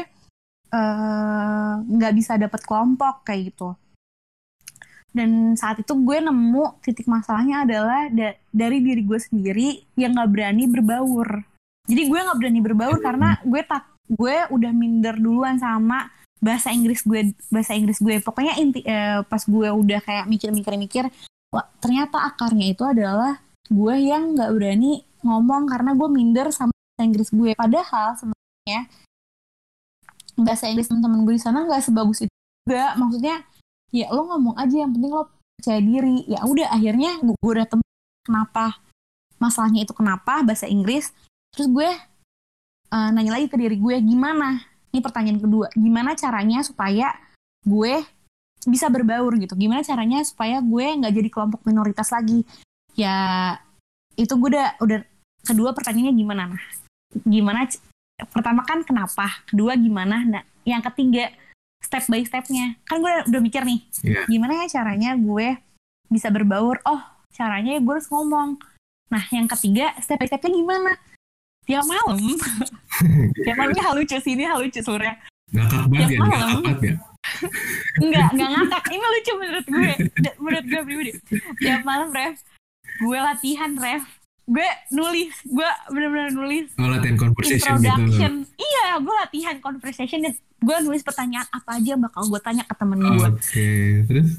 eh, 0.70 1.72
nggak 1.82 2.12
bisa 2.14 2.38
dapet 2.38 2.62
kelompok? 2.62 3.26
Kayak 3.26 3.50
gitu. 3.50 3.74
Dan 5.10 5.58
saat 5.58 5.82
itu 5.82 5.90
gue 5.90 6.22
nemu 6.22 6.78
titik 6.86 7.10
masalahnya 7.10 7.66
adalah 7.66 8.06
da- 8.14 8.38
dari 8.54 8.78
diri 8.78 9.02
gue 9.02 9.18
sendiri 9.18 9.82
yang 9.98 10.14
nggak 10.14 10.30
berani 10.30 10.70
berbaur. 10.70 11.42
Jadi 11.90 12.02
gue 12.06 12.18
nggak 12.22 12.38
berani 12.38 12.60
berbaur 12.62 12.98
karena 13.02 13.28
gue 13.42 13.62
tak 13.66 13.90
gue 14.06 14.36
udah 14.54 14.70
minder 14.70 15.18
duluan 15.18 15.58
sama 15.58 16.06
bahasa 16.38 16.70
Inggris 16.70 17.02
gue 17.02 17.34
bahasa 17.50 17.74
Inggris 17.74 17.98
gue. 17.98 18.22
Pokoknya 18.22 18.54
inti 18.54 18.86
eh, 18.86 19.26
pas 19.26 19.42
gue 19.42 19.66
udah 19.66 19.98
kayak 19.98 20.30
mikir-mikir-mikir 20.30 21.10
ternyata 21.82 22.30
akarnya 22.30 22.70
itu 22.70 22.86
adalah 22.86 23.42
gue 23.66 23.94
yang 23.98 24.38
nggak 24.38 24.54
berani 24.54 25.02
ngomong 25.20 25.68
karena 25.68 25.92
gue 25.96 26.08
minder 26.08 26.48
sama 26.52 26.72
bahasa 26.72 27.02
Inggris 27.04 27.30
gue. 27.32 27.50
Padahal 27.56 28.08
sebenarnya 28.16 28.80
bahasa 30.40 30.64
Inggris 30.68 30.88
teman-teman 30.88 31.24
gue 31.28 31.34
di 31.36 31.42
sana 31.42 31.64
nggak 31.64 31.82
sebagus 31.84 32.24
itu 32.24 32.34
juga. 32.64 32.96
Maksudnya 32.96 33.36
ya 33.90 34.06
lo 34.14 34.28
ngomong 34.30 34.56
aja 34.56 34.86
yang 34.86 34.92
penting 34.92 35.12
lo 35.12 35.28
percaya 35.58 35.80
diri. 35.80 36.24
Ya 36.28 36.44
udah 36.44 36.68
akhirnya 36.72 37.20
gue, 37.20 37.36
udah 37.40 37.66
temu 37.68 37.84
kenapa 38.24 38.80
masalahnya 39.40 39.84
itu 39.84 39.92
kenapa 39.96 40.44
bahasa 40.44 40.68
Inggris. 40.68 41.12
Terus 41.52 41.68
gue 41.68 41.88
eh, 42.92 43.08
nanya 43.12 43.36
lagi 43.36 43.46
ke 43.48 43.56
diri 43.56 43.76
gue 43.76 43.96
gimana? 44.00 44.60
Ini 44.90 45.00
pertanyaan 45.04 45.40
kedua. 45.40 45.70
Gimana 45.76 46.16
caranya 46.18 46.64
supaya 46.66 47.14
gue 47.62 48.02
bisa 48.66 48.92
berbaur 48.92 49.36
gitu? 49.40 49.56
Gimana 49.56 49.80
caranya 49.80 50.20
supaya 50.24 50.60
gue 50.60 50.86
nggak 51.00 51.12
jadi 51.16 51.28
kelompok 51.32 51.60
minoritas 51.64 52.12
lagi? 52.12 52.44
Ya 52.98 53.56
itu 54.18 54.34
gue 54.36 54.50
udah 54.52 54.76
udah 54.82 54.98
kedua 55.42 55.72
pertanyaannya 55.72 56.14
gimana 56.14 56.42
nah 56.54 56.62
gimana 57.26 57.66
pertama 58.30 58.62
kan 58.62 58.84
kenapa 58.84 59.26
kedua 59.48 59.74
gimana 59.74 60.22
nah 60.22 60.44
yang 60.62 60.84
ketiga 60.84 61.32
step 61.80 62.04
by 62.06 62.20
stepnya 62.22 62.76
kan 62.84 63.00
gue 63.00 63.12
udah, 63.32 63.40
mikir 63.40 63.64
nih 63.64 63.80
Iya. 64.04 64.22
gimana 64.28 64.52
ya 64.62 64.66
caranya 64.68 65.16
gue 65.16 65.56
bisa 66.12 66.28
berbaur 66.28 66.76
oh 66.84 67.00
caranya 67.32 67.76
ya 67.76 67.80
gue 67.80 67.94
harus 67.96 68.10
ngomong 68.12 68.60
nah 69.08 69.24
yang 69.32 69.48
ketiga 69.48 69.96
step 69.98 70.20
by 70.20 70.28
stepnya 70.28 70.52
gimana 70.52 70.92
tiap 71.64 71.84
malam 71.88 72.18
tiap 73.44 73.56
malamnya 73.56 73.82
hal 73.82 73.94
lucu 73.96 74.16
sih 74.20 74.32
ini 74.36 74.44
hal 74.44 74.60
lucu 74.60 74.78
sebenarnya 74.78 75.16
ngakak 75.50 75.84
banget 75.88 76.08
Tiap 76.08 76.10
ya 76.10 76.18
malam. 76.20 76.30
ngakak 76.30 76.60
banget 76.60 76.80
ya 76.84 76.94
Enggak, 78.00 78.32
enggak 78.32 78.48
ngakak. 78.48 78.84
Ini 78.90 79.04
lucu 79.04 79.32
menurut 79.36 79.66
gue. 79.68 79.92
Menurut 80.40 80.64
gue 80.66 80.80
pribadi. 80.88 81.12
Tiap 81.60 81.82
malam, 81.84 82.08
Ref. 82.10 82.40
Gue 82.96 83.18
latihan, 83.20 83.70
Ref. 83.76 84.02
Gue 84.50 84.68
nulis. 84.90 85.30
Gue 85.46 85.70
bener-bener 85.94 86.34
nulis. 86.34 86.66
oh 86.74 86.90
latihan 86.90 87.14
conversation 87.14 87.78
gitu 87.78 87.86
Introduction. 87.86 88.32
Iya, 88.58 88.86
gue 88.98 89.14
latihan 89.14 89.56
conversation. 89.62 90.18
Dan 90.26 90.34
gue 90.34 90.76
nulis 90.82 91.02
pertanyaan 91.06 91.46
apa 91.54 91.78
aja 91.78 91.94
bakal 91.94 92.26
gue 92.26 92.40
tanya 92.42 92.66
ke 92.66 92.74
temen 92.74 92.98
gue. 92.98 93.28
oke 93.30 93.70
terus 94.10 94.30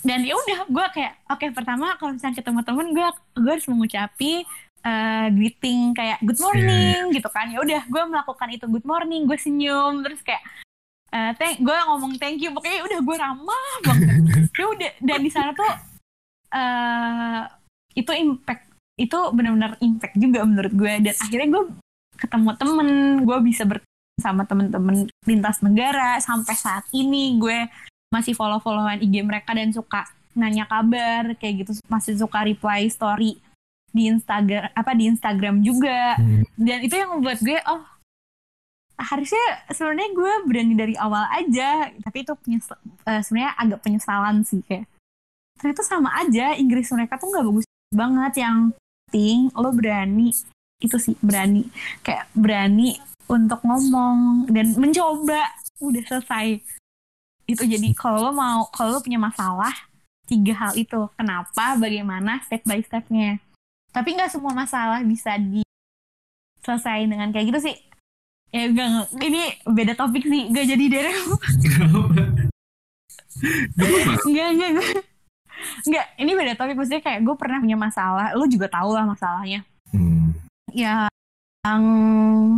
Dan 0.00 0.24
ya 0.24 0.32
udah, 0.32 0.64
gue 0.72 0.86
kayak, 0.96 1.20
oke 1.28 1.52
pertama 1.52 2.00
kalau 2.00 2.16
misalnya 2.16 2.40
ketemu 2.40 2.64
temen, 2.64 2.86
gue 2.96 3.06
gue 3.36 3.52
harus 3.52 3.68
mengucapi 3.68 4.32
eh, 4.88 5.26
greeting 5.36 5.92
kayak 5.92 6.16
good 6.24 6.40
morning 6.40 7.12
gitu 7.12 7.28
kan. 7.28 7.52
Ya 7.52 7.60
udah, 7.60 7.84
gue 7.84 8.02
melakukan 8.08 8.48
itu 8.56 8.64
good 8.72 8.88
morning, 8.88 9.28
gue 9.28 9.36
senyum, 9.36 10.00
terus 10.00 10.24
kayak 10.24 10.40
eh 11.12 11.32
thank, 11.36 11.60
gue 11.60 11.76
ngomong 11.76 12.16
thank 12.16 12.40
you, 12.40 12.50
pokoknya 12.56 12.82
udah 12.88 12.98
gue 13.04 13.16
ramah 13.20 13.68
banget. 13.84 14.16
ya 14.58 14.64
udah 14.64 14.92
dan 15.04 15.20
di 15.20 15.30
sana 15.30 15.52
tuh 15.52 15.72
eh 16.56 17.42
itu 17.96 18.12
impact 18.16 18.65
itu 18.96 19.18
benar-benar 19.32 19.76
impact 19.84 20.16
juga 20.16 20.40
menurut 20.42 20.72
gue. 20.72 20.94
Dan 21.04 21.14
akhirnya 21.16 21.48
gue 21.52 21.64
ketemu 22.16 22.50
temen 22.56 22.88
gue 23.28 23.38
bisa 23.44 23.62
bertemu 23.68 23.94
sama 24.16 24.42
temen-temen 24.48 24.96
lintas 25.28 25.60
negara. 25.60 26.16
Sampai 26.24 26.56
saat 26.56 26.88
ini 26.96 27.36
gue 27.36 27.68
masih 28.08 28.32
follow-followan 28.32 29.04
IG 29.04 29.20
mereka 29.20 29.52
dan 29.52 29.70
suka 29.70 30.08
nanya 30.32 30.64
kabar 30.64 31.36
kayak 31.36 31.64
gitu. 31.64 31.72
Masih 31.92 32.16
suka 32.16 32.44
reply 32.44 32.88
story 32.88 33.36
di 33.92 34.08
Instagram 34.12 34.72
apa 34.72 34.92
di 34.92 35.04
Instagram 35.08 35.60
juga. 35.64 36.16
Hmm. 36.20 36.44
dan 36.56 36.78
itu 36.84 36.94
yang 36.96 37.16
membuat 37.16 37.40
gue 37.40 37.56
oh 37.64 37.84
harusnya 38.96 39.44
sebenarnya 39.68 40.08
gue 40.16 40.32
berani 40.48 40.74
dari 40.76 40.94
awal 40.96 41.28
aja. 41.32 41.92
Tapi 42.00 42.24
itu 42.24 42.32
penyes- 42.40 42.80
eh, 43.04 43.20
sebenarnya 43.20 43.52
agak 43.60 43.80
penyesalan 43.84 44.40
sih 44.44 44.64
kayak. 44.64 44.88
Ternyata 45.60 45.82
sama 45.84 46.12
aja 46.16 46.56
Inggris 46.56 46.88
mereka 46.92 47.16
tuh 47.20 47.32
nggak 47.32 47.44
bagus 47.44 47.66
banget 47.92 48.32
yang 48.44 48.72
penting 49.06 49.54
lo 49.54 49.70
berani. 49.70 50.34
Itu 50.82 50.98
sih 50.98 51.14
berani. 51.22 51.70
Kayak 52.02 52.26
berani 52.34 52.98
untuk 53.30 53.62
ngomong 53.62 54.50
dan 54.50 54.74
mencoba. 54.74 55.54
Udah 55.78 56.02
selesai. 56.10 56.58
Itu 57.46 57.62
jadi 57.62 57.94
kalau 57.94 58.26
lo 58.26 58.34
mau 58.34 58.66
kalau 58.74 58.98
lo 58.98 59.00
punya 59.00 59.22
masalah 59.22 59.72
tiga 60.26 60.52
hal 60.58 60.74
itu. 60.74 61.06
Kenapa? 61.14 61.78
Bagaimana? 61.78 62.42
Step 62.44 62.66
by 62.66 62.82
stepnya. 62.82 63.38
Tapi 63.94 64.18
nggak 64.18 64.34
semua 64.34 64.52
masalah 64.52 65.00
bisa 65.06 65.38
diselesaikan 65.38 67.08
dengan 67.08 67.30
kayak 67.30 67.54
gitu 67.54 67.70
sih. 67.70 67.76
Ya 68.50 68.66
enggak 68.66 69.10
ini 69.22 69.54
beda 69.64 69.94
topik 69.94 70.26
sih. 70.26 70.50
Gak 70.50 70.66
jadi 70.66 70.84
deh. 70.90 71.06
Gak. 73.76 74.48
Enggak, 74.56 75.04
enggak, 75.84 76.06
ini 76.20 76.30
beda 76.32 76.52
topik. 76.56 76.76
Maksudnya 76.76 77.02
kayak 77.02 77.20
gue 77.24 77.34
pernah 77.38 77.58
punya 77.60 77.78
masalah. 77.78 78.26
Lu 78.36 78.44
juga 78.46 78.66
tahu 78.70 78.90
lah 78.94 79.04
masalahnya. 79.04 79.60
Hmm. 79.90 80.34
Ya, 80.72 81.08
yang 81.64 81.84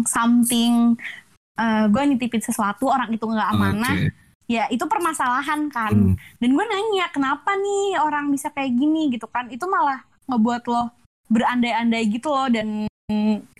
something, 0.04 0.98
eh 1.58 1.84
gue 1.88 2.02
nitipin 2.08 2.42
sesuatu, 2.42 2.90
orang 2.90 3.12
itu 3.14 3.24
nggak 3.24 3.50
amanah. 3.54 3.96
Oke. 3.96 4.14
Ya, 4.48 4.64
itu 4.72 4.84
permasalahan 4.88 5.68
kan. 5.68 5.92
Hmm. 5.92 6.14
Dan 6.40 6.50
gue 6.56 6.64
nanya, 6.64 7.12
kenapa 7.12 7.52
nih 7.52 8.00
orang 8.00 8.32
bisa 8.32 8.48
kayak 8.48 8.72
gini 8.72 9.12
gitu 9.12 9.28
kan. 9.28 9.52
Itu 9.52 9.68
malah 9.68 10.02
ngebuat 10.24 10.64
lo 10.68 10.88
berandai-andai 11.28 12.04
gitu 12.08 12.32
loh. 12.32 12.48
Dan 12.48 12.88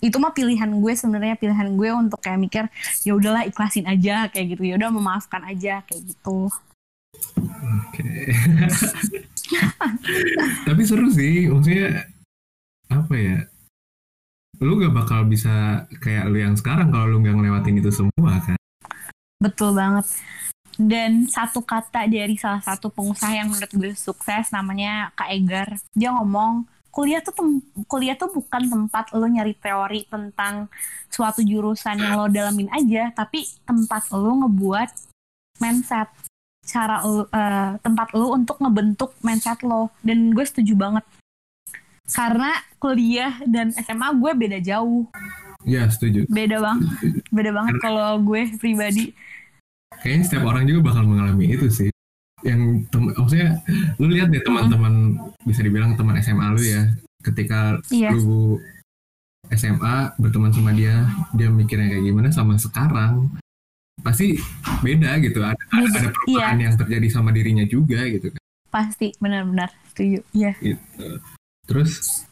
itu 0.05 0.17
mah 0.21 0.37
pilihan 0.37 0.69
gue 0.69 0.93
sebenarnya 0.93 1.41
pilihan 1.41 1.73
gue 1.73 1.89
untuk 1.89 2.21
kayak 2.21 2.37
mikir 2.37 2.65
ya 3.01 3.17
udahlah 3.17 3.49
ikhlasin 3.49 3.89
aja 3.89 4.29
kayak 4.29 4.53
gitu 4.53 4.63
ya 4.69 4.75
udah 4.77 4.93
memaafkan 4.93 5.41
aja 5.49 5.81
kayak 5.89 6.05
gitu 6.05 6.53
Oke. 7.89 8.35
Tapi 10.67 10.83
seru 10.85 11.09
sih, 11.11 11.49
maksudnya 11.49 12.07
apa 12.89 13.15
ya? 13.17 13.39
Lu 14.59 14.75
gak 14.83 14.95
bakal 14.95 15.25
bisa 15.31 15.87
kayak 16.03 16.29
lu 16.29 16.43
yang 16.43 16.59
sekarang 16.59 16.91
kalau 16.91 17.15
lu 17.15 17.23
nggak 17.23 17.37
ngelewatin 17.39 17.79
itu 17.79 17.91
semua 17.95 18.43
kan? 18.43 18.59
Betul 19.39 19.79
banget. 19.79 20.07
Dan 20.79 21.27
satu 21.27 21.63
kata 21.63 22.07
dari 22.07 22.39
salah 22.39 22.63
satu 22.63 22.91
pengusaha 22.91 23.35
yang 23.35 23.51
menurut 23.51 23.71
gue 23.71 23.93
sukses 23.99 24.51
namanya 24.55 25.11
Kak 25.19 25.31
Egar. 25.31 25.69
Dia 25.95 26.15
ngomong, 26.15 26.67
kuliah 26.95 27.23
tuh 27.23 27.35
kuliah 27.91 28.15
tuh 28.15 28.31
bukan 28.31 28.67
tempat 28.67 29.11
lo 29.15 29.27
nyari 29.27 29.59
teori 29.59 30.07
tentang 30.07 30.71
suatu 31.11 31.43
jurusan 31.43 31.99
yang 31.99 32.19
lo 32.19 32.31
dalamin 32.31 32.71
aja, 32.71 33.11
tapi 33.15 33.47
tempat 33.67 34.11
lo 34.15 34.47
ngebuat 34.47 34.91
mindset 35.59 36.11
cara 36.69 37.01
eh, 37.01 37.71
tempat 37.81 38.13
lo 38.13 38.37
untuk 38.37 38.61
ngebentuk 38.61 39.17
mindset 39.25 39.65
lo. 39.65 39.89
Dan 40.05 40.37
gue 40.37 40.45
setuju 40.45 40.77
banget. 40.77 41.05
Karena 42.09 42.53
kuliah 42.77 43.41
dan 43.45 43.73
SMA 43.73 44.09
gue 44.15 44.33
beda 44.37 44.59
jauh. 44.61 45.09
Ya 45.65 45.89
setuju. 45.89 46.25
Beda 46.29 46.61
banget. 46.61 46.89
Beda 47.29 47.51
banget 47.53 47.75
kalau 47.81 48.21
gue 48.21 48.49
pribadi. 48.57 49.13
Kayaknya 50.01 50.25
setiap 50.25 50.45
orang 50.47 50.65
juga 50.65 50.93
bakal 50.93 51.05
mengalami 51.05 51.53
itu 51.53 51.69
sih. 51.69 51.91
Yang 52.47 52.87
tem- 52.89 53.13
maksudnya 53.13 53.59
lu 53.99 54.07
lihat 54.09 54.31
deh 54.31 54.41
teman-teman 54.41 55.19
bisa 55.43 55.61
dibilang 55.61 55.99
teman 55.99 56.17
SMA 56.23 56.55
lu 56.55 56.63
ya, 56.63 56.87
ketika 57.21 57.83
Iya. 57.91 58.15
lu 58.15 58.63
SMA 59.51 60.15
berteman 60.17 60.55
sama 60.55 60.71
dia, 60.71 61.09
dia 61.35 61.49
mikirnya 61.51 61.91
kayak 61.91 62.05
gimana 62.05 62.29
sama 62.31 62.55
sekarang 62.55 63.33
pasti 64.01 64.39
beda 64.81 65.19
gitu. 65.19 65.43
Ada 65.43 65.59
Beda, 65.69 65.99
ada 65.99 66.09
perubahan 66.13 66.59
yang 66.59 66.75
terjadi 66.77 67.09
sama 67.11 67.31
dirinya 67.31 67.65
juga 67.65 68.05
gitu 68.07 68.33
kan. 68.33 68.41
Pasti 68.69 69.13
benar-benar 69.19 69.71
setuju. 69.91 70.21
Iya. 70.33 70.53
gitu. 70.61 71.07
Terus 71.67 72.25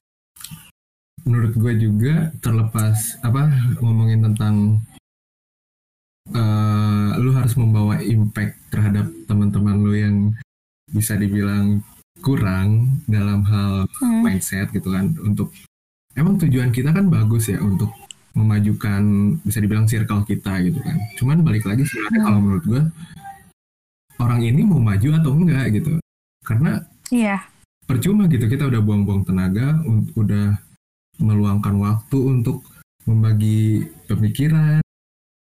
menurut 1.27 1.53
gue 1.53 1.75
juga 1.77 2.15
terlepas 2.39 3.19
apa 3.21 3.51
ngomongin 3.83 4.23
tentang 4.23 4.79
eh, 6.31 7.11
lu 7.19 7.31
harus 7.33 7.55
membawa 7.55 7.99
impact 8.01 8.59
terhadap 8.71 9.07
teman-teman 9.27 9.77
lu 9.79 9.95
yang 9.95 10.17
bisa 10.91 11.19
dibilang 11.19 11.83
kurang 12.23 13.03
dalam 13.07 13.43
hal 13.45 13.85
Hmm. 14.01 14.23
mindset 14.25 14.71
gitu 14.71 14.89
kan 14.89 15.13
untuk 15.21 15.53
emang 16.15 16.39
tujuan 16.41 16.71
kita 16.71 16.91
kan 16.91 17.11
bagus 17.11 17.51
ya 17.51 17.61
untuk 17.61 17.91
memajukan 18.37 19.03
bisa 19.41 19.59
dibilang 19.59 19.89
circle 19.89 20.23
kita 20.23 20.61
gitu 20.61 20.77
kan. 20.85 20.97
Cuman 21.17 21.41
balik 21.41 21.65
lagi 21.65 21.89
sebenarnya 21.89 22.21
Hmm. 22.21 22.27
kalau 22.29 22.39
menurut 22.45 22.65
gue 22.69 22.83
orang 24.21 24.41
ini 24.45 24.61
mau 24.63 24.81
maju 24.81 25.09
atau 25.17 25.31
enggak 25.33 25.67
gitu. 25.73 25.93
Karena 26.45 26.85
Iya. 27.09 27.49
percuma 27.89 28.29
gitu 28.29 28.45
kita 28.45 28.69
udah 28.69 28.81
buang-buang 28.85 29.25
tenaga 29.25 29.81
udah 30.15 30.59
meluangkan 31.17 31.75
waktu 31.81 32.19
untuk 32.21 32.61
membagi 33.09 33.89
pemikiran. 34.05 34.85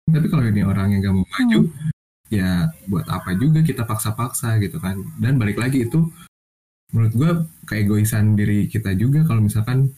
Tapi 0.05 0.27
kalau 0.29 0.45
ini 0.45 0.61
orang 0.61 0.93
yang 0.93 1.01
gak 1.01 1.15
mau 1.15 1.25
maju 1.25 1.59
ya 2.29 2.69
buat 2.85 3.05
apa 3.09 3.33
juga 3.37 3.65
kita 3.65 3.87
paksa-paksa 3.87 4.61
gitu 4.61 4.77
kan. 4.77 5.01
Dan 5.17 5.41
balik 5.41 5.57
lagi 5.57 5.87
itu 5.87 6.11
menurut 6.93 7.13
gua 7.17 7.31
keegoisan 7.65 8.37
diri 8.37 8.69
kita 8.69 8.93
juga 8.93 9.25
kalau 9.25 9.41
misalkan 9.41 9.89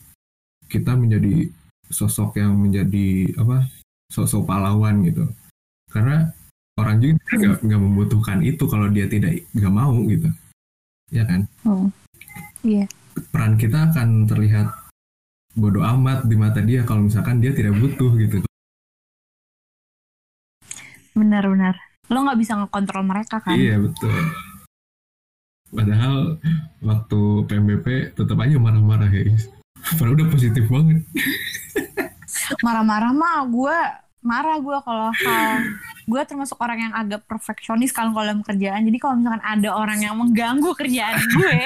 kita 0.70 0.96
menjadi 0.96 1.50
sosok 1.90 2.38
yang 2.38 2.54
menjadi 2.56 3.30
apa 3.38 3.66
sosok 4.10 4.46
pahlawan 4.46 5.02
gitu 5.06 5.26
karena 5.90 6.30
orang 6.76 7.00
juga 7.00 7.16
nggak 7.32 7.56
nggak 7.64 7.80
membutuhkan 7.80 8.38
itu 8.42 8.64
kalau 8.68 8.86
dia 8.90 9.06
tidak 9.08 9.42
nggak 9.54 9.72
mau 9.74 9.94
gitu 10.06 10.28
ya 11.10 11.22
kan 11.24 11.46
Hmm. 11.62 11.88
Iya. 12.62 12.86
peran 13.30 13.54
kita 13.56 13.90
akan 13.90 14.26
terlihat 14.26 14.68
bodoh 15.56 15.80
amat 15.86 16.26
di 16.28 16.36
mata 16.36 16.60
dia 16.60 16.84
kalau 16.84 17.08
misalkan 17.08 17.40
dia 17.40 17.48
tidak 17.54 17.72
butuh 17.80 18.12
gitu. 18.20 18.44
Benar-benar. 21.16 21.80
Lo 22.12 22.22
nggak 22.22 22.38
bisa 22.38 22.60
ngekontrol 22.60 23.02
mereka 23.08 23.40
kan? 23.40 23.56
Iya 23.56 23.80
betul. 23.80 24.12
Padahal 25.72 26.36
waktu 26.84 27.20
PMBP 27.48 27.86
tetap 28.12 28.36
aja 28.36 28.56
marah-marah 28.60 29.08
ya. 29.08 29.32
Is. 29.32 29.48
Padahal 29.94 30.18
udah 30.18 30.28
positif 30.28 30.64
banget. 30.66 31.06
Marah-marah 32.66 33.14
mah 33.14 33.46
gue 33.46 33.78
marah 34.26 34.58
gue 34.58 34.78
kalau 34.82 35.14
hal 35.14 35.62
gue 36.02 36.22
termasuk 36.26 36.58
orang 36.58 36.90
yang 36.90 36.94
agak 36.98 37.22
perfeksionis 37.30 37.94
kalau 37.94 38.10
dalam 38.10 38.42
kerjaan 38.42 38.82
jadi 38.82 38.98
kalau 38.98 39.22
misalkan 39.22 39.44
ada 39.46 39.70
orang 39.70 40.02
yang 40.02 40.18
mengganggu 40.18 40.66
kerjaan 40.74 41.14
gue 41.14 41.58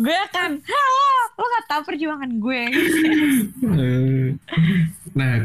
gue 0.00 0.16
akan 0.32 0.64
"Hah, 0.64 1.22
lo 1.36 1.44
gak 1.44 1.66
tau 1.68 1.82
perjuangan 1.84 2.30
gue 2.40 2.62
Eh, 3.64 4.26
nah, 5.12 5.44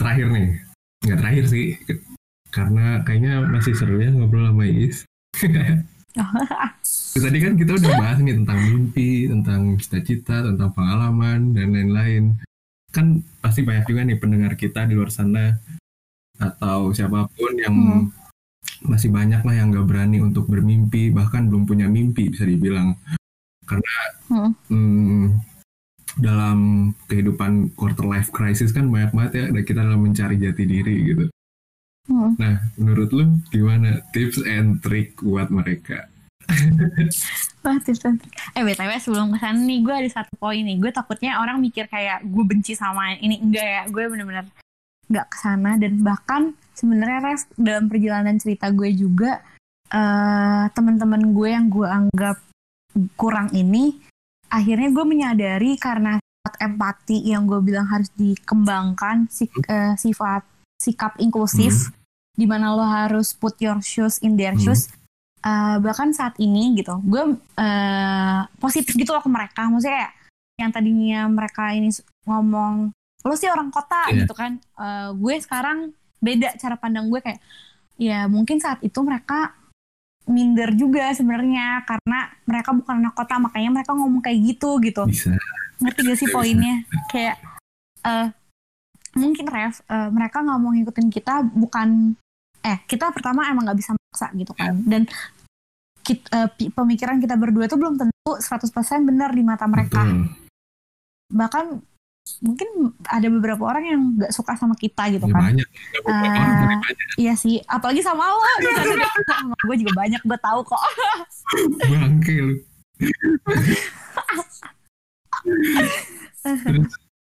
terakhir 0.00 0.26
nih. 0.32 0.48
Nggak 1.04 1.18
terakhir 1.20 1.44
sih. 1.50 1.66
Karena 2.48 3.04
kayaknya 3.04 3.44
masih 3.44 3.76
seru 3.76 4.00
ya 4.00 4.08
ngobrol 4.08 4.48
sama 4.48 4.64
Is. 7.18 7.26
Tadi 7.26 7.38
kan 7.42 7.54
kita 7.58 7.72
udah 7.74 7.92
bahas 7.98 8.18
nih 8.22 8.38
tentang 8.38 8.58
mimpi, 8.62 9.26
tentang 9.26 9.60
cita-cita, 9.76 10.46
tentang 10.46 10.70
pengalaman, 10.70 11.50
dan 11.50 11.74
lain-lain. 11.74 12.38
Kan 12.88 13.20
pasti 13.42 13.66
banyak 13.66 13.84
juga 13.84 14.06
nih 14.06 14.16
pendengar 14.16 14.54
kita 14.54 14.86
di 14.86 14.94
luar 14.94 15.10
sana 15.10 15.58
atau 16.38 16.94
siapa 16.94 17.26
pun 17.26 17.52
yang 17.58 17.74
Hmm. 17.74 18.02
masih 18.86 19.10
banyak 19.10 19.42
lah 19.42 19.54
yang 19.58 19.74
gak 19.74 19.90
berani 19.90 20.22
untuk 20.22 20.46
bermimpi 20.46 21.10
bahkan 21.10 21.50
belum 21.50 21.66
punya 21.66 21.90
mimpi 21.90 22.30
bisa 22.30 22.46
dibilang 22.46 22.94
karena 23.66 23.94
Hmm. 24.30 24.52
hmm, 24.70 25.24
dalam 26.14 26.58
kehidupan 27.10 27.74
quarter 27.74 28.06
life 28.06 28.30
crisis 28.30 28.70
kan 28.70 28.86
banyak 28.86 29.10
banget 29.10 29.32
ya 29.34 29.44
dan 29.50 29.62
kita 29.66 29.80
dalam 29.82 29.98
mencari 29.98 30.38
jati 30.38 30.62
diri 30.62 30.96
gitu 31.10 31.26
Hmm. 32.06 32.38
nah 32.38 32.62
menurut 32.78 33.10
lu 33.10 33.24
gimana 33.50 33.98
tips 34.14 34.38
and 34.46 34.78
trick 34.78 35.18
buat 35.18 35.50
mereka 35.50 36.06
Wah, 37.62 37.76
tips 37.82 38.02
and 38.04 38.18
trick. 38.18 38.32
Eh, 38.56 38.62
BTW 38.64 38.90
sebelum 38.98 39.34
ke 39.34 39.38
sana 39.38 39.58
nih, 39.58 39.78
gue 39.84 39.94
ada 39.94 40.10
satu 40.10 40.32
poin 40.38 40.58
nih. 40.58 40.78
Gue 40.80 40.90
takutnya 40.90 41.38
orang 41.38 41.60
mikir 41.60 41.84
kayak 41.86 42.24
gue 42.24 42.44
benci 42.44 42.72
sama 42.72 43.12
ini. 43.18 43.38
Enggak 43.38 43.66
ya, 43.66 43.82
gue 43.86 44.04
bener-bener 44.08 44.46
nggak 45.08 45.26
ke 45.28 45.36
sana. 45.36 45.76
Dan 45.76 46.00
bahkan 46.00 46.42
sebenarnya 46.72 47.18
Res, 47.24 47.42
dalam 47.54 47.90
perjalanan 47.90 48.36
cerita 48.38 48.70
gue 48.70 48.88
juga, 48.92 49.42
eh 49.90 50.64
teman-teman 50.72 51.32
gue 51.32 51.48
yang 51.48 51.66
gue 51.68 51.84
anggap 51.84 52.38
kurang 53.14 53.52
ini, 53.52 53.98
akhirnya 54.48 54.88
gue 54.88 55.04
menyadari 55.04 55.76
karena 55.76 56.16
sifat 56.16 56.54
empati 56.62 57.18
yang 57.28 57.44
gue 57.44 57.60
bilang 57.60 57.84
harus 57.86 58.08
dikembangkan, 58.14 59.28
sik- 59.28 59.66
eh, 59.68 59.92
sifat 59.94 60.42
sikap 60.78 61.18
inklusif, 61.18 61.90
di 62.32 62.46
mana 62.46 62.70
lo 62.70 62.86
harus 62.86 63.34
put 63.34 63.58
your 63.58 63.82
shoes 63.82 64.22
in 64.22 64.38
their 64.38 64.54
Hmm. 64.54 64.62
shoes. 64.62 64.88
Uh, 65.38 65.78
bahkan 65.78 66.10
saat 66.10 66.34
ini 66.42 66.74
gitu, 66.74 66.98
gue 67.06 67.38
uh, 67.38 68.40
positif 68.58 68.98
gitu 68.98 69.14
loh 69.14 69.22
ke 69.22 69.30
mereka. 69.30 69.70
Maksudnya 69.70 69.94
kayak 69.94 70.12
yang 70.58 70.70
tadinya 70.74 71.20
mereka 71.30 71.70
ini 71.70 71.94
ngomong, 72.26 72.90
lo 73.22 73.34
sih 73.38 73.46
orang 73.46 73.70
kota 73.70 74.10
Iya. 74.10 74.26
gitu 74.26 74.34
kan. 74.34 74.58
Uh, 74.74 75.14
gue 75.14 75.34
sekarang 75.38 75.94
beda 76.18 76.58
cara 76.58 76.74
pandang 76.74 77.06
gue 77.06 77.22
kayak, 77.22 77.38
ya 77.94 78.26
mungkin 78.26 78.58
saat 78.58 78.82
itu 78.82 78.98
mereka 79.06 79.54
minder 80.28 80.70
juga 80.76 81.08
sebenarnya 81.16 81.82
karena 81.88 82.28
mereka 82.44 82.70
bukan 82.76 83.00
anak 83.00 83.16
kota 83.16 83.40
makanya 83.40 83.80
mereka 83.80 83.96
ngomong 83.96 84.20
kayak 84.20 84.38
gitu 84.44 84.76
gitu 84.84 85.08
bisa 85.08 85.32
ngerti 85.80 86.00
gak 86.04 86.18
sih 86.20 86.28
Bisa, 86.28 86.36
poinnya 86.36 86.76
kayak 87.08 87.36
eh 88.04 88.28
mungkin 89.16 89.46
ref 89.48 89.80
eh, 89.88 90.08
mereka 90.12 90.44
nggak 90.44 90.58
mau 90.60 90.70
ngikutin 90.76 91.08
kita 91.08 91.42
bukan 91.48 92.12
eh 92.60 92.78
kita 92.84 93.08
pertama 93.10 93.48
emang 93.48 93.64
nggak 93.66 93.80
bisa 93.80 93.96
maksa 94.08 94.32
gitu 94.32 94.52
kan. 94.52 94.74
Dan 94.82 95.04
kit- 96.00 96.24
eh, 96.26 96.48
pi- 96.50 96.72
pemikiran 96.72 97.20
kita 97.20 97.36
berdua 97.36 97.68
tuh 97.68 97.76
belum 97.76 97.94
tentu 97.96 98.32
100% 98.34 98.72
benar 99.04 99.30
di 99.30 99.42
mata 99.42 99.64
mereka. 99.64 100.00
Betul. 100.00 100.32
Bahkan 101.28 101.64
mungkin 102.40 102.68
ada 103.04 103.24
beberapa 103.26 103.64
orang 103.64 103.84
yang 103.86 104.00
nggak 104.14 104.32
suka 104.32 104.52
sama 104.52 104.72
kita 104.74 105.08
gitu 105.10 105.24
Ya, 105.24 105.32
kan. 105.32 105.42
banyak. 105.46 105.68
Orang 106.02 106.16
Eh, 106.18 106.28
dari 106.28 106.64
banyak 106.66 106.96
iya 107.16 107.34
sih. 107.34 107.60
Apalagi 107.62 108.00
sama 108.00 108.24
lo. 108.26 108.40
Sama 109.28 109.56
gue 109.58 109.76
juga 109.78 109.92
banyak 109.94 110.20
gue 110.22 110.38
tahu 110.38 110.60
kok. 110.62 110.82
Bangke 111.84 112.34
lu. 112.38 112.56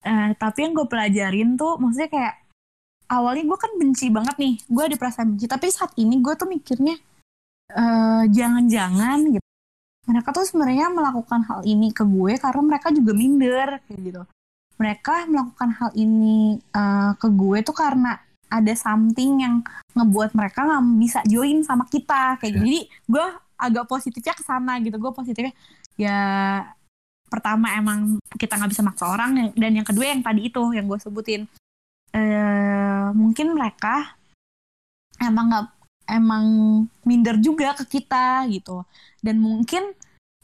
Eh, 0.06 0.30
tapi 0.38 0.58
yang 0.62 0.70
gue 0.72 0.86
pelajarin 0.86 1.58
tuh 1.58 1.82
maksudnya 1.82 2.06
kayak 2.06 2.34
awalnya 3.06 3.44
gue 3.46 3.58
kan 3.58 3.72
benci 3.78 4.10
banget 4.10 4.36
nih 4.38 4.54
gue 4.66 4.82
ada 4.82 4.96
perasaan 4.98 5.34
benci 5.34 5.46
tapi 5.46 5.70
saat 5.70 5.94
ini 5.98 6.18
gue 6.18 6.34
tuh 6.34 6.48
mikirnya 6.50 6.96
eh, 7.72 8.24
jangan-jangan 8.30 9.18
gitu. 9.38 9.46
Mereka 10.06 10.30
tuh 10.30 10.46
sebenarnya 10.46 10.86
melakukan 10.94 11.42
hal 11.50 11.60
ini 11.66 11.90
ke 11.90 12.06
gue 12.06 12.38
karena 12.38 12.62
mereka 12.62 12.94
juga 12.94 13.12
minder 13.14 13.68
kayak 13.90 14.00
gitu. 14.06 14.22
Mereka 14.76 15.26
melakukan 15.26 15.70
hal 15.74 15.90
ini 15.98 16.58
eh, 16.60 17.12
ke 17.18 17.28
gue 17.30 17.58
tuh 17.66 17.74
karena 17.74 18.18
ada 18.46 18.74
something 18.78 19.42
yang 19.42 19.54
ngebuat 19.98 20.30
mereka 20.38 20.62
nggak 20.62 20.84
bisa 21.02 21.20
join 21.26 21.66
sama 21.66 21.90
kita 21.90 22.38
kayak 22.38 22.52
gitu. 22.54 22.62
Jadi 22.62 22.80
gue 23.10 23.26
agak 23.58 23.84
positifnya 23.90 24.34
ke 24.38 24.42
sana 24.46 24.78
gitu. 24.78 24.96
Gue 24.98 25.10
positifnya 25.10 25.54
ya 25.98 26.18
pertama 27.26 27.74
emang 27.74 28.22
kita 28.38 28.54
nggak 28.54 28.70
bisa 28.70 28.86
maksa 28.86 29.10
orang 29.10 29.50
dan 29.58 29.72
yang 29.74 29.82
kedua 29.82 30.14
yang 30.14 30.22
tadi 30.22 30.46
itu 30.46 30.62
yang 30.70 30.86
gue 30.86 30.98
sebutin 31.02 31.50
eh 32.14 33.10
mungkin 33.14 33.54
mereka 33.54 34.16
emang 35.22 35.46
nggak 35.50 35.66
emang 36.06 36.44
minder 37.02 37.36
juga 37.42 37.74
ke 37.74 37.98
kita 37.98 38.46
gitu. 38.50 38.86
Dan 39.22 39.42
mungkin 39.42 39.94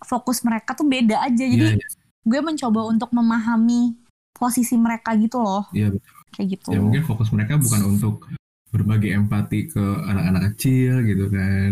fokus 0.02 0.42
mereka 0.42 0.74
tuh 0.74 0.86
beda 0.86 1.22
aja. 1.22 1.44
Jadi 1.46 1.76
Iya, 1.76 1.78
iya. 1.78 1.88
gue 2.26 2.40
mencoba 2.42 2.80
untuk 2.90 3.10
memahami 3.14 3.94
posisi 4.34 4.74
mereka 4.74 5.14
gitu 5.14 5.38
loh. 5.38 5.66
Iya, 5.70 5.94
betul. 5.94 6.12
kayak 6.32 6.48
gitu. 6.58 6.68
Ya 6.72 6.80
mungkin 6.80 7.02
fokus 7.04 7.28
mereka 7.30 7.60
bukan 7.60 7.80
untuk 7.92 8.24
berbagi 8.72 9.12
empati 9.12 9.68
ke 9.68 9.84
anak-anak 10.08 10.56
kecil 10.56 11.04
gitu 11.04 11.28
kan. 11.28 11.70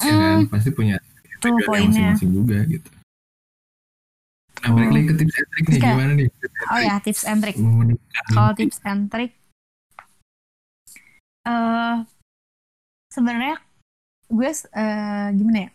Ya 0.00 0.14
kan? 0.14 0.38
Pasti 0.48 0.70
punya 0.70 0.96
tuh 1.40 1.56
poinnya. 1.64 2.14
masing-masing 2.14 2.30
juga 2.36 2.58
gitu 2.68 2.99
nah 4.60 4.70
balik 4.70 4.88
Oh. 4.88 4.92
lagi 4.92 5.06
ke 5.06 5.14
tips 5.16 5.34
and 5.34 5.48
trick 5.48 5.66
nih 5.66 5.80
gimana 5.80 6.12
nih 6.14 6.28
oh 6.66 6.78
ya 6.78 6.94
tips 7.00 7.22
and 7.24 7.40
trick 7.40 7.56
kalau 8.28 8.52
tips 8.52 8.78
and 8.84 9.02
trick 9.08 9.32
eh 11.40 11.96
sebenarnya 13.08 13.56
gue 14.28 14.50
eh, 14.50 15.28
gimana 15.32 15.58
ya 15.58 15.70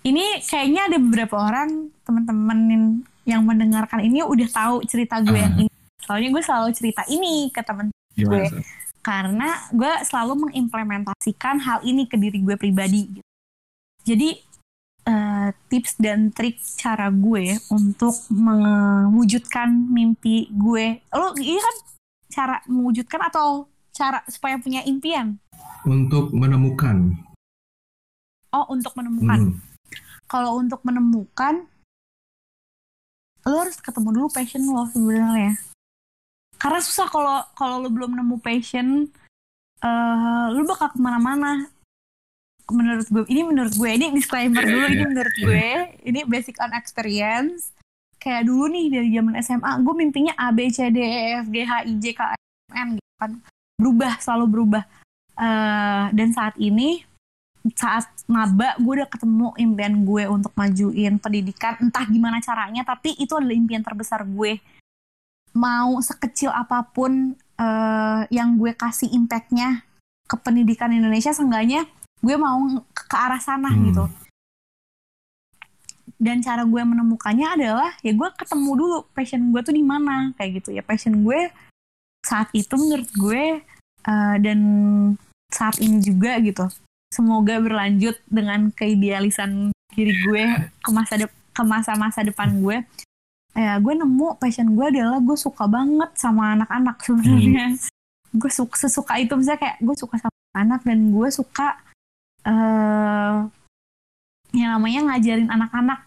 ini 0.00 0.24
kayaknya 0.42 0.82
ada 0.86 0.96
beberapa 0.96 1.36
orang 1.36 1.68
teman-teman 2.02 2.58
yang- 2.68 2.98
mendengarkan 3.40 4.00
ini 4.00 4.20
udah 4.20 4.48
tahu 4.48 4.82
cerita 4.84 5.20
gue 5.20 5.36
yang 5.36 5.54
Ah. 5.54 5.60
ini 5.60 5.70
soalnya 6.00 6.28
gue 6.30 6.42
selalu 6.42 6.68
cerita 6.72 7.02
ini 7.06 7.46
ke 7.48 7.62
teman 7.62 7.92
gue. 8.12 8.44
Karena 9.00 9.48
gue 9.70 9.92
selalu 10.02 10.44
mengimplementasikan 10.44 11.56
hal 11.58 11.80
ini 11.82 12.04
ke 12.04 12.18
diri 12.18 12.36
gue 12.38 12.52
pribadi 12.54 13.06
gitu. 13.08 13.24
jadi 14.02 14.28
eh, 15.06 15.48
tips 15.70 15.96
dan 16.00 16.32
trik 16.34 16.60
cara 16.76 17.08
gue 17.08 17.56
untuk 17.72 18.14
mewujudkan 18.32 19.70
mimpi 19.70 20.50
gue. 20.52 21.00
Lo 21.14 21.32
ini 21.36 21.60
kan 21.60 21.76
cara 22.30 22.56
mewujudkan 22.70 23.20
atau 23.28 23.66
cara 23.90 24.22
supaya 24.30 24.56
punya 24.60 24.84
impian? 24.86 25.36
Untuk 25.84 26.32
menemukan. 26.32 27.16
Oh 28.50 28.66
untuk 28.72 28.94
menemukan. 28.98 29.54
Hmm, 29.54 29.58
kalau 30.26 30.58
untuk 30.58 30.82
menemukan 30.82 31.66
lo 33.40 33.56
harus 33.64 33.80
ketemu 33.80 34.08
dulu 34.20 34.28
passion 34.30 34.62
lo 34.68 34.84
sebenarnya. 34.92 35.56
Karena 36.60 36.80
susah 36.84 37.08
kalau 37.08 37.40
kalau 37.56 37.80
lo 37.80 37.88
belum 37.88 38.20
nemu 38.20 38.36
passion 38.44 39.08
eh 39.80 40.46
lo 40.52 40.60
bakal 40.68 40.92
ke 40.92 40.98
mana-mana 41.00 41.72
menurut 42.70 43.06
gue 43.06 43.24
ini 43.28 43.42
menurut 43.46 43.74
gue 43.74 43.90
ini 43.90 44.06
disclaimer 44.14 44.62
dulu 44.64 44.86
ini 44.88 45.04
menurut 45.06 45.36
gue 45.36 45.66
ini 46.06 46.20
basic 46.26 46.56
on 46.62 46.72
experience. 46.74 47.74
Kayak 48.20 48.48
dulu 48.48 48.68
nih 48.68 48.86
dari 48.92 49.08
zaman 49.16 49.34
SMA 49.40 49.72
gue 49.80 49.94
mimpinya 49.96 50.32
A 50.36 50.54
B 50.54 50.68
C 50.70 50.88
D 50.88 50.98
E 51.00 51.40
F 51.44 51.46
G 51.50 51.56
H 51.64 51.72
I 51.88 51.94
J 51.98 52.04
K 52.14 52.20
L 52.22 52.40
M 52.40 52.76
N 52.76 52.88
gitu 52.96 53.12
kan. 53.18 53.32
Berubah 53.80 54.12
selalu 54.20 54.46
berubah. 54.48 54.84
Eh, 55.40 56.04
dan 56.12 56.28
saat 56.36 56.52
ini 56.60 57.00
saat 57.76 58.08
maba 58.28 58.76
gue 58.80 58.92
udah 59.00 59.08
ketemu 59.08 59.52
impian 59.60 59.94
gue 60.04 60.24
untuk 60.28 60.52
majuin 60.56 61.20
pendidikan 61.20 61.76
entah 61.80 62.08
gimana 62.08 62.40
caranya 62.40 62.88
tapi 62.88 63.12
itu 63.20 63.36
adalah 63.36 63.52
impian 63.52 63.84
terbesar 63.84 64.24
gue 64.24 64.60
mau 65.52 66.00
sekecil 66.00 66.48
apa 66.48 66.88
pun 66.88 67.36
eh, 67.36 68.20
yang 68.32 68.56
gue 68.56 68.72
kasih 68.72 69.12
impactnya 69.12 69.84
ke 70.24 70.36
pendidikan 70.40 70.94
Indonesia 70.94 71.36
seenggaknya 71.36 71.84
gue 72.20 72.36
mau 72.36 72.60
ke, 72.92 73.16
arah 73.16 73.40
sana 73.40 73.72
Hmm. 73.72 73.84
gitu. 73.88 74.04
Dan 76.20 76.44
cara 76.44 76.68
gue 76.68 76.82
menemukannya 76.84 77.48
adalah 77.56 77.96
ya 78.04 78.12
gue 78.12 78.28
ketemu 78.36 78.70
dulu 78.76 78.96
passion 79.16 79.40
gue 79.52 79.60
tuh 79.64 79.72
di 79.72 79.80
mana 79.80 80.36
kayak 80.36 80.60
gitu. 80.60 80.76
Ya 80.76 80.84
passion 80.84 81.24
gue 81.24 81.48
saat 82.20 82.52
itu 82.52 82.76
menurut 82.76 83.08
gue 83.16 83.44
eh, 84.04 84.36
dan 84.44 84.58
saat 85.48 85.80
ini 85.80 86.04
juga 86.04 86.36
gitu. 86.44 86.68
Semoga 87.10 87.56
berlanjut 87.58 88.20
dengan 88.28 88.68
keidealisan 88.70 89.72
diri 89.96 90.14
gue 90.22 90.44
ke 90.84 90.90
masa 90.92 91.16
de- 91.18 91.38
ke 91.50 91.62
masa-masa 91.64 92.20
depan 92.20 92.52
gue. 92.60 92.84
Ya 93.56 93.80
gue 93.80 93.94
nemu 93.96 94.36
passion 94.38 94.76
gue 94.76 94.86
adalah 94.92 95.18
gue 95.18 95.34
suka 95.34 95.64
banget 95.66 96.10
sama 96.20 96.52
anak-anak 96.54 97.00
sebenarnya. 97.00 97.66
Gue 98.30 98.50
suka 98.52 98.76
sesuka 98.76 99.16
itu 99.18 99.32
misalnya 99.34 99.58
kayak 99.58 99.76
gue 99.82 99.96
suka 99.96 100.20
sama 100.20 100.36
anak 100.54 100.84
dan 100.84 101.10
gue 101.10 101.28
suka 101.32 101.80
eh 102.44 103.36
yang 104.54 104.70
namanya 104.78 105.14
ngajarin 105.14 105.48
anak-anak. 105.50 106.00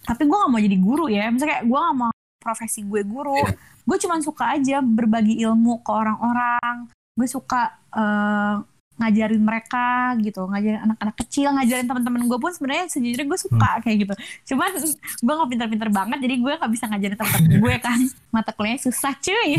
Tapi 0.00 0.22
gue 0.26 0.36
gak 0.36 0.50
mau 0.50 0.60
jadi 0.62 0.78
guru 0.80 1.06
ya. 1.06 1.30
Misalnya 1.30 1.60
kayak 1.60 1.66
gue 1.68 1.78
gak 1.78 1.96
mau 1.96 2.12
profesi 2.40 2.80
gue 2.82 3.02
guru. 3.04 3.36
Iya. 3.36 3.52
gue 3.80 3.98
cuma 4.06 4.22
suka 4.22 4.54
aja 4.54 4.78
berbagi 4.82 5.42
ilmu 5.42 5.82
ke 5.82 5.90
orang-orang. 5.90 6.90
Gue 7.14 7.26
suka 7.26 7.74
eh, 7.92 8.56
ngajarin 9.00 9.42
mereka 9.42 10.14
gitu. 10.20 10.44
Ngajarin 10.48 10.80
anak-anak 10.84 11.16
kecil 11.26 11.48
ngajarin 11.52 11.86
teman-teman 11.88 12.22
gue 12.28 12.38
pun 12.38 12.52
sebenarnya 12.52 12.86
sejujurnya 12.92 13.26
gue 13.28 13.40
suka 13.40 13.70
kayak 13.84 13.96
gitu. 14.06 14.14
Cuman 14.54 14.70
gue 15.26 15.32
nggak 15.36 15.50
pinter-pinter 15.52 15.90
banget 15.92 16.18
jadi 16.20 16.34
gue 16.36 16.52
nggak 16.60 16.72
bisa 16.72 16.84
ngajarin 16.90 17.16
teman-teman 17.16 17.52
gue 17.60 17.74
kan. 17.78 17.98
Mata 18.34 18.50
kuliahnya 18.56 18.80
susah 18.90 19.12
cuy. 19.20 19.50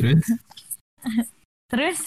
Terus? 0.00 0.26
Terus 1.72 2.00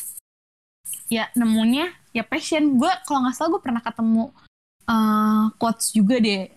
ya 1.12 1.28
nemunya 1.36 1.92
ya 2.16 2.24
passion. 2.24 2.80
Gue 2.80 2.92
kalau 3.08 3.26
nggak 3.28 3.36
salah 3.36 3.50
gue 3.58 3.62
pernah 3.62 3.82
ketemu 3.84 4.32
uh, 4.88 5.52
quotes 5.60 5.92
juga 5.92 6.20
deh. 6.20 6.48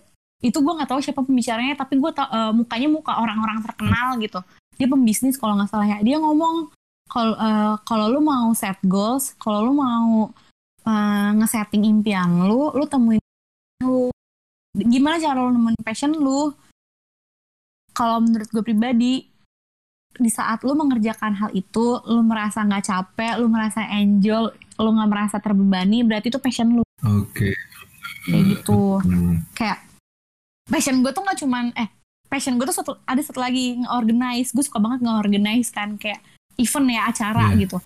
Itu 0.43 0.61
gue 0.61 0.73
nggak 0.75 0.89
tahu 0.91 1.01
siapa 1.01 1.21
pembicaranya 1.23 1.75
tapi 1.75 1.99
gue 1.99 2.11
uh, 2.11 2.51
mukanya 2.55 2.87
muka 2.91 3.13
orang-orang 3.19 3.63
terkenal 3.63 4.15
gitu. 4.19 4.39
Dia 4.75 4.87
pembisnis 4.91 5.39
kalau 5.39 5.59
nggak 5.59 5.71
salah 5.71 5.87
ya. 5.87 5.97
Dia 6.03 6.17
ngomong 6.19 6.71
kalau 7.05 7.37
uh, 7.37 8.09
lu 8.09 8.19
mau 8.23 8.49
set 8.57 8.81
goals 8.81 9.37
kalau 9.37 9.61
lu 9.61 9.73
mau 9.77 10.33
uh, 10.85 11.29
ngesetting 11.37 11.85
impian 11.85 12.47
lu 12.47 12.73
lu 12.73 12.85
temuin 12.87 13.21
lu. 13.83 14.09
Gimana 14.75 15.21
cara 15.21 15.39
lu 15.39 15.55
nemuin 15.55 15.79
passion 15.83 16.11
lu? 16.15 16.51
Kalau 17.95 18.19
menurut 18.19 18.51
gue 18.51 18.59
pribadi 18.59 19.34
di 20.15 20.31
saat 20.31 20.63
lu 20.63 20.73
mengerjakan 20.75 21.35
hal 21.35 21.49
itu 21.51 21.99
lu 22.07 22.21
merasa 22.23 22.63
nggak 22.63 22.85
capek 22.87 23.33
lu 23.39 23.51
merasa 23.51 23.83
enjoy 23.91 24.51
lu 24.79 24.89
nggak 24.91 25.09
merasa 25.11 25.37
terbebani 25.39 26.03
berarti 26.03 26.31
itu 26.31 26.39
passion 26.39 26.79
lu 26.79 26.83
oke 26.83 27.31
okay. 27.31 27.53
kayak 28.27 28.43
gitu 28.55 28.99
hmm. 29.03 29.43
kayak 29.55 29.79
passion 30.67 31.03
gue 31.03 31.11
tuh 31.11 31.23
nggak 31.23 31.39
cuman 31.45 31.71
eh 31.75 31.89
passion 32.25 32.57
gue 32.57 32.65
tuh 32.67 32.75
satu, 32.75 32.91
ada 33.05 33.21
satu 33.21 33.39
lagi 33.39 33.79
nge-organize 33.85 34.51
gue 34.51 34.63
suka 34.65 34.81
banget 34.81 35.05
nge-organize 35.05 35.69
kan 35.71 35.95
kayak 35.95 36.19
event 36.57 36.87
ya 36.89 37.01
acara 37.07 37.45
yeah. 37.51 37.59
gitu 37.61 37.77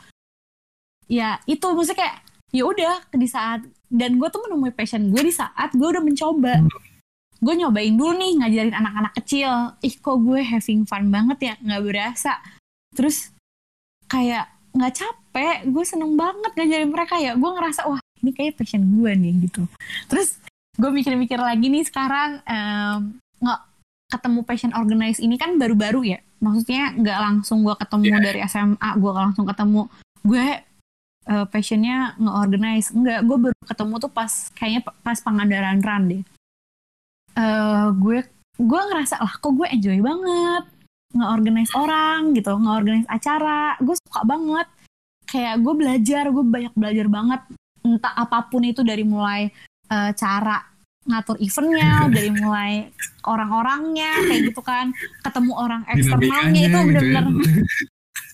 ya 1.10 1.30
itu 1.50 1.66
maksudnya 1.70 2.00
kayak 2.06 2.16
ya 2.50 2.64
udah 2.66 2.96
di 3.14 3.28
saat 3.30 3.62
dan 3.90 4.18
gue 4.18 4.30
tuh 4.30 4.42
menemui 4.46 4.74
passion 4.74 5.10
gue 5.10 5.22
di 5.22 5.34
saat 5.34 5.74
gue 5.74 5.86
udah 5.86 6.02
mencoba 6.02 6.62
hmm. 6.62 6.89
Gue 7.40 7.54
nyobain 7.56 7.96
dulu 7.96 8.20
nih 8.20 8.32
ngajarin 8.44 8.76
anak-anak 8.76 9.14
kecil. 9.24 9.52
Ih 9.80 9.96
kok 9.96 10.18
gue 10.20 10.44
having 10.44 10.84
fun 10.84 11.08
banget 11.08 11.40
ya? 11.40 11.54
Nggak 11.64 11.84
berasa. 11.88 12.34
Terus 12.92 13.32
kayak 14.12 14.52
nggak 14.76 14.94
capek. 14.96 15.58
Gue 15.72 15.84
seneng 15.88 16.20
banget 16.20 16.52
ngajarin 16.56 16.92
mereka 16.92 17.16
ya. 17.18 17.40
Gue 17.40 17.50
ngerasa 17.56 17.88
wah 17.88 18.00
ini 18.20 18.32
kayak 18.36 18.60
passion 18.60 18.84
gue 18.84 19.12
nih 19.16 19.34
gitu. 19.48 19.64
Terus 20.12 20.36
gue 20.76 20.92
mikir-mikir 20.92 21.40
lagi 21.40 21.72
nih 21.72 21.88
sekarang 21.88 22.44
nggak 23.40 23.60
um, 23.64 23.68
ketemu 24.12 24.40
passion 24.44 24.72
organize 24.76 25.24
ini 25.24 25.40
kan 25.40 25.56
baru-baru 25.56 26.16
ya. 26.16 26.20
Maksudnya 26.44 26.92
nggak 27.00 27.20
langsung 27.24 27.64
gue 27.64 27.76
ketemu 27.80 28.04
yeah. 28.12 28.24
dari 28.24 28.40
SMA 28.52 28.90
gue 29.00 29.12
langsung 29.16 29.48
ketemu. 29.48 29.88
Gue 30.28 30.48
uh, 31.32 31.46
passionnya 31.48 32.20
nge-organize. 32.20 32.92
Enggak 32.92 33.24
gue 33.24 33.38
baru 33.48 33.60
ketemu 33.64 33.94
tuh 33.96 34.12
pas 34.12 34.32
kayaknya 34.60 34.82
pas 34.84 35.18
Pangandaran 35.24 35.80
Run 35.80 36.04
deh 36.12 36.24
uh, 37.40 37.88
gue 37.96 38.20
gue 38.60 38.82
ngerasa 38.92 39.24
lah 39.24 39.34
kok 39.40 39.56
gue 39.56 39.68
enjoy 39.72 40.04
banget 40.04 40.68
nge-organize 41.10 41.74
orang 41.74 42.38
gitu 42.38 42.54
nge-organize 42.54 43.10
acara. 43.10 43.74
Gue 43.82 43.96
suka 43.98 44.22
banget. 44.26 44.68
Kayak 45.30 45.56
gue 45.62 45.74
belajar 45.74 46.24
gue 46.30 46.46
banyak 46.46 46.74
belajar 46.78 47.08
banget. 47.10 47.42
Entah 47.82 48.14
apa 48.14 48.46
pun 48.50 48.62
itu 48.66 48.86
dari 48.86 49.02
mulai 49.02 49.50
uh, 49.90 50.12
cara 50.14 50.62
ngatur 51.10 51.42
eventnya 51.42 52.06
dari 52.16 52.30
mulai 52.30 52.72
orang-orangnya 53.26 54.12
kayak 54.30 54.42
gitu 54.54 54.62
kan. 54.62 54.94
Ketemu 55.26 55.54
orang 55.58 55.82
eksternalnya 55.90 56.62
itu 56.70 56.78
bener-bener 56.78 57.26
gitu 57.42 57.50
ya. 57.50 57.66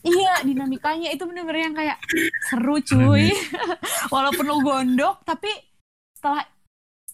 iya 0.15 0.33
dinamikanya 0.45 1.09
itu 1.15 1.23
bener-bener 1.25 1.71
yang 1.71 1.75
kayak 1.75 1.97
seru 2.51 2.83
cuy. 2.83 3.31
Walaupun 4.13 4.45
lo 4.51 4.59
gondok 4.59 5.23
tapi 5.23 5.51
setelah 6.15 6.43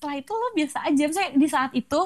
setelah 0.01 0.17
itu 0.17 0.33
lo 0.33 0.49
biasa 0.57 0.77
aja. 0.89 1.03
Misalnya 1.05 1.31
di 1.37 1.45
saat 1.45 1.71
itu 1.77 2.01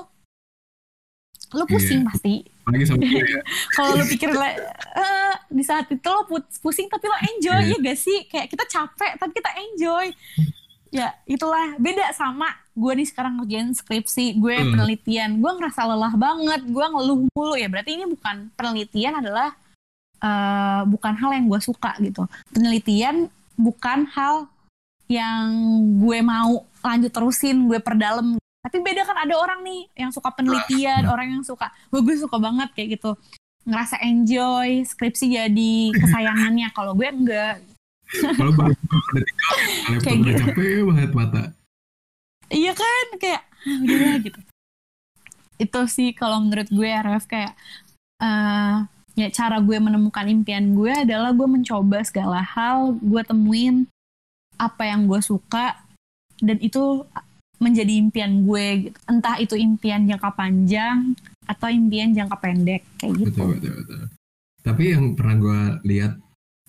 lo 1.55 1.63
pusing 1.63 2.03
yeah. 2.03 2.09
pasti 2.11 2.33
ya. 3.31 3.39
kalau 3.71 3.95
lo 3.95 4.03
pikir 4.09 4.33
uh, 4.35 5.35
di 5.47 5.63
saat 5.63 5.87
itu 5.87 6.03
lo 6.03 6.27
pusing 6.59 6.91
tapi 6.91 7.05
lo 7.07 7.15
enjoy 7.23 7.55
yeah. 7.63 7.71
ya 7.71 7.77
gak 7.79 7.95
sih? 7.95 8.27
Kayak 8.27 8.51
kita 8.51 8.67
capek 8.67 9.11
tapi 9.15 9.31
kita 9.31 9.51
enjoy. 9.55 10.05
Ya 10.91 11.15
itulah. 11.23 11.79
Beda 11.79 12.11
sama 12.11 12.51
gue 12.75 12.91
nih 12.99 13.07
sekarang 13.07 13.39
ngerjain 13.39 13.71
skripsi 13.71 14.43
gue 14.43 14.55
hmm. 14.59 14.75
penelitian. 14.75 15.29
Gue 15.39 15.51
ngerasa 15.55 15.87
lelah 15.87 16.19
banget 16.19 16.67
gue 16.67 16.85
ngeluh 16.91 17.23
mulu. 17.31 17.55
Ya 17.55 17.71
berarti 17.71 17.95
ini 17.95 18.11
bukan 18.11 18.51
penelitian 18.59 19.23
adalah 19.23 19.55
uh, 20.19 20.83
bukan 20.83 21.15
hal 21.15 21.31
yang 21.31 21.47
gue 21.47 21.63
suka 21.63 21.95
gitu. 22.03 22.27
Penelitian 22.51 23.31
bukan 23.55 24.03
hal 24.11 24.51
yang 25.07 25.47
gue 26.01 26.19
mau 26.19 26.65
lanjut 26.86 27.09
terusin 27.09 27.65
gue 27.65 27.81
perdalam. 27.81 28.38
Tapi 28.38 28.77
beda 28.81 29.05
kan 29.05 29.17
ada 29.17 29.33
orang 29.38 29.61
nih 29.65 29.89
yang 29.97 30.09
suka 30.13 30.29
penelitian 30.33 31.05
orang 31.09 31.38
yang 31.38 31.43
suka 31.45 31.69
gue 31.89 32.01
gue 32.05 32.15
suka 32.21 32.38
banget 32.38 32.69
kayak 32.77 33.01
gitu. 33.01 33.17
Ngerasa 33.65 33.97
enjoy 34.05 34.86
skripsi 34.86 35.25
jadi 35.33 35.73
kesayangannya. 35.97 36.69
Kalau 36.77 36.93
gue 36.93 37.09
enggak. 37.09 37.57
Kalau 38.38 38.53
baru 38.53 38.73
kayak 40.05 40.17
gitu. 40.21 40.41
capek 40.45 40.86
banget 40.86 41.11
mata. 41.17 41.43
Iya 42.53 42.77
kan? 42.77 43.05
Kayak 43.17 43.41
ah, 43.41 43.77
udah 43.81 44.15
gitu. 44.21 44.39
Itu 45.57 45.81
sih 45.89 46.13
kalau 46.13 46.45
menurut 46.45 46.69
gue 46.69 46.86
RF 46.86 47.25
kayak 47.25 47.57
uh, 48.21 48.86
ya 49.15 49.27
cara 49.31 49.63
gue 49.63 49.77
menemukan 49.79 50.27
impian 50.27 50.75
gue 50.75 50.91
adalah 50.91 51.31
gue 51.31 51.47
mencoba 51.47 52.03
segala 52.03 52.43
hal 52.43 52.99
gue 52.99 53.21
temuin 53.23 53.88
apa 54.59 54.88
yang 54.88 55.07
gue 55.07 55.19
suka 55.23 55.84
dan 56.41 56.57
itu 56.59 57.03
menjadi 57.59 57.93
impian 57.95 58.43
gue 58.43 58.89
gitu. 58.89 58.97
entah 59.07 59.39
itu 59.39 59.55
impian 59.55 60.03
jangka 60.03 60.31
panjang 60.36 61.15
atau 61.47 61.67
impian 61.71 62.11
jangka 62.11 62.38
pendek 62.41 62.83
kayak 62.99 63.13
gitu 63.15 63.31
betul, 63.31 63.47
betul, 63.55 63.73
betul. 63.83 64.01
tapi 64.65 64.83
yang 64.91 65.05
pernah 65.15 65.36
gue 65.39 65.61
lihat 65.88 66.13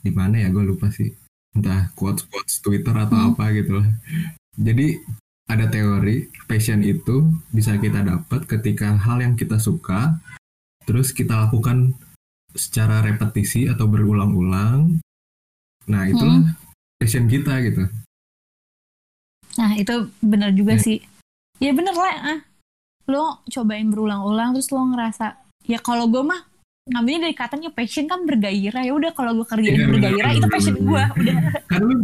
di 0.05 0.13
mana 0.15 0.47
ya 0.47 0.49
gue 0.55 0.63
lupa 0.63 0.93
sih 0.95 1.11
entah 1.57 1.91
quotes 1.99 2.29
quotes 2.29 2.63
Twitter 2.63 2.95
atau 2.95 3.17
hmm. 3.17 3.29
apa 3.35 3.45
gitu 3.57 3.73
lah 3.83 3.89
jadi 4.55 5.01
ada 5.47 5.67
teori 5.71 6.31
passion 6.47 6.83
itu 6.83 7.27
bisa 7.51 7.79
kita 7.79 8.03
dapat 8.03 8.47
ketika 8.47 8.95
hal 8.95 9.23
yang 9.23 9.35
kita 9.35 9.59
suka 9.59 10.19
terus 10.87 11.11
kita 11.11 11.49
lakukan 11.49 11.97
secara 12.55 13.03
repetisi 13.03 13.67
atau 13.67 13.91
berulang-ulang 13.91 15.03
nah 15.91 16.03
itulah 16.07 16.47
hmm. 16.47 16.55
passion 17.03 17.27
kita 17.27 17.59
gitu 17.67 17.91
nah 19.57 19.73
itu 19.77 20.13
benar 20.21 20.53
juga 20.53 20.77
ya. 20.79 20.83
sih. 20.83 20.99
Ya 21.61 21.73
bener 21.73 21.97
lah 21.97 22.17
ah. 22.37 22.39
Lo 23.09 23.41
cobain 23.49 23.89
berulang-ulang 23.89 24.57
terus 24.57 24.69
lo 24.73 24.83
ngerasa 24.93 25.41
ya 25.67 25.79
kalau 25.81 26.07
gue 26.07 26.23
mah 26.23 26.41
ngambilnya 26.87 27.31
dari 27.31 27.35
katanya 27.35 27.71
passion 27.75 28.07
kan 28.07 28.23
bergairah. 28.23 28.83
Ya 28.87 28.93
udah 28.95 29.11
kalau 29.17 29.35
gue 29.43 29.47
kerjain 29.47 29.81
ya, 29.83 29.89
bergairah 29.91 30.33
itu 30.39 30.47
passion 30.47 30.77
gue 30.79 31.05
udah. 31.25 31.37
Kan 31.71 31.81
lu 31.83 31.95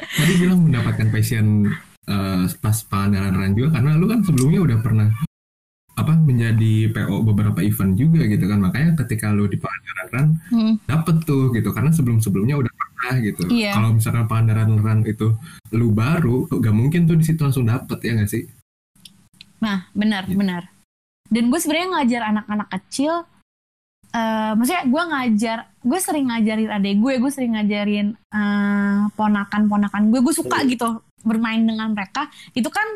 tadi 0.00 0.32
bilang 0.40 0.64
mendapatkan 0.64 1.08
passion 1.12 1.68
uh, 2.08 2.48
pas 2.64 2.78
Pangandaran 2.88 3.52
juga 3.52 3.76
karena 3.76 4.00
lu 4.00 4.08
kan 4.08 4.24
sebelumnya 4.24 4.64
udah 4.64 4.78
pernah 4.80 5.08
apa 5.92 6.16
menjadi 6.16 6.88
PO 6.96 7.28
beberapa 7.28 7.60
event 7.60 7.92
juga 8.00 8.24
gitu 8.24 8.48
kan. 8.48 8.64
Makanya 8.64 8.96
ketika 9.04 9.28
lu 9.28 9.44
di 9.44 9.60
Pangandaran 9.60 10.40
hmm. 10.48 10.74
dapet 10.88 11.16
tuh 11.28 11.52
gitu. 11.52 11.68
Karena 11.76 11.92
sebelum 11.92 12.24
sebelumnya 12.24 12.56
udah 12.56 12.72
pernah 12.72 12.89
gitu. 13.20 13.48
Yeah. 13.48 13.74
kalau 13.76 13.96
misalkan 13.96 14.28
Pangandaran 14.28 15.02
itu 15.08 15.34
lu 15.72 15.88
baru 15.90 16.44
gak 16.50 16.74
mungkin 16.76 17.08
tuh 17.08 17.16
di 17.16 17.24
situ 17.24 17.40
langsung 17.40 17.66
dapet 17.66 17.98
ya 18.04 18.12
gak 18.16 18.30
sih? 18.30 18.44
Nah 19.64 19.88
benar 19.96 20.28
gitu. 20.28 20.36
benar. 20.36 20.62
Dan 21.30 21.48
gue 21.48 21.58
sebenarnya 21.62 21.88
ngajar 21.94 22.22
anak-anak 22.34 22.68
kecil 22.68 23.12
uh, 24.12 24.52
maksudnya 24.58 24.84
gue 24.84 25.02
ngajar 25.14 25.58
gue 25.80 25.98
sering 26.02 26.26
ngajarin 26.28 26.70
adek 26.70 26.96
gue 26.98 27.12
gue 27.22 27.30
sering 27.32 27.52
ngajarin 27.56 28.06
uh, 28.34 29.08
ponakan-ponakan 29.14 30.10
gue 30.10 30.20
gue 30.20 30.34
suka 30.34 30.60
gitu 30.68 31.00
bermain 31.24 31.60
dengan 31.60 31.92
mereka. 31.92 32.28
Itu 32.52 32.68
kan 32.68 32.88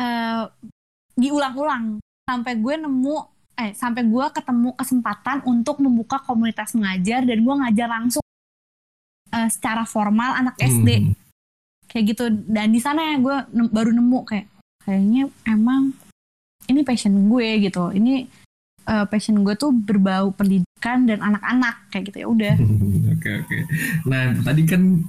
uh, 0.00 0.44
diulang-ulang. 1.14 2.02
Sampai 2.26 2.58
gue 2.58 2.74
nemu 2.74 3.16
eh 3.56 3.72
sampai 3.72 4.04
gue 4.04 4.26
ketemu 4.36 4.76
kesempatan 4.76 5.40
untuk 5.48 5.80
membuka 5.80 6.20
komunitas 6.20 6.76
mengajar 6.76 7.24
dan 7.24 7.40
gue 7.40 7.54
ngajar 7.56 7.88
langsung 7.88 8.20
uh, 9.36 9.48
secara 9.52 9.84
formal 9.84 10.32
anak 10.40 10.56
SD 10.56 10.88
hmm. 10.88 11.12
kayak 11.92 12.16
gitu 12.16 12.32
dan 12.48 12.72
di 12.72 12.80
sana 12.80 13.12
ya 13.12 13.16
gue 13.20 13.36
ne 13.52 13.62
baru 13.68 13.92
nemu 13.92 14.20
kayak 14.24 14.46
kayaknya 14.88 15.28
emang 15.44 15.92
ini 16.72 16.80
passion 16.82 17.12
gue 17.28 17.68
gitu 17.68 17.92
ini 17.92 18.24
uh, 18.88 19.04
passion 19.04 19.44
gue 19.44 19.52
tuh 19.60 19.76
berbau 19.76 20.32
pendidikan 20.32 21.04
dan 21.04 21.20
anak-anak 21.20 21.92
kayak 21.92 22.08
gitu 22.08 22.24
ya 22.24 22.26
udah 22.26 22.54
oke 22.64 22.72
oke 22.72 23.20
okay, 23.20 23.34
okay. 23.44 23.62
nah 24.08 24.32
tadi 24.40 24.64
kan 24.64 25.04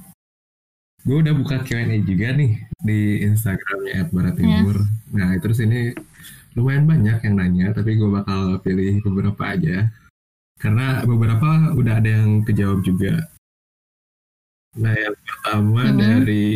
gue 1.08 1.16
udah 1.24 1.32
buka 1.32 1.64
Q&A 1.64 2.04
juga 2.04 2.36
nih 2.36 2.58
di 2.84 3.24
Instagramnya 3.24 4.12
@baratimur. 4.12 4.76
Yeah. 4.76 5.16
Nah 5.16 5.30
terus 5.40 5.62
ini 5.64 5.96
lumayan 6.52 6.84
banyak 6.84 7.24
yang 7.24 7.34
nanya, 7.38 7.66
tapi 7.72 7.96
gue 7.96 8.10
bakal 8.12 8.60
pilih 8.60 9.00
beberapa 9.06 9.56
aja 9.56 9.88
karena 10.58 11.06
beberapa 11.06 11.72
udah 11.78 11.94
ada 11.96 12.10
yang 12.10 12.42
kejawab 12.42 12.82
juga. 12.82 13.30
Nah 14.78 14.94
yang 14.94 15.16
pertama 15.26 15.82
mm 15.82 15.90
-hmm. 15.90 15.98
dari 15.98 16.48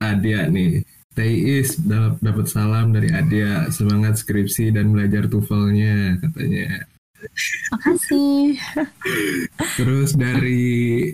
Adia 0.00 0.40
nih, 0.50 0.82
Teis 1.14 1.76
dapat 2.20 2.46
salam 2.48 2.90
dari 2.90 3.12
Adia 3.12 3.68
semangat 3.70 4.18
skripsi 4.18 4.74
dan 4.74 4.90
belajar 4.94 5.30
tuvelnya 5.30 6.18
katanya. 6.18 6.86
Makasih. 7.76 8.56
Terus 9.76 10.16
dari 10.16 11.12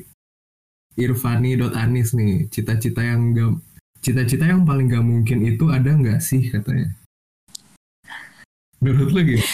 Irfani.anis 0.96 2.16
nih, 2.16 2.48
cita-cita 2.48 3.04
yang 3.04 3.34
gak, 3.36 3.52
cita-cita 4.00 4.48
yang 4.48 4.64
paling 4.64 4.88
gak 4.88 5.04
mungkin 5.04 5.44
itu 5.44 5.68
ada 5.68 5.92
nggak 5.92 6.22
sih 6.24 6.48
katanya? 6.48 6.94
Menurut 8.80 9.10
lo 9.12 9.20
gitu? 9.26 9.44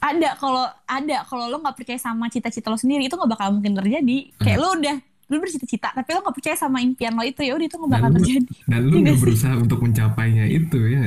ada 0.00 0.32
kalau 0.40 0.64
ada 0.88 1.28
kalau 1.28 1.44
lo 1.52 1.60
nggak 1.60 1.76
percaya 1.76 2.00
sama 2.00 2.32
cita-cita 2.32 2.72
lo 2.72 2.80
sendiri 2.80 3.04
itu 3.04 3.12
nggak 3.20 3.36
bakal 3.36 3.52
mungkin 3.52 3.76
terjadi 3.76 4.32
kayak 4.40 4.58
lo 4.58 4.72
udah 4.80 4.96
lo 5.30 5.38
bercita-cita 5.38 5.94
tapi 5.94 6.10
lo 6.10 6.20
nggak 6.20 6.34
percaya 6.34 6.56
sama 6.56 6.82
impian 6.82 7.14
lo 7.14 7.22
itu. 7.22 7.40
Ya 7.40 7.54
udah 7.54 7.66
itu 7.66 7.76
nggak 7.76 7.92
bakal 7.92 8.08
Dan 8.08 8.12
lu- 8.12 8.18
terjadi. 8.20 8.54
Dan 8.66 8.80
lu 8.82 8.90
Iya 8.90 9.00
nggak 9.00 9.14
sih. 9.14 9.22
berusaha 9.22 9.54
untuk 9.56 9.78
mencapainya 9.80 10.44
itu 10.46 10.78
ya? 10.84 11.00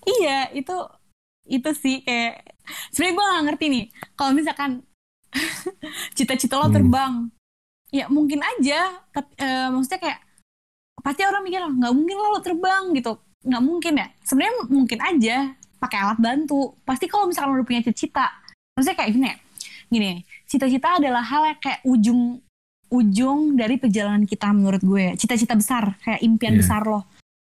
iya 0.00 0.38
itu 0.50 0.76
itu 1.44 1.70
sih 1.74 2.00
kayak 2.00 2.46
sebenarnya 2.88 3.14
gue 3.14 3.24
nggak 3.26 3.44
ngerti 3.48 3.64
nih. 3.68 3.84
Kalau 4.14 4.32
misalkan 4.32 4.70
cita-cita 6.16 6.56
lo 6.56 6.68
Hmm. 6.68 6.76
terbang 6.76 7.14
ya 7.90 8.06
mungkin 8.06 8.38
aja 8.40 9.02
tapi 9.10 9.34
eh, 9.36 9.66
maksudnya 9.68 9.98
kayak 9.98 10.20
pasti 11.00 11.22
orang 11.24 11.42
mikir 11.42 11.58
nggak 11.60 11.92
mungkin 11.92 12.16
lo, 12.16 12.26
lo 12.30 12.40
terbang 12.40 12.84
gitu. 12.94 13.12
Nggak 13.40 13.62
mungkin 13.62 13.92
ya. 13.96 14.06
Sebenarnya 14.20 14.54
mungkin 14.68 14.98
aja 15.00 15.36
pakai 15.76 15.98
alat 15.98 16.18
bantu. 16.18 16.76
Pasti 16.84 17.08
kalau 17.08 17.24
misalkan 17.24 17.50
lo 17.50 17.56
udah 17.56 17.66
punya 17.66 17.80
cita-cita 17.82 18.26
maksudnya 18.72 18.96
kayak 18.96 19.10
gini 19.10 19.26
ya. 19.26 19.36
Gini 19.90 20.10
cita-cita 20.46 20.88
adalah 20.96 21.22
hal 21.22 21.42
yang 21.46 21.58
kayak 21.58 21.80
ujung 21.82 22.38
ujung 22.90 23.54
dari 23.54 23.78
perjalanan 23.78 24.22
kita 24.22 24.50
menurut 24.50 24.80
gue 24.80 25.14
cita-cita 25.14 25.54
besar 25.54 25.94
kayak 26.00 26.20
impian 26.20 26.54
Iya. 26.54 26.60
besar 26.60 26.82
lo 26.84 27.06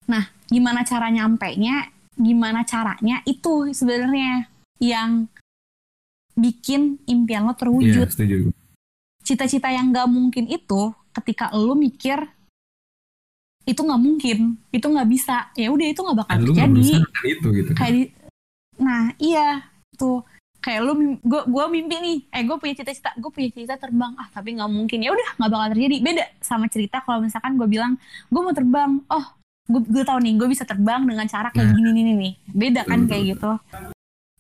nah 0.07 0.25
gimana 0.47 0.81
cara 0.83 1.09
nyampe 1.09 1.53
nya 1.57 1.89
gimana 2.13 2.65
caranya 2.65 3.21
itu 3.25 3.71
sebenarnya 3.71 4.49
yang 4.79 5.29
bikin 6.33 7.01
impian 7.05 7.45
lo 7.45 7.53
Iya, 7.53 7.61
terwujud 7.61 8.09
setuju. 8.09 8.37
cita-cita 9.21 9.69
yang 9.69 9.91
gak 9.91 10.07
mungkin 10.07 10.47
itu 10.47 10.93
ketika 11.13 11.53
lo 11.53 11.73
mikir 11.73 12.21
itu 13.67 13.81
nggak 13.83 13.99
mungkin 13.99 14.39
itu 14.71 14.87
nggak 14.87 15.09
bisa 15.11 15.51
ya 15.53 15.69
udah 15.69 15.87
itu 15.91 15.99
nggak 15.99 16.19
bakal 16.23 16.37
Dan 16.39 16.47
terjadi 16.47 17.03
itu 17.27 17.49
gitu. 17.51 17.71
kayak 17.75 17.93
di 17.93 18.03
nah 18.79 19.11
iya 19.19 19.67
tuh 19.99 20.23
kayak 20.67 20.83
lu 20.83 20.93
gue 21.23 21.41
gue 21.47 21.65
mimpi 21.71 21.97
nih. 22.03 22.19
Eh 22.35 22.43
gue 22.43 22.57
punya 22.59 22.75
cita-cita 22.75 23.15
gue 23.15 23.31
punya 23.31 23.55
cita 23.55 23.79
terbang. 23.79 24.19
Ah 24.19 24.27
tapi 24.35 24.59
nggak 24.59 24.67
mungkin. 24.67 24.99
Ya 24.99 25.15
udah 25.15 25.39
nggak 25.39 25.51
bakal 25.55 25.69
terjadi. 25.79 25.97
Beda 26.03 26.25
sama 26.43 26.67
cerita 26.67 27.07
kalau 27.07 27.23
misalkan 27.23 27.55
gue 27.55 27.71
bilang 27.71 27.95
gue 28.27 28.41
mau 28.43 28.51
terbang. 28.51 28.99
Oh 29.07 29.27
gue 29.71 29.83
gue 29.87 30.03
tahu 30.03 30.19
nih 30.27 30.35
gue 30.35 30.49
bisa 30.51 30.67
terbang 30.67 31.07
dengan 31.07 31.31
cara 31.31 31.55
kayak 31.55 31.71
Nah. 31.71 31.75
gini 31.79 31.91
nih 32.03 32.17
nih. 32.19 32.33
Beda 32.51 32.83
kan 32.83 33.07
kayak 33.07 33.39
gitu. 33.39 33.55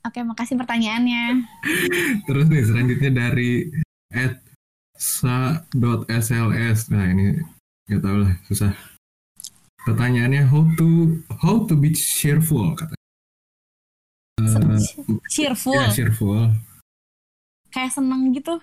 oke 0.02 0.18
makasih 0.22 0.58
pertanyaannya. 0.58 1.46
Terus 2.26 2.46
nih 2.50 2.62
selanjutnya 2.66 3.10
dari 3.14 3.70
at 4.10 4.42
sa.sls. 4.98 6.80
Nah 6.90 7.04
ini 7.06 7.38
nggak 7.86 8.02
tahu 8.02 8.16
lah 8.26 8.34
susah. 8.50 8.74
Pertanyaannya 9.86 10.50
how 10.50 10.66
to 10.74 11.22
how 11.38 11.62
to 11.70 11.78
be 11.78 11.94
cheerful 11.94 12.74
kata. 12.74 12.98
Cheerful. 15.32 15.80
Ya 15.80 15.88
cheerful. 15.88 16.52
kayak 17.72 17.92
seneng 17.92 18.32
gitu. 18.32 18.56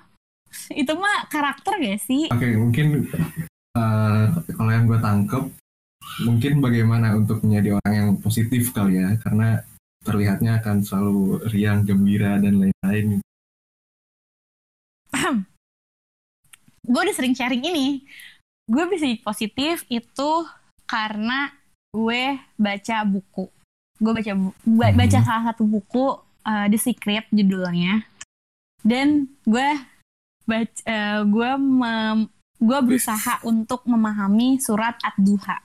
Itu 0.73 0.97
mah 0.97 1.29
karakter 1.29 1.77
gak 1.81 2.01
sih? 2.01 2.29
Oke 2.33 2.57
mungkin 2.57 3.09
eh, 3.77 4.25
kalau 4.53 4.71
yang 4.73 4.85
gue 4.89 4.97
tangkep 4.97 5.43
mungkin 6.25 6.61
bagaimana 6.61 7.17
untuk 7.17 7.41
menjadi 7.45 7.77
orang 7.77 7.93
yang 7.93 8.09
positif 8.17 8.73
kali 8.73 9.01
ya. 9.01 9.17
Karena 9.21 9.61
terlihatnya 10.05 10.61
akan 10.61 10.81
selalu 10.81 11.45
riang 11.53 11.85
gembira 11.85 12.37
dan 12.41 12.57
lain-lain. 12.57 13.21
gue 16.83 16.99
udah 17.01 17.15
sering 17.15 17.33
sharing 17.33 17.65
ini. 17.65 18.05
Gue 18.69 18.85
bisa 18.89 19.05
jadi 19.05 19.21
positif 19.21 19.85
itu 19.89 20.31
karena 20.89 21.53
gue 21.93 22.41
baca 22.57 22.97
buku 23.05 23.45
gue 24.03 24.11
baca 24.11 24.31
ba- 24.35 24.91
Mhm. 24.91 24.99
baca 24.99 25.19
salah 25.23 25.43
satu 25.47 25.63
buku 25.63 26.19
uh, 26.43 26.67
The 26.67 26.75
Secret 26.75 27.31
judulnya. 27.31 28.03
Dan 28.83 29.31
gue 29.47 29.69
baca 30.43 30.79
eh, 30.83 31.21
gue 31.23 31.49
gue 32.59 32.79
berusaha 32.83 33.39
untuk 33.43 33.87
memahami 33.87 34.59
surat 34.59 34.99
ad-duha. 34.99 35.63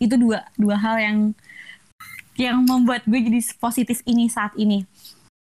Itu 0.00 0.16
dua 0.16 0.48
dua 0.56 0.80
hal 0.80 0.96
yang 0.96 1.18
yang 2.34 2.64
membuat 2.64 3.04
gue 3.04 3.20
jadi 3.20 3.40
positif 3.60 4.00
ini 4.04 4.26
saat 4.26 4.56
ini. 4.56 4.88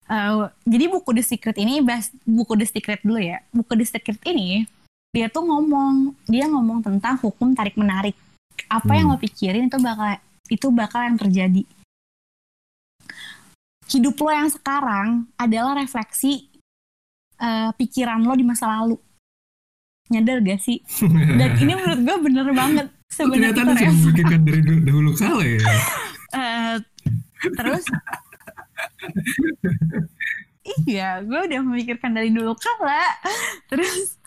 Eh, 0.06 0.34
jadi 0.66 0.84
buku 0.86 1.14
The 1.14 1.22
Secret 1.22 1.56
ini 1.56 1.78
bahas 1.78 2.10
buku 2.22 2.58
The 2.58 2.66
Secret 2.66 3.00
dulu 3.02 3.22
ya. 3.22 3.38
Buku 3.50 3.72
The 3.74 3.86
Secret 3.86 4.18
ini 4.26 4.66
dia 5.14 5.30
tuh 5.30 5.46
ngomong 5.46 6.12
dia 6.26 6.44
ngomong 6.44 6.84
tentang 6.84 7.16
hukum 7.16 7.56
tarik 7.56 7.78
menarik 7.78 8.12
apa 8.68 8.92
yang 8.92 9.08
Hmm. 9.08 9.16
lo 9.16 9.22
pikirin 9.22 9.64
itu 9.64 9.78
bakal 9.80 10.20
itu 10.52 10.66
bakal 10.68 11.00
yang 11.00 11.16
terjadi 11.16 11.64
hidup 13.90 14.18
lo 14.18 14.30
yang 14.34 14.50
sekarang 14.50 15.30
adalah 15.38 15.78
refleksi 15.78 16.50
eh, 17.38 17.70
pikiran 17.74 18.22
lo 18.26 18.34
di 18.34 18.44
masa 18.46 18.66
lalu. 18.70 18.98
Nyadar 20.06 20.38
gak 20.42 20.60
sih? 20.62 20.78
Dan 21.38 21.58
ini 21.58 21.72
menurut 21.74 22.00
gue 22.02 22.16
bener 22.30 22.46
banget. 22.54 22.86
Sebenarnya 23.10 23.54
ternyata 23.54 23.86
sudah 23.86 23.94
memikirkan 23.94 24.40
dari 24.42 24.60
dulu, 24.66 24.80
dahulu 24.82 25.10
kala 25.14 25.44
ya. 25.46 25.60
Eh, 26.36 26.76
terus? 27.54 27.86
Iya 30.84 31.22
gue 31.22 31.40
udah 31.48 31.60
memikirkan 31.62 32.12
dari 32.12 32.34
dulu 32.34 32.52
kala 32.58 33.06
terus 33.70 34.18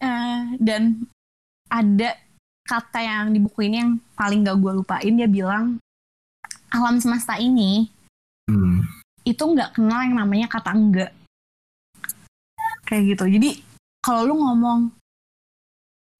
eh, 0.00 0.54
dan 0.62 1.02
ada 1.66 2.14
kata 2.64 3.02
yang 3.02 3.34
di 3.34 3.42
buku 3.42 3.66
ini 3.66 3.82
yang 3.82 3.92
paling 4.14 4.46
gak 4.46 4.56
gue 4.62 4.72
lupain 4.80 5.12
dia 5.12 5.28
bilang 5.28 5.82
alam 6.70 7.02
semesta 7.02 7.36
ini 7.36 7.90
Hmm. 8.48 8.80
Itu 9.28 9.42
nggak 9.44 9.76
kenal 9.76 10.00
yang 10.00 10.16
namanya 10.16 10.48
kata 10.48 10.72
enggak. 10.72 11.12
Kayak 12.88 13.02
gitu. 13.12 13.24
Jadi 13.36 13.50
kalau 14.00 14.24
lu 14.24 14.34
ngomong 14.40 14.88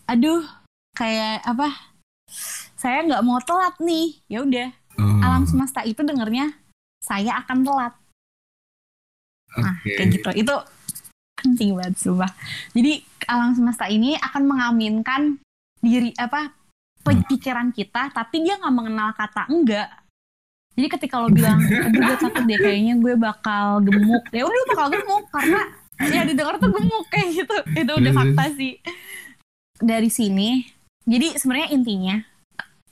aduh 0.09 0.45
kayak 0.93 1.45
apa 1.45 1.69
saya 2.77 3.05
nggak 3.09 3.25
mau 3.25 3.41
telat 3.41 3.75
nih. 3.81 4.21
Ya 4.29 4.45
udah 4.45 4.69
Oh, 4.99 5.23
alam 5.23 5.47
semesta 5.47 5.87
itu 5.87 6.03
dengernya 6.03 6.59
saya 6.99 7.39
akan 7.39 7.63
telat. 7.63 7.95
Nah 9.63 9.79
oke. 9.79 9.95
kayak 9.95 10.11
gitu. 10.11 10.31
Itu 10.43 10.55
penting 11.39 11.79
banget 11.79 11.95
sumpah. 12.03 12.33
Jadi 12.75 13.07
alam 13.31 13.55
semesta 13.55 13.87
ini 13.87 14.19
akan 14.19 14.43
mengaminkan 14.51 15.39
diri 15.79 16.11
apa 16.19 16.51
pe- 17.07 17.23
pikiran 17.31 17.71
kita 17.71 18.11
tapi 18.11 18.43
dia 18.43 18.59
nggak 18.59 18.75
mengenal 18.75 19.15
kata 19.15 19.47
enggak 19.47 19.87
jadi 20.79 20.95
ketika 20.95 21.19
lo 21.19 21.27
bilang 21.27 21.59
aduh 21.59 21.91
gue 21.91 22.17
takut 22.23 22.43
deh 22.47 22.55
kayaknya 22.55 22.95
gue 23.03 23.19
bakal 23.19 23.83
gemuk. 23.83 24.23
Ya 24.31 24.47
udah 24.47 24.55
lo 24.55 24.67
bakal 24.71 24.87
gemuk 24.95 25.25
karena 25.35 25.61
ya 26.07 26.23
didengar 26.23 26.55
tuh 26.63 26.71
gemuk 26.71 27.05
kayak 27.11 27.29
gitu. 27.35 27.57
Itu 27.75 27.93
udah 27.99 28.13
Terus, 28.15 28.19
fakta 28.23 28.45
sih. 28.55 28.79
Dari 29.83 30.07
sini 30.07 30.63
jadi 31.03 31.35
sebenarnya 31.35 31.75
intinya 31.75 32.17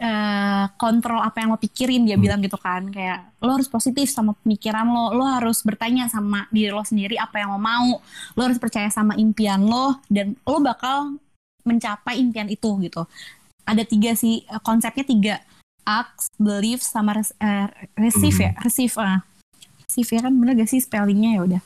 eh, 0.02 0.64
kontrol 0.74 1.22
apa 1.22 1.46
yang 1.46 1.54
lo 1.54 1.62
pikirin 1.62 2.02
dia 2.02 2.18
Hmm. 2.18 2.26
bilang 2.26 2.40
gitu 2.42 2.58
kan. 2.58 2.90
Kayak 2.90 3.30
lo 3.38 3.54
harus 3.54 3.70
positif 3.70 4.10
sama 4.10 4.34
pemikiran 4.42 4.82
lo. 4.82 5.14
Lo 5.14 5.22
harus 5.22 5.62
bertanya 5.62 6.10
sama 6.10 6.50
diri 6.50 6.74
lo 6.74 6.82
sendiri 6.82 7.14
apa 7.22 7.38
yang 7.38 7.54
lo 7.54 7.62
mau. 7.62 8.02
Lo 8.34 8.40
harus 8.50 8.58
percaya 8.58 8.90
sama 8.90 9.14
impian 9.14 9.62
lo 9.62 10.02
dan 10.10 10.34
lo 10.42 10.58
bakal 10.58 11.22
mencapai 11.62 12.18
impian 12.18 12.50
itu 12.50 12.82
gitu. 12.82 13.06
Ada 13.62 13.86
tiga 13.86 14.18
sih 14.18 14.42
eh, 14.42 14.58
konsepnya 14.66 15.06
tiga 15.06 15.36
ask 15.86 16.28
believe 16.36 16.82
sama 16.82 17.16
res- 17.16 17.36
eh, 17.38 17.70
receive 17.96 18.36
ya? 18.36 18.52
Receive 18.60 18.94
ah. 18.98 19.22
Receive 19.86 20.10
ya 20.10 20.20
kan 20.26 20.34
bener 20.34 20.58
gak 20.58 20.70
sih 20.70 20.82
spellingnya? 20.82 21.38
Ya 21.38 21.40
udah. 21.46 21.62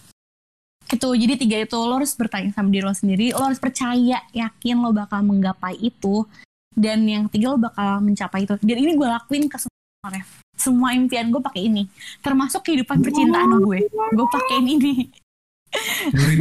Gitu 0.87 1.09
jadi 1.17 1.35
tiga 1.41 1.57
itu 1.65 1.79
lo 1.81 1.99
harus 1.99 2.13
bertanya 2.15 2.53
sama 2.53 2.69
diri 2.69 2.85
lo 2.85 2.93
sendiri 2.93 3.33
lo 3.33 3.47
harus 3.47 3.63
percaya 3.63 4.21
yakin 4.35 4.77
lo 4.83 4.91
bakal 4.93 5.23
menggapai 5.23 5.79
itu 5.79 6.27
dan 6.75 7.03
yang 7.09 7.27
ketiga 7.33 7.57
lo 7.57 7.59
bakal 7.59 8.05
mencapai 8.05 8.45
itu. 8.45 8.55
Dan 8.61 8.77
ini 8.77 8.93
gue 8.95 9.09
lakuin 9.09 9.49
ke 9.49 9.57
semua 9.57 10.09
ref 10.13 10.29
semua 10.61 10.93
impian 10.93 11.33
gue 11.33 11.41
pakai 11.41 11.73
ini. 11.73 11.89
Termasuk 12.21 12.61
kehidupan 12.69 13.01
percintaan 13.01 13.65
gue. 13.65 13.89
Gue 13.89 14.27
pakein 14.29 14.69
ini. 14.69 15.09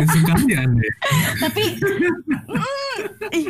Sekali 0.10 0.54
anda. 0.58 0.90
tapi 1.48 1.64
mm, 1.80 2.98
ih. 3.38 3.48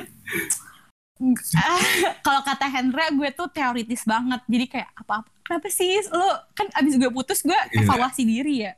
Kalau 2.26 2.42
kata 2.42 2.66
Hendra 2.66 3.12
gue 3.12 3.30
tuh 3.32 3.48
teoritis 3.48 4.04
banget. 4.04 4.40
Jadi 4.48 4.66
kayak 4.68 4.90
apa 4.96 5.22
kenapa 5.44 5.68
sih? 5.68 6.00
Lo 6.10 6.24
kan 6.54 6.68
abis 6.74 6.96
gue 6.96 7.10
putus 7.10 7.44
gue 7.44 7.52
Iya. 7.52 7.84
evaluasi 7.84 8.24
diri 8.24 8.64
ya? 8.64 8.74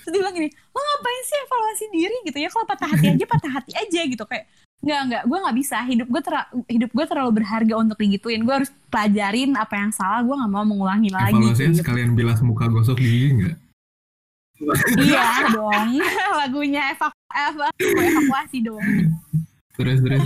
Terus 0.00 0.10
dia 0.10 0.20
bilang 0.20 0.34
gini 0.34 0.48
lo 0.48 0.78
ngapain 0.80 1.22
sih 1.22 1.36
evaluasi 1.38 1.84
diri? 1.90 2.16
Gitu 2.24 2.38
ya 2.38 2.48
kalau 2.48 2.64
patah 2.64 2.88
hati 2.88 3.06
aja 3.10 3.24
patah 3.24 3.52
hati 3.52 3.72
aja 3.72 4.00
gitu. 4.00 4.24
Kayak 4.24 4.48
nggak 4.80 5.00
nggak 5.06 5.22
gue 5.24 5.38
nggak 5.40 5.56
bisa. 5.56 5.76
Hidup 5.82 6.08
gue 6.08 6.22
ter 6.22 6.34
hidup 6.68 6.90
gue 6.90 7.04
terlalu 7.04 7.30
berharga 7.36 7.74
untuk 7.76 7.98
digituin. 8.00 8.40
Gue 8.42 8.54
harus 8.58 8.70
pelajarin 8.88 9.52
apa 9.54 9.74
yang 9.76 9.92
salah. 9.92 10.20
Gue 10.20 10.34
nggak 10.34 10.50
mau 10.50 10.64
mengulangi 10.64 11.08
lagi 11.08 11.36
Evaluasinya 11.36 11.68
gitu. 11.68 11.80
sekalian 11.80 12.12
bilas 12.12 12.40
muka 12.40 12.64
gosok 12.66 12.96
gigi 12.96 13.28
nggak? 13.34 13.56
iya 14.96 15.50
dong. 15.50 15.98
Lagunya 16.40 16.94
evaku 16.94 17.18
evakuasi 17.84 18.58
dong. 18.62 18.84
Terus 19.74 19.98
terus. 20.00 20.24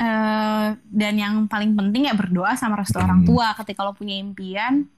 Eh, 0.00 0.66
dan 0.80 1.14
yang 1.14 1.44
paling 1.44 1.76
penting 1.76 2.08
ya 2.08 2.16
berdoa 2.16 2.56
sama 2.56 2.80
restu 2.80 2.96
Hmm. 2.96 3.04
orang 3.04 3.20
tua 3.22 3.52
ketika 3.54 3.84
lo 3.84 3.92
punya 3.92 4.16
impian 4.16 4.88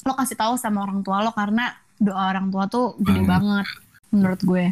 lo 0.00 0.12
kasih 0.14 0.32
tahu 0.34 0.56
sama 0.56 0.80
orang 0.80 1.00
tua 1.00 1.20
lo 1.20 1.28
karena 1.30 1.76
doa 1.94 2.32
orang 2.32 2.48
tua 2.48 2.64
tuh 2.64 2.96
gede 2.98 3.20
Banget. 3.20 3.28
banget 3.28 3.66
menurut 4.08 4.40
gue 4.42 4.66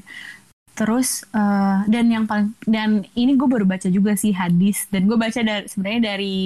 terus 0.73 1.29
eh, 1.29 1.79
dan 1.85 2.05
yang 2.07 2.25
paling 2.25 2.57
dan 2.65 3.05
ini 3.13 3.37
gue 3.37 3.45
baru 3.45 3.69
baca 3.69 3.89
juga 3.89 4.17
sih 4.17 4.33
hadis 4.33 4.89
dan 4.89 5.05
gue 5.05 5.17
baca 5.17 5.37
dari 5.37 5.69
sebenarnya 5.69 6.01
dari 6.07 6.37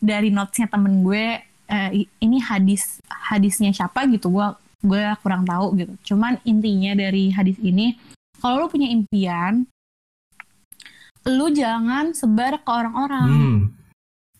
dari 0.00 0.28
notesnya 0.28 0.64
temen 0.66 1.04
gue 1.04 1.44
i- 1.92 2.08
ini 2.18 2.40
hadis 2.40 3.04
hadisnya 3.06 3.68
siapa 3.70 4.08
gitu 4.08 4.32
gue 4.32 4.46
gue 4.80 5.04
kurang 5.20 5.44
tahu 5.44 5.76
gitu 5.76 6.16
cuman 6.16 6.40
intinya 6.42 6.96
dari 6.96 7.28
hadis 7.28 7.60
ini 7.60 8.00
kalau 8.40 8.64
lo 8.64 8.66
punya 8.66 8.88
impian 8.88 9.68
lu 11.28 11.52
jangan 11.52 12.16
sebar 12.16 12.64
ke 12.64 12.70
orang-orang. 12.70 13.28
Hmm. 13.28 13.58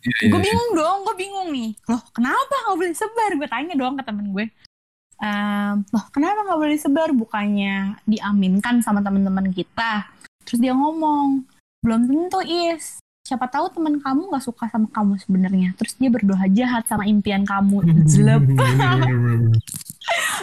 Iya, 0.01 0.17
iya, 0.25 0.29
gue 0.33 0.41
iya. 0.41 0.47
bingung 0.49 0.71
dong 0.73 0.99
gue 1.05 1.17
bingung 1.21 1.49
nih. 1.53 1.71
Loh 1.93 2.03
kenapa 2.17 2.55
nggak 2.65 2.77
boleh 2.81 2.97
sebar? 2.97 3.31
Gue 3.37 3.49
tanya 3.49 3.75
dong 3.77 3.95
ke 4.01 4.03
temen 4.05 4.27
gue. 4.33 4.47
Ehm, 5.21 5.85
loh 5.93 6.05
kenapa 6.09 6.49
nggak 6.49 6.61
boleh 6.61 6.79
sebar? 6.81 7.09
Bukannya 7.13 8.01
diaminkan 8.09 8.81
sama 8.81 9.05
teman-teman 9.05 9.53
kita. 9.53 10.09
Terus 10.49 10.61
dia 10.65 10.73
ngomong 10.73 11.45
belum 11.85 12.09
tentu 12.09 12.41
is. 12.49 12.97
Siapa 13.29 13.47
tahu 13.53 13.69
teman 13.77 14.01
kamu 14.01 14.33
nggak 14.33 14.45
suka 14.45 14.73
sama 14.73 14.89
kamu 14.89 15.21
sebenarnya. 15.21 15.77
Terus 15.77 15.93
dia 16.01 16.09
berdoa 16.09 16.49
jahat 16.49 16.89
sama 16.89 17.05
impian 17.05 17.45
kamu. 17.45 17.85
Jelek 18.09 18.49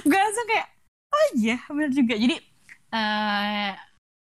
gue 0.07 0.19
langsung 0.21 0.45
kayak 0.45 0.67
oh 1.09 1.25
iya 1.41 1.57
bener 1.65 1.89
juga. 1.89 2.13
Jadi 2.13 2.37
eh 2.93 3.73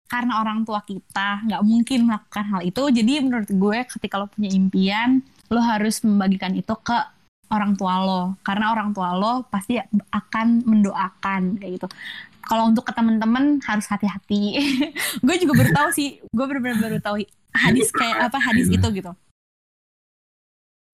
karena 0.07 0.39
orang 0.39 0.63
tua 0.63 0.79
kita 0.81 1.43
nggak 1.43 1.61
mungkin 1.67 1.99
melakukan 2.07 2.45
hal 2.47 2.61
itu. 2.63 2.83
Jadi 2.91 3.13
menurut 3.19 3.49
gue 3.51 3.77
ketika 3.85 4.15
lo 4.17 4.27
punya 4.31 4.49
impian 4.51 5.19
lo 5.47 5.59
harus 5.59 5.99
membagikan 6.03 6.55
itu 6.55 6.71
ke 6.79 6.95
orang 7.51 7.75
tua 7.75 7.93
lo. 8.03 8.23
Karena 8.43 8.71
orang 8.71 8.95
tua 8.95 9.15
lo 9.15 9.43
pasti 9.47 9.75
akan 10.11 10.63
mendoakan 10.63 11.59
kayak 11.59 11.71
gitu. 11.79 11.87
Kalau 12.47 12.71
untuk 12.71 12.87
ke 12.87 12.95
teman-teman 12.95 13.59
harus 13.67 13.83
hati-hati. 13.91 14.55
Gue 15.25 15.35
juga 15.35 15.51
baru 15.59 15.71
tahu 15.75 15.89
sih 15.91 16.23
gue 16.23 16.45
benar-benar 16.47 16.79
baru 16.79 16.97
tahu 17.03 17.15
hadis 17.51 17.91
kayak 17.91 18.31
apa 18.31 18.39
hadis 18.39 18.71
itu 18.71 18.87
gitu. 18.95 19.11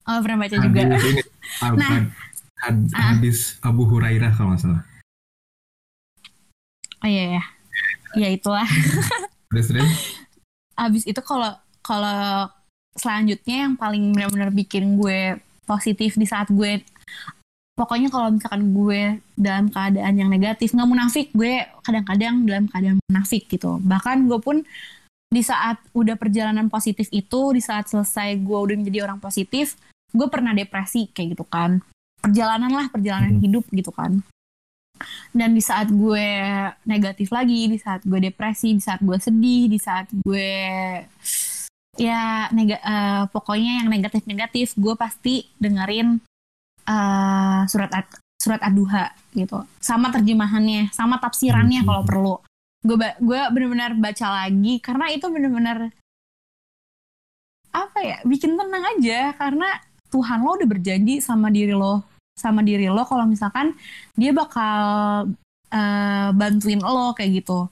Oh 0.04 0.18
pernah 0.20 0.42
baca 0.42 0.58
juga. 0.58 0.82
Ab- 1.62 1.78
Nah. 1.78 2.10
Ah. 2.64 3.12
hadis 3.14 3.60
Abu 3.60 3.84
Hurairah 3.86 4.34
kalau 4.34 4.56
nggak 4.56 4.64
salah. 4.64 4.82
oh 7.04 7.10
iya 7.12 7.36
ya 7.36 7.44
ya 8.16 8.28
itulah 8.28 8.68
Terus 9.54 9.68
terus. 9.70 9.92
abis 10.74 11.04
itu 11.06 11.22
kalau 11.22 11.54
kalau 11.80 12.50
selanjutnya 12.94 13.70
yang 13.70 13.74
paling 13.74 14.10
benar-benar 14.10 14.50
bikin 14.50 14.98
gue 14.98 15.38
positif 15.64 16.18
di 16.18 16.26
saat 16.26 16.50
gue 16.50 16.82
pokoknya 17.74 18.10
kalau 18.10 18.30
misalkan 18.30 18.70
gue 18.70 19.02
dalam 19.34 19.70
keadaan 19.70 20.14
yang 20.14 20.30
negatif 20.30 20.74
nggak 20.74 20.90
munafik 20.90 21.28
gue 21.34 21.66
kadang-kadang 21.82 22.46
dalam 22.46 22.66
keadaan 22.66 22.98
munafik 23.06 23.50
gitu 23.50 23.78
bahkan 23.82 24.26
gue 24.26 24.38
pun 24.38 24.62
di 25.30 25.42
saat 25.42 25.82
udah 25.94 26.14
perjalanan 26.14 26.70
positif 26.70 27.10
itu 27.10 27.54
di 27.54 27.62
saat 27.62 27.90
selesai 27.90 28.38
gue 28.38 28.58
udah 28.58 28.78
menjadi 28.78 29.06
orang 29.06 29.18
positif 29.18 29.74
gue 30.14 30.28
pernah 30.30 30.54
depresi 30.54 31.10
kayak 31.10 31.34
gitu 31.34 31.46
kan 31.46 31.82
perjalanan 32.22 32.70
lah 32.70 32.90
perjalanan 32.90 33.38
Hmm. 33.38 33.42
hidup 33.42 33.66
gitu 33.70 33.90
kan 33.90 34.22
dan 35.34 35.52
di 35.52 35.60
saat 35.60 35.90
gue 35.90 36.28
negatif 36.86 37.34
lagi 37.34 37.66
di 37.68 37.78
saat 37.82 38.06
gue 38.06 38.20
depresi 38.22 38.78
di 38.78 38.82
saat 38.84 39.02
gue 39.02 39.18
sedih 39.18 39.66
di 39.68 39.80
saat 39.82 40.08
gue 40.14 40.52
ya 41.94 42.50
nega, 42.50 42.78
eh, 42.82 43.24
pokoknya 43.30 43.84
yang 43.84 43.90
negatif 43.90 44.26
negatif 44.26 44.74
gue 44.78 44.94
pasti 44.94 45.46
dengerin 45.58 46.22
eh, 46.84 47.62
surat 47.70 47.92
ad- 47.94 48.20
surat 48.42 48.60
aduha 48.60 49.08
gitu. 49.32 49.64
Sama 49.80 50.12
terjemahannya 50.12 50.92
sama 50.92 51.16
tafsirannya 51.16 51.80
Hmm. 51.82 51.88
kalau 51.88 52.04
perlu. 52.04 52.36
Gue 52.84 52.98
ba- 53.00 53.16
gue 53.16 53.40
benar-benar 53.56 53.96
baca 53.96 54.28
lagi 54.44 54.84
karena 54.84 55.08
itu 55.10 55.26
benar-benar 55.32 55.90
apa 57.74 58.00
ya 58.04 58.18
bikin 58.28 58.60
tenang 58.60 58.84
aja. 58.98 59.32
Karena 59.40 59.80
Tuhan 60.12 60.44
lo 60.44 60.60
udah 60.60 60.68
berjanji 60.70 61.24
sama 61.24 61.48
diri 61.50 61.72
lo 61.74 62.04
sama 62.34 62.66
diri 62.66 62.90
lo 62.90 63.06
kalau 63.06 63.30
misalkan 63.30 63.78
dia 64.18 64.34
bakal 64.34 64.84
eh, 65.70 66.30
bantuin 66.34 66.82
lo 66.82 67.14
kayak 67.14 67.44
gitu 67.44 67.70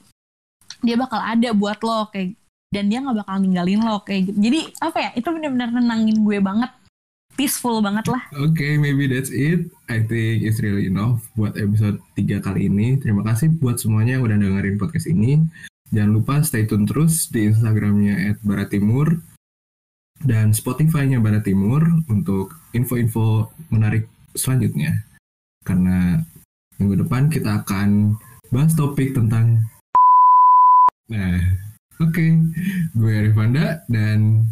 dia 0.82 0.98
bakal 0.98 1.22
ada 1.22 1.50
buat 1.54 1.82
lo 1.82 2.10
kayak 2.10 2.38
dan 2.72 2.88
dia 2.88 3.04
nggak 3.04 3.26
bakal 3.26 3.36
ninggalin 3.42 3.82
lo 3.84 4.00
kayak 4.02 4.32
gitu 4.32 4.38
jadi 4.40 4.60
apa 4.80 4.98
ya 4.98 5.10
itu 5.20 5.28
benar-benar 5.28 5.70
nenangin 5.76 6.18
gue 6.24 6.40
banget 6.40 6.72
peaceful 7.36 7.82
banget 7.84 8.06
lah 8.12 8.22
Oke, 8.44 8.76
maybe 8.76 9.08
that's 9.08 9.32
it. 9.32 9.72
I 9.88 10.04
think 10.04 10.44
it's 10.44 10.60
really 10.60 10.92
enough 10.92 11.24
buat 11.34 11.56
episode 11.56 12.04
3 12.20 12.44
kali 12.44 12.68
ini. 12.68 13.00
Terima 13.00 13.24
kasih 13.24 13.56
buat 13.56 13.80
semuanya 13.80 14.20
yang 14.20 14.28
udah 14.28 14.38
dengerin 14.38 14.76
podcast 14.76 15.08
ini. 15.08 15.40
Jangan 15.96 16.12
lupa 16.12 16.44
stay 16.44 16.68
tune 16.68 16.84
terus 16.86 17.32
di 17.32 17.50
Instagramnya 17.50 18.36
@baratimur 18.44 19.20
dan 20.22 20.54
Spotify-nya 20.54 21.18
Barat 21.18 21.50
Timur 21.50 21.82
untuk 22.06 22.54
info-info 22.72 23.50
menarik 23.74 24.06
selanjutnya. 24.34 25.06
Karena 25.62 26.18
minggu 26.76 27.06
depan 27.06 27.28
kita 27.28 27.62
akan 27.62 28.18
bahas 28.50 28.74
topik 28.74 29.14
tentang 29.14 29.62
Nah, 31.12 31.44
oke. 32.00 32.26
Gue 32.96 33.14
Rifanda 33.28 33.84
dan 33.92 34.48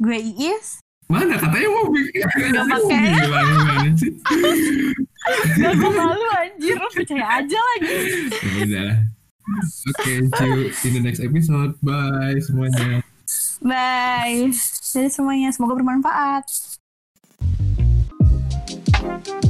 gue 0.00 0.16
Iis 0.16 0.80
mana 1.04 1.36
katanya 1.36 1.68
mau 1.68 1.92
bikin 1.92 2.24
Nggak 2.24 2.64
pakai. 2.72 3.04
Gak 5.60 5.72
gue 5.76 5.90
malu 5.92 6.26
anjir 6.40 6.80
percaya 6.80 7.44
aja 7.44 7.58
lagi 7.60 7.92
Ya 8.32 8.50
udah. 8.64 8.92
Oke, 9.90 10.12
see 10.32 10.48
you 10.48 10.72
in 10.88 10.92
the 10.96 11.02
next 11.04 11.20
episode. 11.20 11.76
Bye 11.84 12.40
semuanya. 12.40 13.04
bye 13.60 14.48
jadi 14.90 15.12
semuanya 15.12 15.52
semoga 15.52 15.76
bermanfaat 15.76 16.48
Thank 19.22 19.44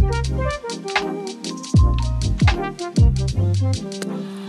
you. 3.84 4.39